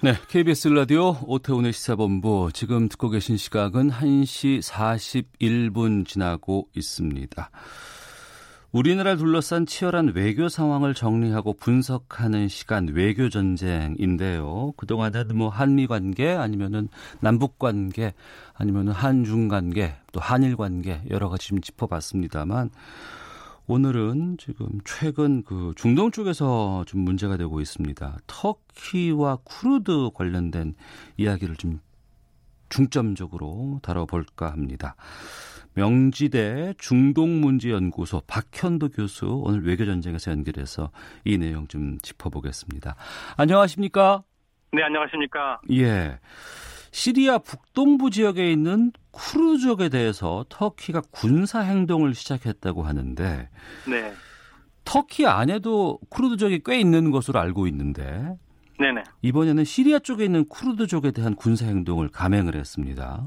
네, 0.00 0.14
KBS 0.28 0.68
라디오 0.68 1.16
오태훈의 1.26 1.72
시사본부 1.72 2.50
지금 2.54 2.88
듣고 2.88 3.10
계신 3.10 3.36
시각은 3.36 3.90
1시 3.90 4.62
41분 4.62 6.06
지나고 6.06 6.68
있습니다. 6.72 7.50
우리나라를 8.70 9.18
둘러싼 9.18 9.66
치열한 9.66 10.12
외교 10.14 10.48
상황을 10.48 10.94
정리하고 10.94 11.54
분석하는 11.54 12.46
시간 12.46 12.86
외교 12.86 13.28
전쟁인데요. 13.28 14.72
그동안은 14.76 15.36
뭐 15.36 15.48
한미 15.48 15.88
관계 15.88 16.30
아니면은 16.30 16.88
남북 17.18 17.58
관계 17.58 18.14
아니면은 18.54 18.92
한중 18.92 19.48
관계 19.48 19.96
또 20.12 20.20
한일 20.20 20.56
관계 20.56 21.02
여러 21.10 21.28
가지 21.28 21.48
좀 21.48 21.60
짚어봤습니다만 21.60 22.70
오늘은 23.70 24.38
지금 24.38 24.66
최근 24.86 25.42
그 25.42 25.74
중동 25.76 26.10
쪽에서 26.10 26.84
좀 26.86 27.02
문제가 27.02 27.36
되고 27.36 27.60
있습니다. 27.60 28.16
터키와 28.26 29.36
쿠르드 29.44 30.10
관련된 30.14 30.74
이야기를 31.18 31.56
좀 31.56 31.80
중점적으로 32.70 33.78
다뤄볼까 33.82 34.50
합니다. 34.50 34.96
명지대 35.74 36.74
중동문제연구소 36.78 38.22
박현도 38.26 38.88
교수 38.88 39.26
오늘 39.44 39.66
외교전쟁에서 39.66 40.30
연결해서 40.30 40.90
이 41.26 41.36
내용 41.36 41.68
좀 41.68 41.98
짚어보겠습니다. 41.98 42.96
안녕하십니까? 43.36 44.24
네, 44.72 44.82
안녕하십니까? 44.82 45.60
예. 45.72 46.18
시리아 46.90 47.38
북동부 47.38 48.10
지역에 48.10 48.50
있는 48.50 48.92
쿠르족에 49.10 49.88
대해서 49.88 50.44
터키가 50.48 51.02
군사 51.10 51.60
행동을 51.60 52.14
시작했다고 52.14 52.82
하는데 52.82 53.48
네. 53.88 54.12
터키 54.84 55.26
안에도 55.26 55.98
쿠르드족이 56.08 56.62
꽤 56.64 56.80
있는 56.80 57.10
것으로 57.10 57.40
알고 57.40 57.66
있는데 57.66 58.36
네네. 58.78 59.02
이번에는 59.22 59.64
시리아 59.64 59.98
쪽에 59.98 60.24
있는 60.24 60.46
쿠르드족에 60.48 61.10
대한 61.10 61.34
군사 61.34 61.66
행동을 61.66 62.08
감행을 62.08 62.54
했습니다. 62.54 63.24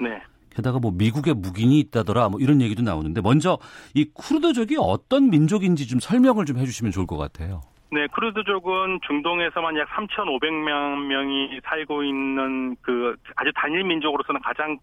네. 0.00 0.22
게다가 0.50 0.78
뭐 0.78 0.90
미국의 0.92 1.34
무기이 1.34 1.80
있다더라 1.80 2.28
뭐 2.28 2.40
이런 2.40 2.60
얘기도 2.60 2.82
나오는데 2.82 3.20
먼저 3.20 3.58
이 3.94 4.10
쿠르드족이 4.12 4.76
어떤 4.78 5.30
민족인지 5.30 5.86
좀 5.86 5.98
설명을 5.98 6.44
좀 6.46 6.58
해주시면 6.58 6.92
좋을 6.92 7.06
것 7.06 7.16
같아요. 7.16 7.62
네, 7.92 8.06
쿠르드족은 8.06 9.00
중동에서만 9.06 9.76
약 9.76 9.86
3,500명 9.90 11.06
명이 11.08 11.60
살고 11.64 12.02
있는 12.04 12.74
그 12.80 13.14
아주 13.36 13.52
단일 13.54 13.84
민족으로서는 13.84 14.40
가장 14.40 14.78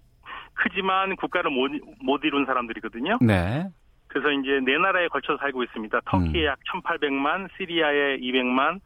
크지만 0.54 1.16
국가를 1.16 1.50
못, 1.50 1.72
못 2.04 2.22
이룬 2.24 2.46
사람들이거든요. 2.46 3.18
네. 3.22 3.68
그래서 4.08 4.30
이제 4.32 4.60
네 4.64 4.78
나라에 4.78 5.08
걸쳐서 5.08 5.38
살고 5.40 5.64
있습니다. 5.64 6.02
터키에 6.06 6.44
음. 6.44 6.46
약 6.46 6.60
1,800만, 6.72 7.48
시리아에 7.58 8.18
200만, 8.18 8.80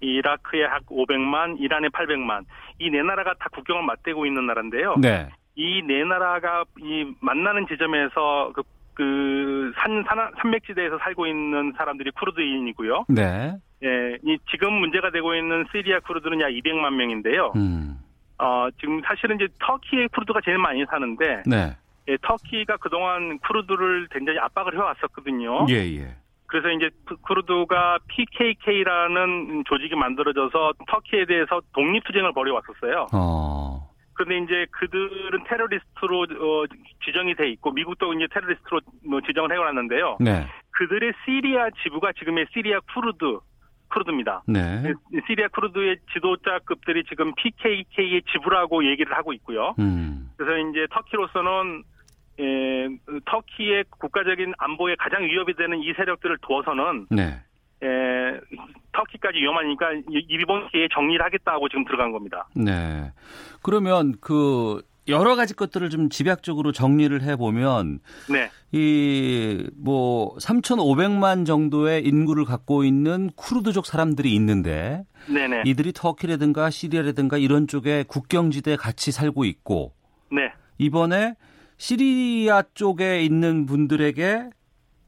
이라크에 0.00 0.62
약 0.64 0.84
500만, 0.86 1.58
이란에 1.60 1.88
800만. 1.88 2.44
이 2.78 2.90
네 2.90 3.02
나라가 3.02 3.34
다 3.38 3.48
국경을 3.52 3.82
맞대고 3.84 4.26
있는 4.26 4.46
나라인데요. 4.46 4.96
네. 4.98 5.28
이 5.56 5.82
네 5.82 6.04
나라가 6.04 6.64
이 6.80 7.14
만나는 7.20 7.66
지점에서 7.66 8.52
그, 8.54 8.62
그 8.94 9.72
산, 9.76 10.04
산, 10.06 10.30
산맥지대에서 10.40 10.98
살고 10.98 11.26
있는 11.26 11.72
사람들이 11.76 12.10
쿠르드인이고요. 12.12 13.04
네. 13.08 13.52
예, 13.82 14.18
이 14.24 14.38
지금 14.50 14.74
문제가 14.74 15.10
되고 15.10 15.34
있는 15.34 15.64
시리아 15.72 16.00
쿠르드는 16.00 16.40
약 16.40 16.48
200만 16.48 16.94
명인데요. 16.94 17.52
음. 17.56 17.98
어, 18.38 18.68
지금 18.78 19.00
사실은 19.04 19.36
이제 19.36 19.48
터키의 19.58 20.08
쿠르드가 20.08 20.40
제일 20.44 20.58
많이 20.58 20.84
사는데 20.86 21.42
네. 21.46 21.76
예, 22.08 22.16
터키가 22.22 22.78
그동안 22.78 23.38
쿠르드를 23.38 24.08
굉장히 24.10 24.38
압박을 24.38 24.74
해왔었거든요. 24.74 25.66
예, 25.70 25.74
예. 25.98 26.16
그래서 26.46 26.68
이제 26.70 26.90
쿠르드가 27.22 27.98
PKK라는 28.08 29.62
조직이 29.66 29.94
만들어져서 29.94 30.72
터키에 30.88 31.24
대해서 31.26 31.60
독립투쟁을 31.74 32.32
벌여왔었어요. 32.32 33.06
어. 33.12 33.88
그런데 34.14 34.38
이제 34.44 34.66
그들은 34.72 35.44
테러리스트로 35.44 36.22
어, 36.22 36.64
지정이 37.04 37.36
돼 37.36 37.48
있고 37.50 37.70
미국도 37.70 38.12
이제 38.14 38.26
테러리스트로 38.32 38.80
뭐 39.06 39.20
지정을 39.20 39.52
해왔는데요. 39.52 40.16
네. 40.20 40.46
그들의 40.72 41.12
시리아 41.24 41.68
지부가 41.82 42.12
지금의 42.18 42.46
시리아 42.52 42.80
쿠르드 42.92 43.38
쿠르드입니다. 43.90 44.42
네. 44.46 44.82
시리아 45.26 45.48
쿠르드의 45.48 45.96
지도자급들이 46.12 47.04
지금 47.08 47.34
PKK의 47.34 48.22
지부라고 48.32 48.88
얘기를 48.88 49.16
하고 49.16 49.32
있고요. 49.34 49.74
음. 49.78 50.30
그래서 50.36 50.56
이제 50.68 50.86
터키로서는 50.90 51.82
예, 52.40 52.88
터키의 53.26 53.84
국가적인 53.90 54.54
안보에 54.56 54.94
가장 54.98 55.22
위협이 55.24 55.54
되는 55.54 55.78
이 55.82 55.92
세력들을 55.92 56.38
두어서는 56.40 57.06
네. 57.10 57.38
예, 57.82 58.40
터키까지 58.92 59.38
위험하니까 59.38 59.86
일본 60.28 60.68
기에 60.68 60.88
정리를 60.92 61.22
하겠다고 61.24 61.68
지금 61.68 61.84
들어간 61.84 62.12
겁니다. 62.12 62.48
네. 62.54 63.12
그러면 63.62 64.14
그 64.20 64.80
여러 65.10 65.36
가지 65.36 65.54
것들을 65.54 65.90
좀 65.90 66.08
집약적으로 66.08 66.72
정리를 66.72 67.20
해 67.22 67.36
보면 67.36 68.00
네. 68.28 68.50
이뭐 68.72 70.36
3,500만 70.38 71.46
정도의 71.46 72.04
인구를 72.06 72.44
갖고 72.44 72.84
있는 72.84 73.30
쿠르드족 73.36 73.86
사람들이 73.86 74.34
있는데 74.34 75.04
네네. 75.26 75.62
이들이 75.66 75.92
터키라든가 75.92 76.70
시리아라든가 76.70 77.38
이런 77.38 77.66
쪽에 77.66 78.04
국경지대에 78.06 78.76
같이 78.76 79.12
살고 79.12 79.44
있고 79.44 79.92
네. 80.30 80.52
이번에 80.78 81.34
시리아 81.76 82.62
쪽에 82.74 83.22
있는 83.22 83.66
분들에게 83.66 84.44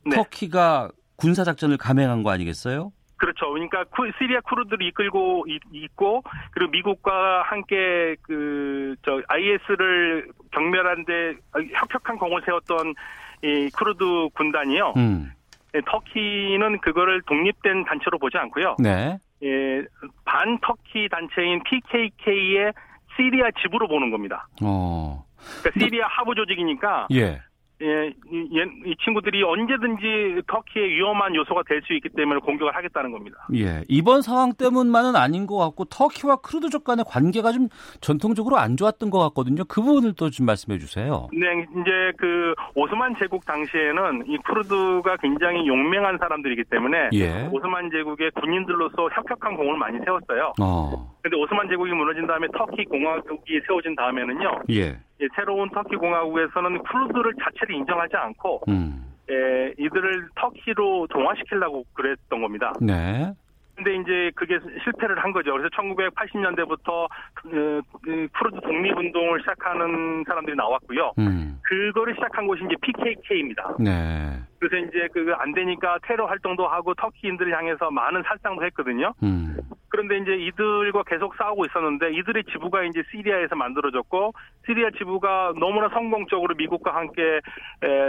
네. 0.07 0.17
터키가 0.17 0.91
군사 1.17 1.45
작전을 1.45 1.77
감행한 1.77 2.23
거 2.23 2.31
아니겠어요? 2.31 2.93
그렇죠. 3.23 3.53
그러니까 3.53 3.85
시리아 4.19 4.41
쿠르드를 4.41 4.85
이끌고 4.89 5.47
있고 5.73 6.25
그리고 6.51 6.71
미국과 6.73 7.43
함께 7.43 8.17
그 8.23 8.97
저 9.05 9.21
IS를 9.29 10.29
경멸하는데 10.53 11.35
혁혁한 11.73 12.19
공을 12.19 12.43
세웠던 12.45 12.95
이 13.43 13.71
쿠르드 13.77 14.29
군단이요. 14.35 14.95
음. 14.97 15.33
예, 15.75 15.81
터키는 15.87 16.81
그거를 16.81 17.23
독립된 17.23 17.85
단체로 17.85 18.19
보지 18.19 18.37
않고요. 18.39 18.77
네. 18.79 19.17
예, 19.43 19.83
반 20.25 20.59
터키 20.61 21.09
단체인 21.09 21.63
PKK의 21.65 22.73
시리아 23.17 23.51
지부로 23.63 23.89
보는 23.89 24.11
겁니다. 24.11 24.47
어. 24.63 25.25
그러니까 25.61 25.81
시리아 25.81 26.07
하부 26.09 26.35
조직이니까 26.35 27.09
예. 27.13 27.41
예, 27.83 28.09
이, 28.31 28.49
이, 28.87 28.97
친구들이 29.05 29.43
언제든지 29.43 30.43
터키의 30.47 30.89
위험한 30.91 31.35
요소가 31.35 31.63
될 31.69 31.83
수 31.83 31.93
있기 31.95 32.09
때문에 32.11 32.39
공격을 32.41 32.75
하겠다는 32.77 33.11
겁니다. 33.11 33.37
예, 33.55 33.83
이번 33.89 34.23
상황 34.23 34.53
때문만은 34.53 35.17
아닌 35.17 35.47
것 35.47 35.57
같고 35.57 35.85
터키와 35.87 36.37
크루드족 36.37 36.85
간의 36.85 37.05
관계가 37.09 37.51
좀 37.53 37.69
전통적으로 38.01 38.57
안 38.57 38.77
좋았던 38.77 39.11
것 39.11 39.19
같거든요. 39.19 39.65
그 39.65 39.83
부분을 39.83 40.15
또 40.15 40.31
좀 40.33 40.47
말씀해 40.47 40.79
주세요. 40.79 41.29
네, 41.33 41.67
이제 41.73 42.13
그 42.17 42.55
오스만 42.75 43.15
제국 43.19 43.45
당시에는 43.45 44.25
이 44.29 44.39
쿠르드가 44.39 45.17
굉장히 45.19 45.67
용맹한 45.69 46.17
사람들이기 46.19 46.65
때문에 46.71 47.11
예. 47.13 47.49
오스만 47.53 47.91
제국의 47.91 48.31
군인들로서 48.41 49.11
협력한 49.11 49.57
공을 49.57 49.77
많이 49.77 49.99
세웠어요. 50.05 50.55
어. 50.61 51.12
근데 51.23 51.37
오스만 51.37 51.69
제국이 51.69 51.93
무너진 51.93 52.27
다음에 52.27 52.49
터키 52.53 52.85
공화국이 52.85 53.61
세워진 53.67 53.95
다음에는요. 53.95 54.63
예. 54.71 54.99
새로운 55.37 55.71
터키 55.71 55.95
공화국에서는 55.95 56.79
쿠르드를 56.83 57.35
자체를 57.43 57.77
인정하지 57.77 58.17
않고 58.17 58.63
음. 58.69 59.13
예, 59.31 59.73
이들을 59.79 60.29
터키로 60.35 61.07
동화시키려고 61.09 61.85
그랬던 61.95 62.43
겁니다. 62.43 62.73
네. 62.81 63.33
근데 63.75 63.97
이제 63.97 64.31
그게 64.35 64.59
실패를 64.85 65.19
한 65.19 65.33
거죠. 65.33 65.53
그래서 65.53 65.69
1980년대부터 65.71 67.09
그, 67.35 67.81
그 68.03 68.29
쿠르드 68.39 68.61
독립운동을 68.61 69.41
시작하는 69.41 70.25
사람들이 70.27 70.57
나왔고요. 70.57 71.13
음. 71.19 71.59
그거를 71.63 72.15
시작한 72.15 72.47
곳이 72.47 72.63
이제 72.65 72.77
PKK입니다. 72.83 73.77
네. 73.79 74.39
그래서 74.61 74.87
이제 74.87 75.09
그 75.13 75.33
안 75.43 75.53
되니까 75.53 75.99
테러 76.05 76.27
활동도 76.27 76.67
하고 76.69 76.95
터키인들을 76.95 77.57
향해서 77.57 77.91
많은 77.91 78.23
살상도 78.23 78.65
했거든요. 78.67 79.13
음. 79.23 79.57
그런데 79.89 80.19
이제 80.19 80.37
이들과 80.37 81.03
계속 81.05 81.35
싸우고 81.37 81.67
있었는데 81.67 82.15
이들의 82.15 82.45
지부가 82.53 82.85
이제 82.85 83.03
시리아에서 83.11 83.57
만들어졌고 83.57 84.33
시리아 84.67 84.91
지부가 84.97 85.53
너무나 85.59 85.89
성공적으로 85.91 86.55
미국과 86.55 86.95
함께 86.95 87.41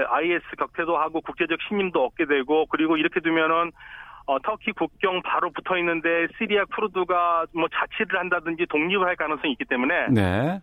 IS 0.09 0.43
격퇴도 0.57 0.97
하고 0.97 1.21
국제적 1.21 1.59
신임도 1.67 2.05
얻게 2.05 2.25
되고 2.25 2.65
그리고 2.67 2.97
이렇게 2.97 3.19
두면은 3.19 3.71
어, 4.25 4.39
터키 4.39 4.71
국경 4.71 5.21
바로 5.21 5.51
붙어 5.51 5.77
있는데 5.77 6.27
시리아 6.37 6.63
쿠르드가 6.65 7.45
뭐 7.53 7.67
자치를 7.67 8.19
한다든지 8.19 8.65
독립을 8.69 9.05
할 9.05 9.15
가능성이 9.15 9.53
있기 9.53 9.65
때문에 9.65 10.07
네. 10.11 10.61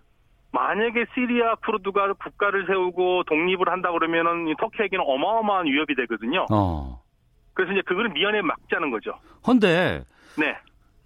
만약에 0.52 1.04
시리아 1.14 1.54
쿠르드가 1.56 2.14
국가를 2.14 2.66
세우고 2.66 3.24
독립을 3.24 3.68
한다 3.68 3.92
그러면은 3.92 4.54
터키에게는 4.58 5.04
어마어마한 5.06 5.66
위협이 5.66 5.94
되거든요. 5.94 6.46
어. 6.50 7.00
그래서 7.52 7.72
이제 7.72 7.82
그거를 7.86 8.10
미연에 8.10 8.40
막자는 8.42 8.90
거죠. 8.90 9.12
헌데 9.46 10.04
네. 10.38 10.56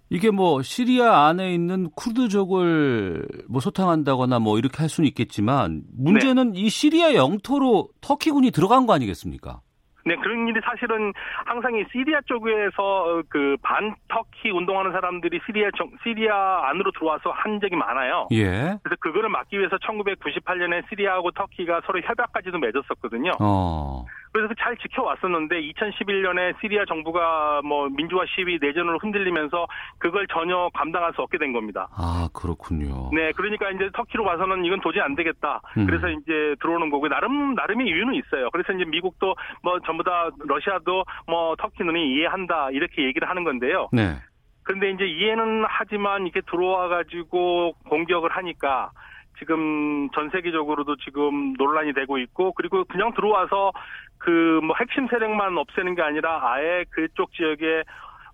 이게 0.09 0.31
뭐 0.31 0.61
시리아 0.61 1.25
안에 1.25 1.53
있는 1.53 1.89
쿠르드족을 1.91 3.27
뭐 3.49 3.59
소탕한다거나 3.59 4.39
뭐 4.39 4.57
이렇게 4.57 4.77
할 4.77 4.87
수는 4.87 5.07
있겠지만 5.09 5.83
문제는 5.97 6.53
네. 6.53 6.61
이 6.61 6.69
시리아 6.69 7.15
영토로 7.15 7.89
터키군이 8.01 8.51
들어간 8.51 8.85
거 8.85 8.93
아니겠습니까? 8.93 9.61
네, 10.05 10.15
그런 10.17 10.47
일이 10.47 10.61
사실은 10.63 11.11
항상 11.45 11.75
이 11.75 11.83
시리아 11.91 12.21
쪽에서 12.27 12.77
어, 12.77 13.23
그 13.27 13.57
반터키 13.63 14.51
운동하는 14.51 14.91
사람들이 14.91 15.39
시리아 15.47 15.69
정, 15.75 15.89
시리아 16.03 16.69
안으로 16.69 16.91
들어와서 16.91 17.31
한 17.31 17.59
적이 17.59 17.75
많아요. 17.75 18.27
예. 18.31 18.77
그래서 18.83 18.95
그거를 18.99 19.29
막기 19.29 19.57
위해서 19.57 19.77
1998년에 19.77 20.87
시리아하고 20.89 21.31
터키가 21.31 21.81
서로 21.87 21.99
협약까지도 22.01 22.59
맺었었거든요. 22.59 23.31
어. 23.39 24.05
그래서 24.35 24.53
잘 24.59 24.75
지켜왔었는데 24.75 25.61
2011년에 25.61 26.59
시리아 26.59 26.83
정부가 26.83 27.61
뭐 27.63 27.87
민주화 27.87 28.25
시위 28.35 28.59
내전으로 28.61 28.97
흔들리면서 28.99 29.65
그걸 29.97 30.27
전혀 30.27 30.69
감당할 30.73 31.13
수 31.13 31.21
없게 31.21 31.37
된 31.37 31.53
겁니다. 31.53 31.87
아 31.95 32.27
그렇군요. 32.33 33.11
네, 33.13 33.31
그러니까 33.31 33.71
이제 33.71 33.89
터키로 33.93 34.25
봐서는 34.25 34.65
이건 34.65 34.81
도저히 34.81 35.01
안 35.01 35.15
되겠다. 35.15 35.61
음. 35.77 35.85
그래서 35.85 36.09
이제 36.09 36.53
들어오는 36.59 36.89
거고 36.89 37.07
나름 37.07 37.53
나름의 37.53 37.87
이유는 37.87 38.15
있어요. 38.15 38.49
그래서 38.51 38.73
이제 38.73 38.83
미국도 38.83 39.35
뭐 39.63 39.79
전부 39.85 40.03
다 40.03 40.29
러시아도 40.39 41.05
뭐 41.27 41.55
터키 41.55 41.85
눈이 41.85 42.15
이해한다 42.15 42.71
이렇게 42.71 43.05
얘기를 43.05 43.29
하는 43.29 43.45
건데요. 43.45 43.87
네. 43.93 44.17
그런데 44.63 44.91
이제 44.91 45.05
이해는 45.05 45.63
하지만 45.65 46.23
이렇게 46.23 46.41
들어와 46.51 46.89
가지고 46.89 47.71
공격을 47.87 48.31
하니까 48.31 48.91
지금 49.39 50.09
전 50.13 50.29
세계적으로도 50.29 50.95
지금 50.97 51.53
논란이 51.57 51.93
되고 51.93 52.17
있고 52.17 52.53
그리고 52.53 52.83
그냥 52.85 53.13
들어와서 53.13 53.71
그 54.17 54.59
뭐 54.63 54.75
핵심 54.79 55.07
세력만 55.07 55.57
없애는 55.57 55.95
게 55.95 56.01
아니라 56.01 56.39
아예 56.41 56.85
그쪽 56.89 57.31
지역에 57.33 57.83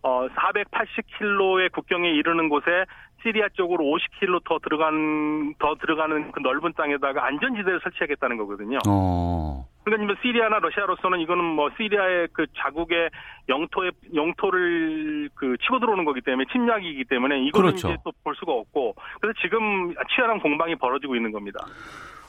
어 0.04 0.28
480킬로의 0.30 1.72
국경에 1.72 2.10
이르는 2.10 2.50
곳에 2.50 2.86
시리아 3.22 3.48
쪽으로 3.54 3.84
50킬로 3.86 4.44
더 4.46 4.58
들어간 4.60 5.54
더 5.60 5.76
들어가는 5.76 6.32
그 6.32 6.40
넓은 6.40 6.74
땅에다가 6.76 7.26
안전지대를 7.26 7.82
설치하겠다는 7.84 8.38
거거든요. 8.38 8.80
어. 8.88 9.66
그러니까 9.84 10.14
뭐 10.14 10.16
시리아나 10.22 10.60
러시아로서는 10.60 11.20
이거는 11.22 11.44
뭐 11.44 11.70
시리아의 11.78 12.28
그 12.34 12.46
자국의 12.58 13.10
영토에 13.50 13.90
영토를 14.14 15.30
그 15.34 15.56
치고 15.62 15.80
들어오는 15.80 16.06
거기 16.06 16.22
때문에 16.22 16.46
침략이기 16.52 17.06
때문에 17.06 17.42
이거는 17.46 17.70
그렇죠. 17.70 17.90
이제 17.90 17.98
또 18.04 18.12
볼 18.24 18.36
수가 18.36 18.52
없고 18.54 18.96
그래서 19.20 19.38
지금 19.42 19.94
치열한 20.14 20.40
공방이 20.42 20.76
벌어지고 20.76 21.16
있는 21.16 21.32
겁니다. 21.32 21.66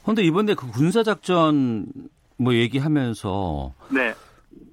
그런데 0.03 0.23
이번에 0.23 0.55
그 0.55 0.67
군사 0.71 1.03
작전 1.03 1.87
뭐 2.39 2.55
얘기하면서 2.55 3.75
네. 3.91 4.15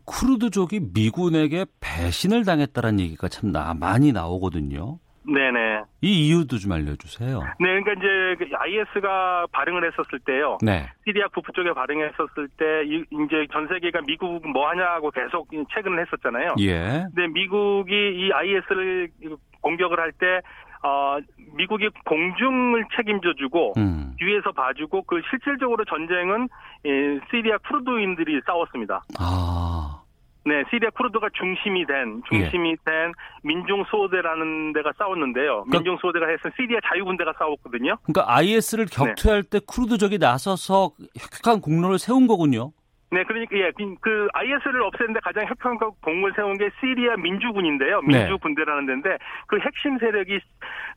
쿠르드족이 0.05 0.79
미군에게 0.93 1.65
배신을 1.81 2.45
당했다는 2.45 2.99
얘기가 2.99 3.27
참 3.27 3.51
나, 3.51 3.73
많이 3.73 4.11
나오거든요. 4.11 4.97
네네. 5.33 5.83
이 6.01 6.27
이유도 6.27 6.57
좀 6.57 6.71
알려주세요. 6.71 7.39
네, 7.59 7.81
그러니까 7.81 7.93
이제 7.93 8.55
IS가 8.55 9.45
그 9.45 9.51
발응을 9.51 9.85
했었을 9.85 10.19
때요. 10.25 10.57
네. 10.61 10.89
시리아 11.05 11.27
북부 11.33 11.51
쪽에 11.53 11.73
발응했었을 11.73 12.47
때 12.57 12.83
이제 12.85 13.47
전 13.51 13.67
세계가 13.67 14.01
미국 14.05 14.47
뭐 14.47 14.69
하냐고 14.69 15.11
계속 15.11 15.49
체근을 15.73 15.99
했었잖아요. 16.05 16.55
예. 16.59 17.05
근데 17.13 17.27
미국이 17.27 17.93
이 17.93 18.31
IS를 18.31 19.09
공격을 19.61 19.99
할 19.99 20.11
때 20.19 20.41
어, 20.81 21.17
미국이 21.55 21.89
공중을 22.05 22.85
책임져주고 22.95 23.73
음. 23.77 24.15
뒤에서 24.17 24.51
봐주고 24.51 25.03
그 25.03 25.21
실질적으로 25.29 25.83
전쟁은 25.85 26.47
예, 26.85 27.19
시리아 27.29 27.57
쿠르드인들이 27.67 28.39
싸웠습니다. 28.45 29.03
아. 29.19 29.98
네, 30.49 30.63
시리아 30.71 30.89
쿠르드가 30.89 31.27
중심이 31.37 31.85
된 31.85 32.23
중심이 32.27 32.71
예. 32.71 32.75
된 32.83 33.13
민중 33.43 33.83
수호대라는 33.91 34.73
데가 34.73 34.91
싸웠는데요. 34.97 35.65
그러니까, 35.65 35.77
민중 35.77 35.97
수호대가 36.01 36.27
해서 36.27 36.49
시리아 36.55 36.79
자유군대가 36.89 37.33
싸웠거든요. 37.37 37.97
그러니까 38.01 38.35
IS를 38.35 38.87
네. 38.87 38.95
격퇴할 38.95 39.43
네. 39.43 39.49
때 39.49 39.59
쿠르드족이 39.65 40.17
나서서 40.17 40.91
혁혁한 41.15 41.61
공로를 41.61 41.99
세운 41.99 42.25
거군요. 42.25 42.71
네, 43.11 43.23
그러니까 43.23 43.57
예, 43.57 43.71
그 44.01 44.27
IS를 44.33 44.83
없애는데 44.83 45.19
가장 45.21 45.45
혁혁한 45.45 45.79
공을 46.01 46.33
세운 46.35 46.57
게 46.57 46.69
시리아 46.79 47.15
민주군인데요. 47.17 48.01
네. 48.07 48.19
민주군대라는 48.19 48.85
데인데 48.85 49.17
그 49.47 49.57
핵심 49.59 49.97
세력이 49.97 50.39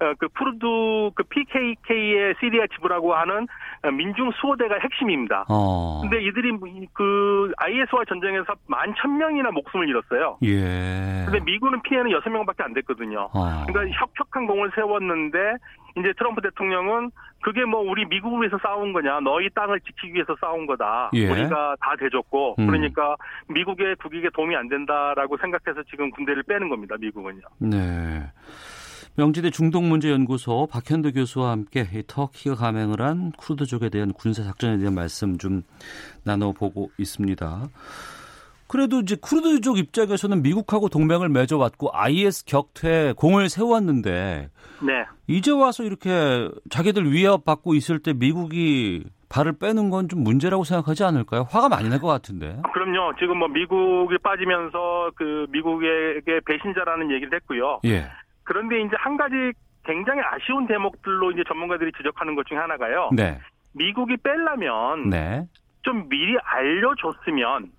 어, 0.01 0.13
그 0.19 0.29
쿠르드 0.29 1.13
그 1.15 1.23
PKK의 1.23 2.35
시리아 2.39 2.67
지부라고 2.75 3.15
하는 3.15 3.47
민중 3.97 4.31
수호대가 4.33 4.77
핵심입니다. 4.81 5.47
어. 5.49 6.01
근데 6.03 6.23
이들이 6.23 6.53
그 6.93 7.51
IS와 7.57 8.05
전쟁에서 8.07 8.55
만 8.67 8.95
천명이나 9.01 9.51
목숨을 9.51 9.89
잃었어요. 9.89 10.37
예. 10.43 11.25
근데 11.25 11.41
미군은 11.45 11.81
피해는 11.83 12.11
여섯 12.11 12.29
명밖에 12.29 12.63
안 12.63 12.75
됐거든요. 12.75 13.31
어. 13.33 13.65
그러니까 13.67 13.99
혁혁한 13.99 14.47
공을 14.47 14.71
세웠는데 14.75 15.39
이제 15.99 16.12
트럼프 16.16 16.40
대통령은 16.40 17.11
그게 17.43 17.64
뭐 17.64 17.80
우리 17.80 18.05
미국을 18.07 18.40
위해서 18.40 18.59
싸운 18.62 18.93
거냐 18.93 19.20
너희 19.20 19.49
땅을 19.51 19.80
지키기 19.80 20.14
위해서 20.14 20.34
싸운 20.40 20.66
거다 20.66 21.11
예. 21.14 21.28
우리가 21.28 21.76
다 21.80 21.95
대줬고 21.99 22.57
음. 22.59 22.66
그러니까 22.66 23.16
미국의 23.49 23.97
국익에 23.97 24.30
도움이 24.32 24.55
안 24.57 24.68
된다라고 24.68 25.36
생각해서 25.38 25.82
지금 25.90 26.11
군대를 26.11 26.45
빼는 26.45 26.68
겁니다 26.68 26.97
미국은요. 26.99 27.43
네. 27.59 28.22
명지대 29.14 29.51
중동문제연구소 29.51 30.68
박현도 30.70 31.12
교수와 31.12 31.51
함께 31.51 31.86
이 31.93 32.03
터키가 32.07 32.55
감행을 32.55 33.03
한 33.03 33.30
쿠르드족에 33.32 33.90
대한 33.90 34.12
군사 34.14 34.43
작전에 34.43 34.78
대한 34.78 34.95
말씀 34.95 35.36
좀 35.36 35.62
나눠보고 36.24 36.90
있습니다. 36.97 37.68
그래도 38.73 39.01
이제 39.01 39.16
쿠르드 39.20 39.61
족 39.61 39.77
입장에서는 39.77 40.41
미국하고 40.43 40.89
동맹을 40.89 41.29
맺어왔고 41.29 41.91
IS 41.93 42.47
격퇴 42.47 43.12
공을 43.18 43.51
세웠는데 43.51 44.49
네. 44.81 45.05
이제 45.27 45.51
와서 45.53 45.83
이렇게 45.83 46.49
자기들 46.70 47.12
위협받고 47.12 47.75
있을 47.75 47.99
때 47.99 48.14
미국이 48.14 49.05
발을 49.29 49.59
빼는 49.59 49.91
건 49.91 50.09
좀 50.09 50.23
문제라고 50.25 50.64
생각하지 50.64 51.05
않을까요? 51.05 51.47
화가 51.51 51.68
많이 51.68 51.91
날 51.91 52.01
것 52.01 52.07
같은데. 52.09 52.57
그럼요. 52.73 53.14
지금 53.18 53.37
뭐 53.39 53.49
미국이 53.49 54.16
빠지면서 54.23 55.11
그 55.16 55.47
미국에게 55.51 56.41
배신자라는 56.47 57.11
얘기를 57.12 57.35
했고요. 57.35 57.81
예. 57.85 58.07
그런데 58.45 58.81
이제 58.81 58.97
한 58.99 59.18
가지 59.18 59.35
굉장히 59.85 60.20
아쉬운 60.23 60.66
대목들로 60.66 61.31
이제 61.33 61.43
전문가들이 61.47 61.93
지적하는 61.99 62.35
것 62.35 62.47
중에 62.47 62.57
하나가요. 62.57 63.11
네. 63.12 63.39
미국이 63.75 64.16
뺄라면 64.16 65.11
네. 65.11 65.47
좀 65.83 66.09
미리 66.09 66.37
알려줬으면 66.43 67.70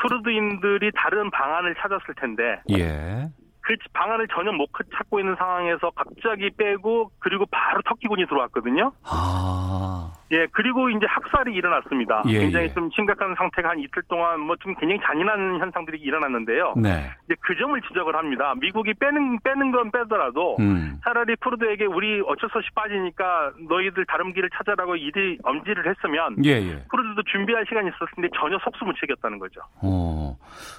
쿠르드인들이 0.00 0.90
다른 0.94 1.30
방안을 1.30 1.74
찾았을 1.76 2.14
텐데 2.16 2.60
예. 2.70 3.28
그 3.60 3.74
방안을 3.94 4.28
전혀 4.28 4.52
못 4.52 4.68
찾고 4.96 5.20
있는 5.20 5.34
상황에서 5.36 5.90
갑자기 5.94 6.50
빼고 6.50 7.10
그리고 7.18 7.46
바로 7.46 7.80
터키군이 7.82 8.26
들어왔거든요. 8.26 8.92
아. 9.04 10.12
예, 10.32 10.46
그리고 10.52 10.88
이제 10.90 11.06
학살이 11.06 11.54
일어났습니다. 11.54 12.22
예, 12.28 12.40
굉장히 12.40 12.66
예. 12.66 12.72
좀 12.72 12.90
심각한 12.94 13.34
상태가 13.36 13.70
한 13.70 13.78
이틀 13.78 14.02
동안 14.08 14.40
뭐 14.40 14.56
좀 14.64 14.74
굉장히 14.76 15.00
잔인한 15.04 15.60
현상들이 15.60 15.98
일어났는데요. 16.00 16.74
네. 16.76 17.10
이제 17.26 17.36
그 17.40 17.54
점을 17.56 17.78
지적을 17.82 18.16
합니다. 18.16 18.54
미국이 18.58 18.94
빼는 18.94 19.40
빼는 19.44 19.72
건 19.72 19.90
빼더라도 19.90 20.56
음. 20.60 20.98
차라리 21.04 21.36
프로드에게 21.36 21.84
우리 21.84 22.22
어쩔 22.26 22.48
수 22.50 22.58
없이 22.58 22.70
빠지니까 22.74 23.52
너희들 23.68 24.06
다른 24.06 24.32
길을 24.32 24.48
찾아라고 24.56 24.96
이리 24.96 25.38
엄지를 25.42 25.86
했으면 25.88 26.36
예, 26.44 26.50
예. 26.52 26.84
프로드도 26.90 27.22
준비할 27.30 27.66
시간이 27.68 27.88
있었을 27.88 28.06
텐데 28.16 28.30
전혀 28.40 28.58
속수무책이었다는 28.64 29.38
거죠. 29.38 29.60
어. 29.82 30.36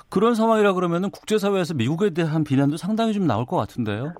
그런 0.10 0.34
상황이라 0.34 0.74
그러면은 0.74 1.12
국제사회에서 1.12 1.76
미국에 1.76 2.10
대한 2.10 2.44
비난도 2.44 2.78
상당히 2.78 3.14
좀 3.14 3.28
나올 3.28 3.46
것 3.46 3.58
같은데요. 3.58 4.14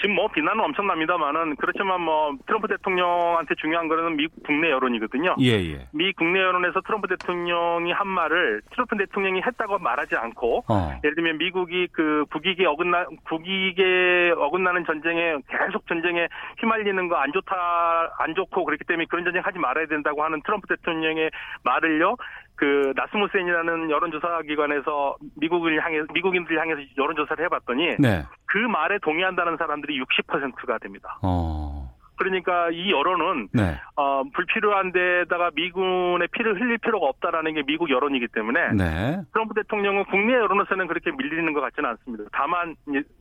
지금 0.00 0.14
뭐 0.14 0.28
비난은 0.28 0.64
엄청납니다만은 0.64 1.56
그렇지만 1.56 2.00
뭐 2.00 2.32
트럼프 2.46 2.68
대통령한테 2.68 3.54
중요한 3.56 3.88
거는 3.88 4.16
미국 4.16 4.42
국내 4.44 4.70
여론이거든요. 4.70 5.36
예, 5.40 5.52
예. 5.52 5.88
미 5.92 6.12
국내 6.14 6.40
여론에서 6.40 6.80
트럼프 6.80 7.08
대통령이 7.08 7.92
한 7.92 8.08
말을 8.08 8.62
트럼프 8.72 8.96
대통령이 8.96 9.42
했다고 9.42 9.78
말하지 9.78 10.16
않고 10.16 10.64
어. 10.68 11.00
예를 11.04 11.14
들면 11.14 11.38
미국이 11.38 11.88
그 11.92 12.24
국익에 12.32 12.64
어긋나 12.64 13.06
국익에 13.24 14.32
어긋나는 14.36 14.84
전쟁에 14.86 15.36
계속 15.48 15.86
전쟁에 15.86 16.28
휘말리는 16.60 17.08
거 17.08 17.18
안 17.18 17.32
좋다 17.32 18.14
안 18.18 18.34
좋고 18.34 18.64
그렇기 18.64 18.84
때문에 18.84 19.06
그런 19.08 19.24
전쟁 19.24 19.42
하지 19.44 19.58
말아야 19.58 19.86
된다고 19.86 20.22
하는 20.22 20.40
트럼프 20.42 20.66
대통령의 20.68 21.30
말을요 21.64 22.16
그 22.58 22.92
나스무센이라는 22.96 23.88
여론조사 23.88 24.42
기관에서 24.42 25.16
미국을 25.36 25.80
향해 25.82 26.02
미국인들 26.12 26.58
향해서 26.60 26.80
여론조사를 26.98 27.44
해봤더니 27.44 27.96
네. 28.00 28.24
그 28.46 28.58
말에 28.58 28.98
동의한다는 29.00 29.56
사람들이 29.56 30.00
60%가 30.02 30.78
됩니다. 30.78 31.18
어. 31.22 31.87
그러니까 32.18 32.70
이 32.70 32.90
여론은 32.90 33.48
네. 33.52 33.80
어, 33.96 34.22
불필요한 34.34 34.92
데다가 34.92 35.50
미군의 35.54 36.28
피를 36.32 36.60
흘릴 36.60 36.78
필요가 36.78 37.06
없다라는 37.06 37.54
게 37.54 37.62
미국 37.62 37.88
여론이기 37.90 38.28
때문에 38.28 38.72
네. 38.72 39.20
트럼프 39.32 39.54
대통령은 39.54 40.04
국내 40.04 40.34
여론에서는 40.34 40.86
그렇게 40.86 41.10
밀리는 41.12 41.52
것 41.52 41.60
같지는 41.60 41.90
않습니다. 41.90 42.24
다만 42.32 42.74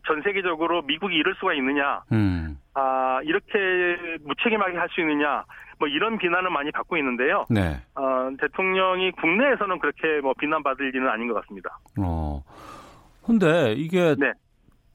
전 0.06 0.22
세계적으로 0.24 0.82
미국이 0.82 1.16
이럴 1.16 1.36
수가 1.36 1.54
있느냐, 1.54 2.02
음. 2.12 2.58
아 2.74 3.20
이렇게 3.24 3.58
무책임하게 4.26 4.78
할 4.78 4.88
수 4.90 5.02
있느냐 5.02 5.44
뭐 5.80 5.88
이런 5.88 6.18
비난을 6.18 6.50
많이 6.50 6.72
받고 6.72 6.98
있는데요. 6.98 7.46
네. 7.50 7.78
어, 7.96 8.30
대통령이 8.40 9.12
국내에서는 9.12 9.80
그렇게 9.80 10.22
뭐 10.22 10.34
비난받을 10.40 10.88
일은 10.88 11.08
아닌 11.08 11.28
것 11.28 11.36
같습니다. 11.42 11.78
어. 12.00 12.42
근데 13.24 13.74
이게 13.74 14.16
네. 14.18 14.32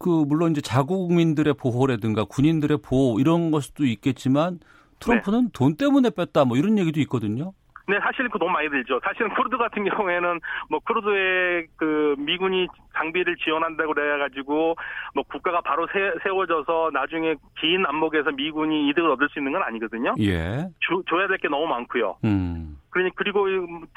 그 0.03 0.09
물론 0.27 0.51
이제 0.51 0.61
자국민들의 0.61 1.55
보호라든가 1.55 2.25
군인들의 2.25 2.79
보호 2.85 3.21
이런 3.21 3.51
것도 3.53 3.85
있겠지만 3.85 4.59
트럼프는 5.01 5.45
네. 5.45 5.51
돈 5.55 5.77
때문에 5.77 6.11
뺐다 6.11 6.45
뭐 6.45 6.57
이런 6.57 6.77
얘기도 6.79 7.01
있거든요. 7.01 7.53
네, 7.89 7.99
사실 8.01 8.29
그 8.29 8.39
돈 8.39 8.53
많이 8.53 8.69
들죠. 8.71 9.01
사실은 9.03 9.35
쿠르드 9.35 9.57
같은 9.59 9.85
경우에는 9.85 10.41
뭐 10.71 10.79
쿠르드의 10.87 11.67
그 11.77 12.15
미군이 12.19 12.69
장비를 12.97 13.37
지원한다고 13.37 13.93
그래가지고 13.95 14.77
뭐 15.15 15.25
국가가 15.29 15.61
바로 15.61 15.87
세, 15.93 15.99
세워져서 16.23 16.91
나중에 16.93 17.35
긴 17.61 17.85
안목에서 17.85 18.31
미군이 18.31 18.89
이득을 18.91 19.11
얻을 19.11 19.29
수 19.31 19.41
있는 19.41 19.53
건 19.53 19.63
아니거든요. 19.65 20.15
예. 20.21 20.69
주, 20.81 21.03
줘야 21.09 21.27
될 21.27 21.39
게 21.39 21.49
너무 21.49 21.67
많고요. 21.67 22.17
음. 22.25 22.79
그러니 22.91 23.11
그리고 23.17 23.47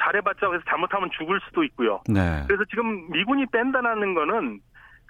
잘해봤자 0.01 0.47
그래서 0.47 0.63
잘못하면 0.67 1.09
죽을 1.17 1.39
수도 1.47 1.63
있고요. 1.63 2.01
네. 2.09 2.43
그래서 2.47 2.63
지금 2.69 3.11
미군이 3.11 3.45
뺀다는 3.51 4.15
거는 4.15 4.59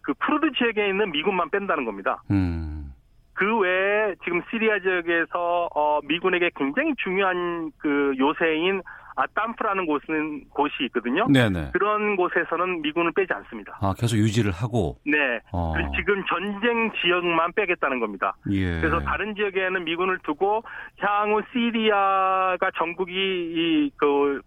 그 0.06 0.14
쿠르드 0.14 0.52
지역에 0.56 0.88
있는 0.88 1.12
미군만 1.12 1.50
뺀다는 1.50 1.84
겁니다. 1.84 2.22
음. 2.30 2.94
그 3.34 3.58
외에 3.58 4.16
지금 4.24 4.42
시리아 4.50 4.80
지역에서 4.80 5.68
어 5.76 6.00
미군에게 6.04 6.52
굉장히 6.56 6.94
중요한 7.04 7.72
그 7.80 8.14
요새인 8.18 8.82
아땀프라는 9.18 9.86
곳은 9.86 10.50
곳이 10.50 10.74
있거든요. 10.88 11.26
네네. 11.28 11.72
그런 11.72 12.18
곳에서는 12.18 12.82
미군을 12.82 13.14
빼지 13.14 13.32
않습니다. 13.34 13.78
아 13.82 13.94
계속 13.98 14.18
유지를 14.18 14.52
하고. 14.52 14.98
네. 15.06 15.40
어. 15.52 15.74
지금 15.98 16.24
전쟁 16.28 16.92
지역만 17.02 17.54
빼겠다는 17.54 18.00
겁니다. 18.00 18.36
예. 18.52 18.80
그래서 18.82 19.00
다른 19.00 19.34
지역에는 19.36 19.86
미군을 19.86 20.20
두고 20.24 20.64
향후 21.00 21.42
시리아가 21.52 22.72
전국이 22.78 23.14
이그 23.14 24.42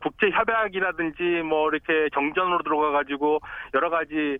국제 0.00 0.30
협약이라든지 0.30 1.42
뭐 1.44 1.70
이렇게 1.70 2.08
정전으로 2.14 2.62
들어가 2.62 2.90
가지고 2.90 3.40
여러 3.74 3.90
가지 3.90 4.38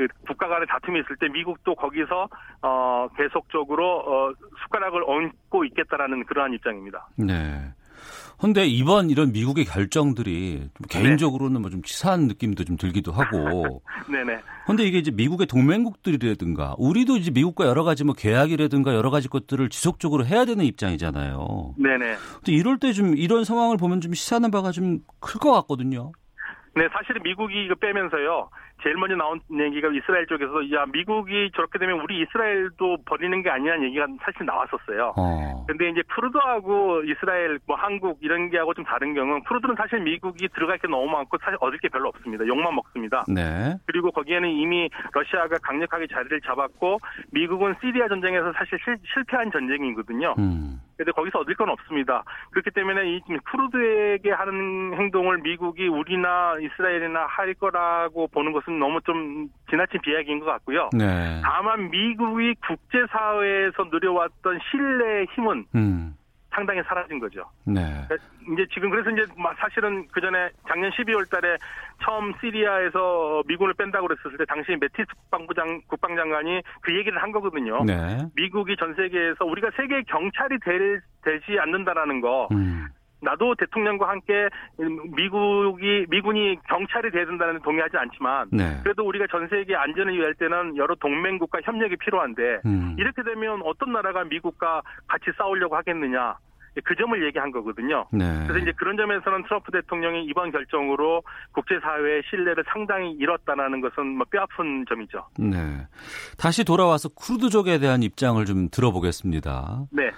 그 0.00 0.08
국가 0.26 0.48
간의 0.48 0.66
다툼이 0.66 1.00
있을 1.00 1.16
때 1.16 1.28
미국도 1.28 1.74
거기서 1.74 2.28
어 2.62 3.08
계속적으로 3.18 3.98
어 4.00 4.32
숟가락을 4.64 5.02
얹고 5.06 5.64
있겠다라는 5.66 6.24
그러한 6.24 6.54
입장입니다. 6.54 7.06
네. 7.16 7.60
근데 8.40 8.64
이번 8.66 9.10
이런 9.10 9.32
미국의 9.32 9.66
결정들이 9.66 10.70
좀 10.74 10.86
네. 10.88 11.02
개인적으로는 11.02 11.60
뭐 11.60 11.70
좀 11.70 11.82
치사한 11.82 12.28
느낌도 12.28 12.64
좀 12.64 12.78
들기도 12.78 13.12
하고. 13.12 13.82
네네. 14.10 14.40
근데 14.66 14.84
이게 14.84 14.96
이제 14.96 15.10
미국의 15.10 15.46
동맹국들이라든가 15.46 16.74
우리도 16.78 17.18
이제 17.18 17.30
미국과 17.30 17.66
여러 17.66 17.84
가지 17.84 18.02
뭐 18.04 18.14
계약이라든가 18.14 18.94
여러 18.94 19.10
가지 19.10 19.28
것들을 19.28 19.68
지속적으로 19.68 20.24
해야 20.24 20.46
되는 20.46 20.64
입장이잖아요. 20.64 21.74
네네. 21.76 22.16
근데 22.36 22.52
이럴 22.52 22.78
때 22.78 22.92
좀 22.94 23.14
이런 23.18 23.44
상황을 23.44 23.76
보면 23.76 24.00
좀 24.00 24.14
시사하는 24.14 24.50
바가 24.50 24.70
좀 24.72 25.00
클 25.20 25.38
것 25.38 25.52
같거든요. 25.52 26.12
네, 26.76 26.88
사실은 26.92 27.22
미국이 27.24 27.64
이거 27.66 27.74
빼면서요. 27.74 28.48
제일 28.82 28.96
먼저 28.96 29.14
나온 29.16 29.40
얘기가 29.52 29.88
이스라엘 29.88 30.26
쪽에서 30.26 30.70
야 30.72 30.84
미국이 30.92 31.50
저렇게 31.54 31.78
되면 31.78 32.00
우리 32.00 32.20
이스라엘도 32.22 32.98
버리는 33.04 33.42
게 33.42 33.50
아니라는 33.50 33.84
얘기가 33.84 34.06
사실 34.22 34.46
나왔었어요. 34.46 35.14
어. 35.16 35.64
근데 35.66 35.90
이제 35.90 36.02
푸르드하고 36.08 37.02
이스라엘 37.04 37.58
뭐 37.66 37.76
한국 37.76 38.18
이런 38.20 38.50
게하고 38.50 38.74
좀 38.74 38.84
다른 38.84 39.14
경우는 39.14 39.44
푸르드는 39.44 39.74
사실 39.76 40.00
미국이 40.00 40.48
들어갈 40.48 40.78
게 40.78 40.88
너무 40.88 41.10
많고 41.10 41.38
사실 41.42 41.56
얻을 41.60 41.78
게 41.78 41.88
별로 41.88 42.08
없습니다. 42.08 42.46
욕만 42.46 42.74
먹습니다. 42.74 43.24
네. 43.28 43.76
그리고 43.86 44.10
거기에는 44.10 44.48
이미 44.48 44.88
러시아가 45.12 45.58
강력하게 45.62 46.06
자리를 46.06 46.40
잡았고 46.40 46.98
미국은 47.32 47.74
시리아 47.80 48.08
전쟁에서 48.08 48.52
사실 48.52 48.78
실, 48.84 49.24
패한 49.24 49.50
전쟁이거든요. 49.52 50.34
음. 50.38 50.80
근데 51.00 51.12
거기서 51.12 51.38
얻을 51.38 51.54
건 51.54 51.70
없습니다. 51.70 52.22
그렇기 52.50 52.70
때문에 52.72 53.16
이 53.16 53.20
쿠르드에게 53.50 54.32
하는 54.32 54.92
행동을 54.94 55.38
미국이 55.38 55.88
우리나 55.88 56.56
이스라엘이나 56.60 57.24
할 57.26 57.54
거라고 57.54 58.28
보는 58.28 58.52
것은 58.52 58.69
너무 58.78 59.00
좀 59.02 59.48
지나친 59.68 60.00
비약인 60.02 60.40
것 60.40 60.46
같고요. 60.46 60.90
네. 60.92 61.40
다만 61.42 61.90
미국이 61.90 62.54
국제사회에서 62.66 63.84
누려왔던 63.90 64.58
신뢰의 64.70 65.26
힘은 65.34 65.66
음. 65.74 66.16
상당히 66.52 66.82
사라진 66.82 67.18
거죠. 67.20 67.44
네. 67.64 67.82
이제 68.52 68.66
지금 68.74 68.90
그래서 68.90 69.10
이제 69.10 69.24
사실은 69.58 70.06
그 70.08 70.20
전에 70.20 70.50
작년 70.68 70.90
12월 70.90 71.30
달에 71.30 71.56
처음 72.02 72.32
시리아에서 72.40 73.42
미군을 73.46 73.74
뺀다고 73.74 74.08
그랬었을 74.08 74.36
때 74.36 74.44
당시 74.46 74.72
메티스 74.72 75.06
국방부장 75.16 75.80
국방장관이 75.86 76.62
그 76.80 76.96
얘기를 76.96 77.22
한 77.22 77.30
거거든요. 77.30 77.84
네. 77.84 78.26
미국이 78.34 78.76
전 78.76 78.94
세계에서 78.94 79.44
우리가 79.44 79.70
세계 79.76 80.02
경찰이 80.02 80.58
될, 80.60 81.00
되지 81.22 81.58
않는다라는 81.60 82.20
거. 82.20 82.48
음. 82.50 82.88
나도 83.22 83.54
대통령과 83.54 84.08
함께 84.08 84.48
미국이 85.14 86.06
미군이 86.08 86.58
경찰이 86.68 87.10
돼야 87.10 87.26
된다는 87.26 87.54
데 87.54 87.60
동의하지 87.62 87.96
않지만 87.96 88.48
네. 88.50 88.80
그래도 88.82 89.06
우리가 89.06 89.26
전 89.30 89.48
세계 89.48 89.74
안전을 89.76 90.18
위할 90.18 90.34
때는 90.34 90.76
여러 90.76 90.94
동맹국과 90.94 91.60
협력이 91.64 91.96
필요한데 91.96 92.60
음. 92.64 92.96
이렇게 92.98 93.22
되면 93.22 93.60
어떤 93.64 93.92
나라가 93.92 94.24
미국과 94.24 94.82
같이 95.06 95.26
싸우려고 95.36 95.76
하겠느냐 95.76 96.36
그 96.84 96.94
점을 96.94 97.26
얘기한 97.26 97.50
거거든요. 97.50 98.06
네. 98.12 98.24
그래서 98.46 98.58
이제 98.58 98.72
그런 98.76 98.96
점에서는 98.96 99.42
트럼프 99.44 99.72
대통령이 99.72 100.24
이번 100.24 100.52
결정으로 100.52 101.22
국제사회의 101.52 102.22
신뢰를 102.30 102.64
상당히 102.72 103.12
잃었다는 103.12 103.80
것은 103.80 104.06
뭐 104.06 104.24
뼈아픈 104.30 104.84
점이죠. 104.88 105.26
네. 105.38 105.86
다시 106.38 106.64
돌아와서 106.64 107.08
쿠르드족에 107.08 107.78
대한 107.78 108.02
입장을 108.02 108.42
좀 108.44 108.68
들어보겠습니다. 108.70 109.86
네. 109.90 110.10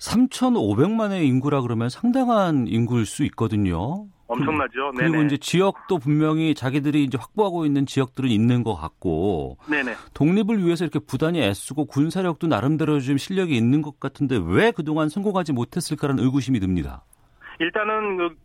3,500만 0.00 1.12
의 1.12 1.26
인구라 1.26 1.60
그러면 1.60 1.88
상당한 1.90 2.66
인구일 2.66 3.06
수 3.06 3.22
있거든요. 3.24 4.06
엄청나죠. 4.26 4.92
그리고 4.96 5.16
네네. 5.16 5.26
이제 5.26 5.36
지역도 5.36 5.98
분명히 5.98 6.54
자기들이 6.54 7.02
이제 7.02 7.18
확보하고 7.18 7.66
있는 7.66 7.84
지역들은 7.84 8.30
있는 8.30 8.62
것 8.62 8.76
같고. 8.76 9.58
네네. 9.68 9.94
독립을 10.14 10.64
위해서 10.64 10.84
이렇게 10.84 11.00
부단히 11.00 11.42
애쓰고 11.42 11.86
군사력도 11.86 12.46
나름대로 12.46 13.00
좀 13.00 13.18
실력이 13.18 13.56
있는 13.56 13.82
것 13.82 13.98
같은데 13.98 14.40
왜 14.42 14.70
그동안 14.70 15.08
성공하지 15.08 15.52
못했을까라는 15.52 16.22
의구심이 16.22 16.60
듭니다. 16.60 17.04
일단은 17.58 18.16
그 18.16 18.36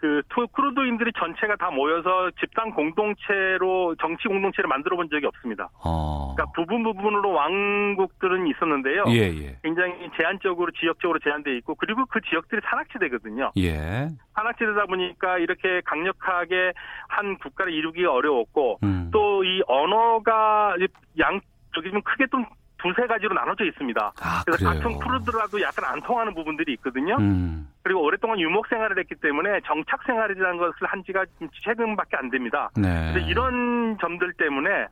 그 0.00 0.22
쿠르드인들이 0.30 1.12
전체가 1.18 1.56
다 1.56 1.70
모여서 1.70 2.30
집단 2.40 2.70
공동체로 2.70 3.94
정치 4.00 4.28
공동체를 4.28 4.66
만들어 4.66 4.96
본 4.96 5.10
적이 5.10 5.26
없습니다. 5.26 5.68
어. 5.84 6.34
그러니까 6.34 6.52
부분 6.54 6.82
부분으로 6.82 7.32
왕국들은 7.32 8.46
있었는데요. 8.46 9.04
예, 9.08 9.28
예. 9.28 9.56
굉장히 9.62 10.08
제한적으로 10.16 10.72
지역적으로 10.72 11.18
제한돼 11.18 11.54
있고 11.58 11.74
그리고 11.74 12.06
그 12.06 12.20
지역들이 12.22 12.62
산악지대거든요. 12.64 13.52
예. 13.58 14.08
산악지대다 14.34 14.86
보니까 14.86 15.36
이렇게 15.36 15.82
강력하게 15.84 16.72
한 17.08 17.36
국가를 17.36 17.74
이루기가 17.74 18.10
어려웠고 18.10 18.78
음. 18.82 19.10
또이 19.12 19.62
언어가 19.66 20.76
양 21.18 21.40
저기 21.74 21.90
좀 21.90 22.00
크게 22.00 22.26
좀 22.30 22.46
두세 22.82 23.06
가지로 23.06 23.34
나눠져 23.34 23.64
있습니다. 23.64 24.12
아, 24.20 24.42
그래서 24.44 24.68
그래요? 24.68 24.82
같은 24.82 24.98
프로들라도 24.98 25.60
약간 25.60 25.84
안 25.84 26.00
통하는 26.02 26.34
부분들이 26.34 26.72
있거든요. 26.74 27.16
음. 27.18 27.68
그리고 27.82 28.02
오랫동안 28.02 28.38
유목 28.38 28.66
생활을 28.68 28.98
했기 28.98 29.14
때문에 29.14 29.60
정착 29.66 30.02
생활이라는 30.04 30.58
것을 30.58 30.86
한 30.86 31.02
지가 31.04 31.24
최근밖에 31.64 32.16
안 32.16 32.30
됩니다. 32.30 32.70
네. 32.76 33.12
그래서 33.12 33.26
이런 33.26 33.96
점들 34.00 34.32
때문에 34.34 34.86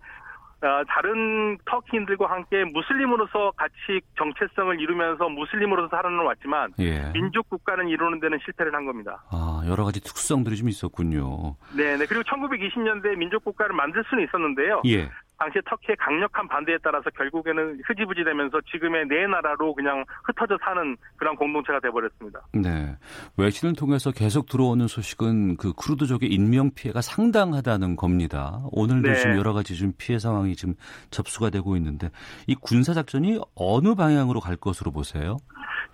어, 0.61 0.83
다른 0.89 1.57
터키인들과 1.67 2.29
함께 2.29 2.65
무슬림으로서 2.65 3.53
같이 3.57 4.01
정체성을 4.17 4.81
이루면서 4.81 5.29
무슬림으로서 5.29 5.89
살아왔지만 5.89 6.73
예. 6.81 7.13
민족 7.13 7.49
국가는 7.49 7.87
이루는 7.87 8.19
데는 8.19 8.39
실패를 8.45 8.75
한 8.75 8.85
겁니다. 8.85 9.23
아 9.31 9.63
여러 9.69 9.85
가지 9.85 10.01
특수성들이 10.01 10.57
좀 10.57 10.69
있었군요. 10.69 11.55
네, 11.77 11.97
네. 11.97 12.07
그리고 12.07 12.25
1920년대 12.25 13.17
민족 13.17 13.45
국가를 13.45 13.77
만들 13.77 14.03
수는 14.09 14.25
있었는데요. 14.25 14.83
예. 14.87 15.09
당시 15.39 15.61
터키의 15.65 15.97
강력한 15.97 16.49
반대에 16.49 16.77
따라서 16.83 17.09
결국에는 17.11 17.81
흐지부지 17.85 18.25
되면서 18.25 18.61
지금의 18.73 19.07
네 19.07 19.27
나라로 19.27 19.73
그냥 19.73 20.05
흩어져 20.25 20.59
사는 20.61 20.97
그런 21.17 21.37
공동체가 21.37 21.79
돼버렸습니다. 21.81 22.41
네. 22.53 22.97
외신을 23.37 23.75
통해서 23.75 24.11
계속 24.11 24.49
들어오는 24.49 24.89
소식은 24.89 25.57
그 25.57 25.73
쿠르드족의 25.73 26.29
인명 26.29 26.73
피해가 26.75 27.01
상당하다는 27.01 27.95
겁니다. 27.95 28.59
오늘도 28.73 29.09
네. 29.09 29.15
지금 29.15 29.37
여러 29.37 29.53
가지 29.53 29.77
좀 29.77 29.93
피해 29.97 30.19
상황이 30.19 30.57
지금 30.57 30.75
접수가 31.11 31.51
되고 31.51 31.77
있는데 31.77 32.11
이 32.49 32.57
군사 32.57 32.93
작전이 32.93 33.39
어느 33.55 33.95
방향으로 33.95 34.41
갈 34.41 34.57
것으로 34.57 34.91
보세요? 34.91 35.37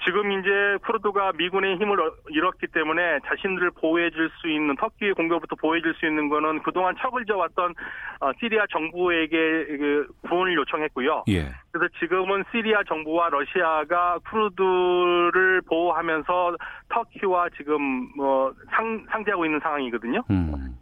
지금 0.04 0.32
이제 0.32 0.76
쿠르드가 0.84 1.32
미군의 1.36 1.76
힘을 1.76 1.98
잃었기 2.28 2.66
때문에 2.68 3.20
자신들을 3.26 3.70
보호해줄 3.80 4.30
수 4.40 4.48
있는 4.48 4.76
터키의 4.76 5.14
공격부터 5.14 5.56
보호해줄 5.56 5.94
수 5.94 6.06
있는 6.06 6.28
거는 6.28 6.62
그동안 6.62 6.94
척을 7.00 7.24
지어왔던 7.24 7.74
어, 8.20 8.32
시리아 8.38 8.66
정부에게 8.70 9.36
그 9.78 10.06
구원을 10.28 10.54
요청했고요. 10.56 11.24
예. 11.28 11.48
그래서 11.70 11.92
지금은 11.98 12.44
시리아 12.50 12.82
정부와 12.84 13.30
러시아가 13.30 14.18
쿠르드를 14.28 15.62
보호하면서 15.68 16.56
터키와 16.90 17.48
지금 17.56 18.10
뭐 18.16 18.52
상, 18.70 19.06
상대하고 19.10 19.46
있는 19.46 19.60
상황이거든요. 19.60 20.22
음. 20.30 20.76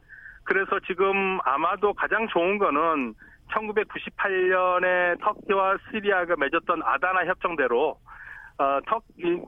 그래서 0.45 0.81
지금 0.87 1.39
아마도 1.45 1.93
가장 1.93 2.27
좋은 2.29 2.59
거는 2.59 3.15
1998년에 3.53 5.21
터키와 5.21 5.77
시리아가 5.91 6.35
맺었던 6.37 6.83
아다나 6.85 7.27
협정대로 7.27 7.99
어, 8.59 8.79
터 8.87 9.01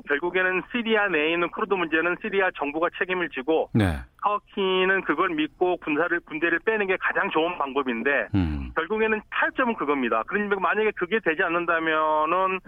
결국에는 0.09 0.63
시리아 0.73 1.09
내에 1.09 1.33
있는 1.33 1.51
쿠르드 1.51 1.75
문제는 1.75 2.17
시리아 2.23 2.51
정부가 2.57 2.89
책임을 2.99 3.29
지고 3.31 3.71
네. 3.75 3.99
터키는 4.23 5.03
그걸 5.03 5.31
믿고 5.31 5.77
군사를 5.79 6.19
군대를 6.21 6.61
빼는 6.61 6.87
게 6.87 6.97
가장 6.99 7.31
좋은 7.31 7.59
방법인데 7.59 8.29
음. 8.35 8.71
결국에는 8.75 9.21
탈점은 9.31 9.75
그겁니다. 9.75 10.23
그러니까 10.27 10.59
만약에 10.59 10.93
그게 10.97 11.21
되지 11.21 11.43
않는다면은 11.43 12.61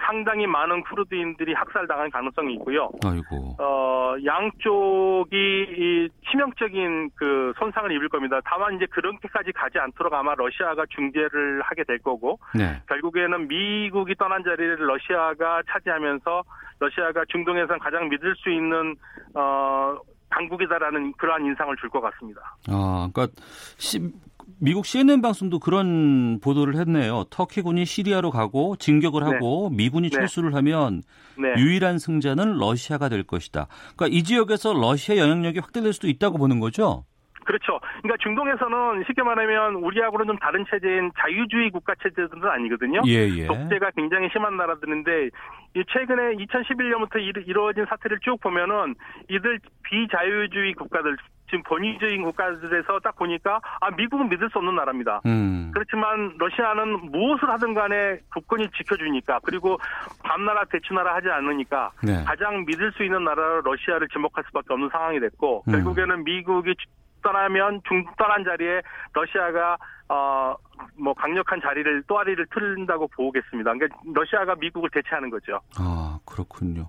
상당히 0.00 0.46
많은 0.46 0.82
쿠르드인들이 0.84 1.52
학살당할 1.54 2.10
가능성이 2.10 2.54
있고요. 2.54 2.90
아이고. 3.04 3.56
어, 3.58 4.16
양쪽이 4.24 5.36
이 5.36 6.08
치명적인 6.30 7.10
그 7.14 7.52
손상을 7.58 7.90
입을 7.92 8.08
겁니다. 8.08 8.40
다만 8.44 8.74
이제 8.74 8.86
그렇게까지 8.86 9.52
가지 9.52 9.78
않도록 9.78 10.12
아마 10.14 10.34
러시아가 10.34 10.84
중재를 10.88 11.60
하게 11.62 11.84
될 11.84 11.98
거고 11.98 12.38
네. 12.54 12.80
결국에는 12.88 13.48
미국이 13.48 14.14
떠난 14.14 14.42
자리를 14.44 14.76
러시아가 14.78 15.62
차지하면서 15.72 16.42
러시아가 16.80 17.24
중동에서 17.28 17.76
가장 17.78 18.08
믿을 18.08 18.34
수 18.36 18.50
있는 18.50 18.96
어 19.34 19.96
강국이다라는 20.30 21.12
그러한 21.16 21.44
인상을 21.44 21.74
줄 21.76 21.88
것 21.90 22.00
같습니다. 22.02 22.40
아, 22.68 23.08
그러니까 23.12 23.28
시, 23.78 23.98
미국 24.60 24.84
CNN 24.86 25.22
방송도 25.22 25.58
그런 25.58 26.38
보도를 26.40 26.76
했네요. 26.76 27.24
터키군이 27.30 27.84
시리아로 27.84 28.30
가고 28.30 28.76
진격을 28.76 29.22
하고 29.22 29.68
네. 29.70 29.76
미군이 29.76 30.10
철수를 30.10 30.54
하면 30.54 31.02
네. 31.38 31.54
유일한 31.56 31.98
승자는 31.98 32.58
러시아가 32.58 33.08
될 33.08 33.22
것이다. 33.22 33.68
그러니까 33.96 34.16
이 34.16 34.22
지역에서 34.22 34.72
러시아 34.74 35.16
영향력이 35.16 35.60
확대될 35.60 35.92
수도 35.92 36.08
있다고 36.08 36.38
보는 36.38 36.60
거죠. 36.60 37.04
그렇죠. 37.44 37.80
그러니까 38.02 38.16
중동에서는 38.22 39.04
쉽게 39.06 39.22
말하면 39.22 39.76
우리하고는 39.76 40.26
좀 40.26 40.38
다른 40.38 40.64
체제인 40.70 41.10
자유주의 41.18 41.70
국가 41.70 41.94
체제들은 42.02 42.48
아니거든요. 42.48 43.00
예, 43.06 43.28
예. 43.28 43.46
독재가 43.46 43.90
굉장히 43.96 44.28
심한 44.32 44.56
나라들인데 44.56 45.30
최근에 45.74 46.36
2011년부터 46.36 47.18
이루어진 47.46 47.84
사태를 47.86 48.18
쭉 48.22 48.40
보면은 48.40 48.94
이들 49.28 49.60
비자유주의 49.84 50.74
국가들 50.74 51.16
지금 51.48 51.62
권위주의 51.62 52.18
국가들에서 52.18 53.00
딱 53.00 53.16
보니까 53.16 53.60
아 53.80 53.90
미국은 53.90 54.28
믿을 54.28 54.50
수 54.50 54.58
없는 54.58 54.76
나라입니다. 54.76 55.22
음. 55.26 55.70
그렇지만 55.72 56.34
러시아는 56.38 57.10
무엇을 57.10 57.48
하든 57.48 57.74
간에 57.74 58.18
국권이 58.32 58.68
지켜주니까 58.76 59.40
그리고 59.42 59.78
밤나라 60.22 60.64
대추나라 60.66 61.14
하지 61.14 61.28
않으니까 61.30 61.90
네. 62.02 62.22
가장 62.24 62.64
믿을 62.66 62.92
수 62.92 63.02
있는 63.02 63.24
나라로 63.24 63.62
러시아를 63.62 64.08
지목할 64.08 64.44
수밖에 64.48 64.74
없는 64.74 64.90
상황이 64.90 65.20
됐고 65.20 65.64
음. 65.68 65.72
결국에는 65.72 66.24
미국이 66.24 66.74
떠나면 67.32 67.82
중 67.88 68.04
떠난 68.16 68.44
자리에 68.44 68.80
러시아가 69.12 69.76
어 70.08 70.56
뭐 70.96 71.14
강력한 71.14 71.60
자리를 71.60 72.02
또아리를 72.06 72.46
틀린다고 72.52 73.08
보겠습니다. 73.08 73.72
그러니까 73.74 73.98
러시아가 74.14 74.54
미국을 74.56 74.90
대체하는 74.92 75.30
거죠. 75.30 75.60
아 75.76 76.18
그렇군요. 76.24 76.88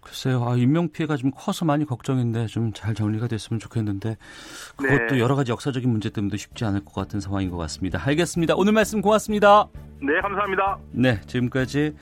글쎄요, 0.00 0.44
아, 0.48 0.56
인명 0.56 0.88
피해가 0.90 1.16
좀 1.16 1.30
커서 1.30 1.64
많이 1.64 1.84
걱정인데 1.84 2.46
좀 2.46 2.72
잘 2.72 2.94
정리가 2.94 3.28
됐으면 3.28 3.60
좋겠는데 3.60 4.16
그것도 4.76 5.14
네. 5.14 5.20
여러 5.20 5.36
가지 5.36 5.52
역사적인 5.52 5.88
문제 5.88 6.10
때문에 6.10 6.36
쉽지 6.36 6.64
않을 6.64 6.84
것 6.84 6.94
같은 6.94 7.20
상황인 7.20 7.50
것 7.50 7.56
같습니다. 7.58 8.00
알겠습니다. 8.04 8.54
오늘 8.56 8.72
말씀 8.72 9.00
고맙습니다. 9.00 9.68
네, 10.00 10.20
감사합니다. 10.20 10.78
네, 10.90 11.20
지금까지 11.20 11.94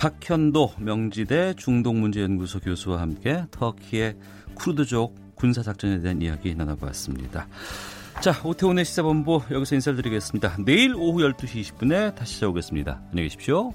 박현도 0.00 0.74
명지대 0.78 1.54
중동문제연구소 1.54 2.60
교수와 2.60 3.00
함께 3.00 3.44
터키의 3.50 4.16
쿠르드족 4.54 5.25
군사작전에 5.36 6.00
대한 6.00 6.20
이야기 6.20 6.54
나눠봤습니다. 6.54 7.46
자, 8.20 8.32
오태훈의 8.44 8.84
시사본부 8.84 9.42
여기서 9.50 9.76
인사를 9.76 9.96
드리겠습니다. 9.96 10.56
내일 10.64 10.94
오후 10.94 11.20
12시 11.20 11.62
20분에 11.62 12.14
다시 12.14 12.34
찾아오겠습니다. 12.40 13.00
안녕히 13.10 13.28
계십시오. 13.28 13.72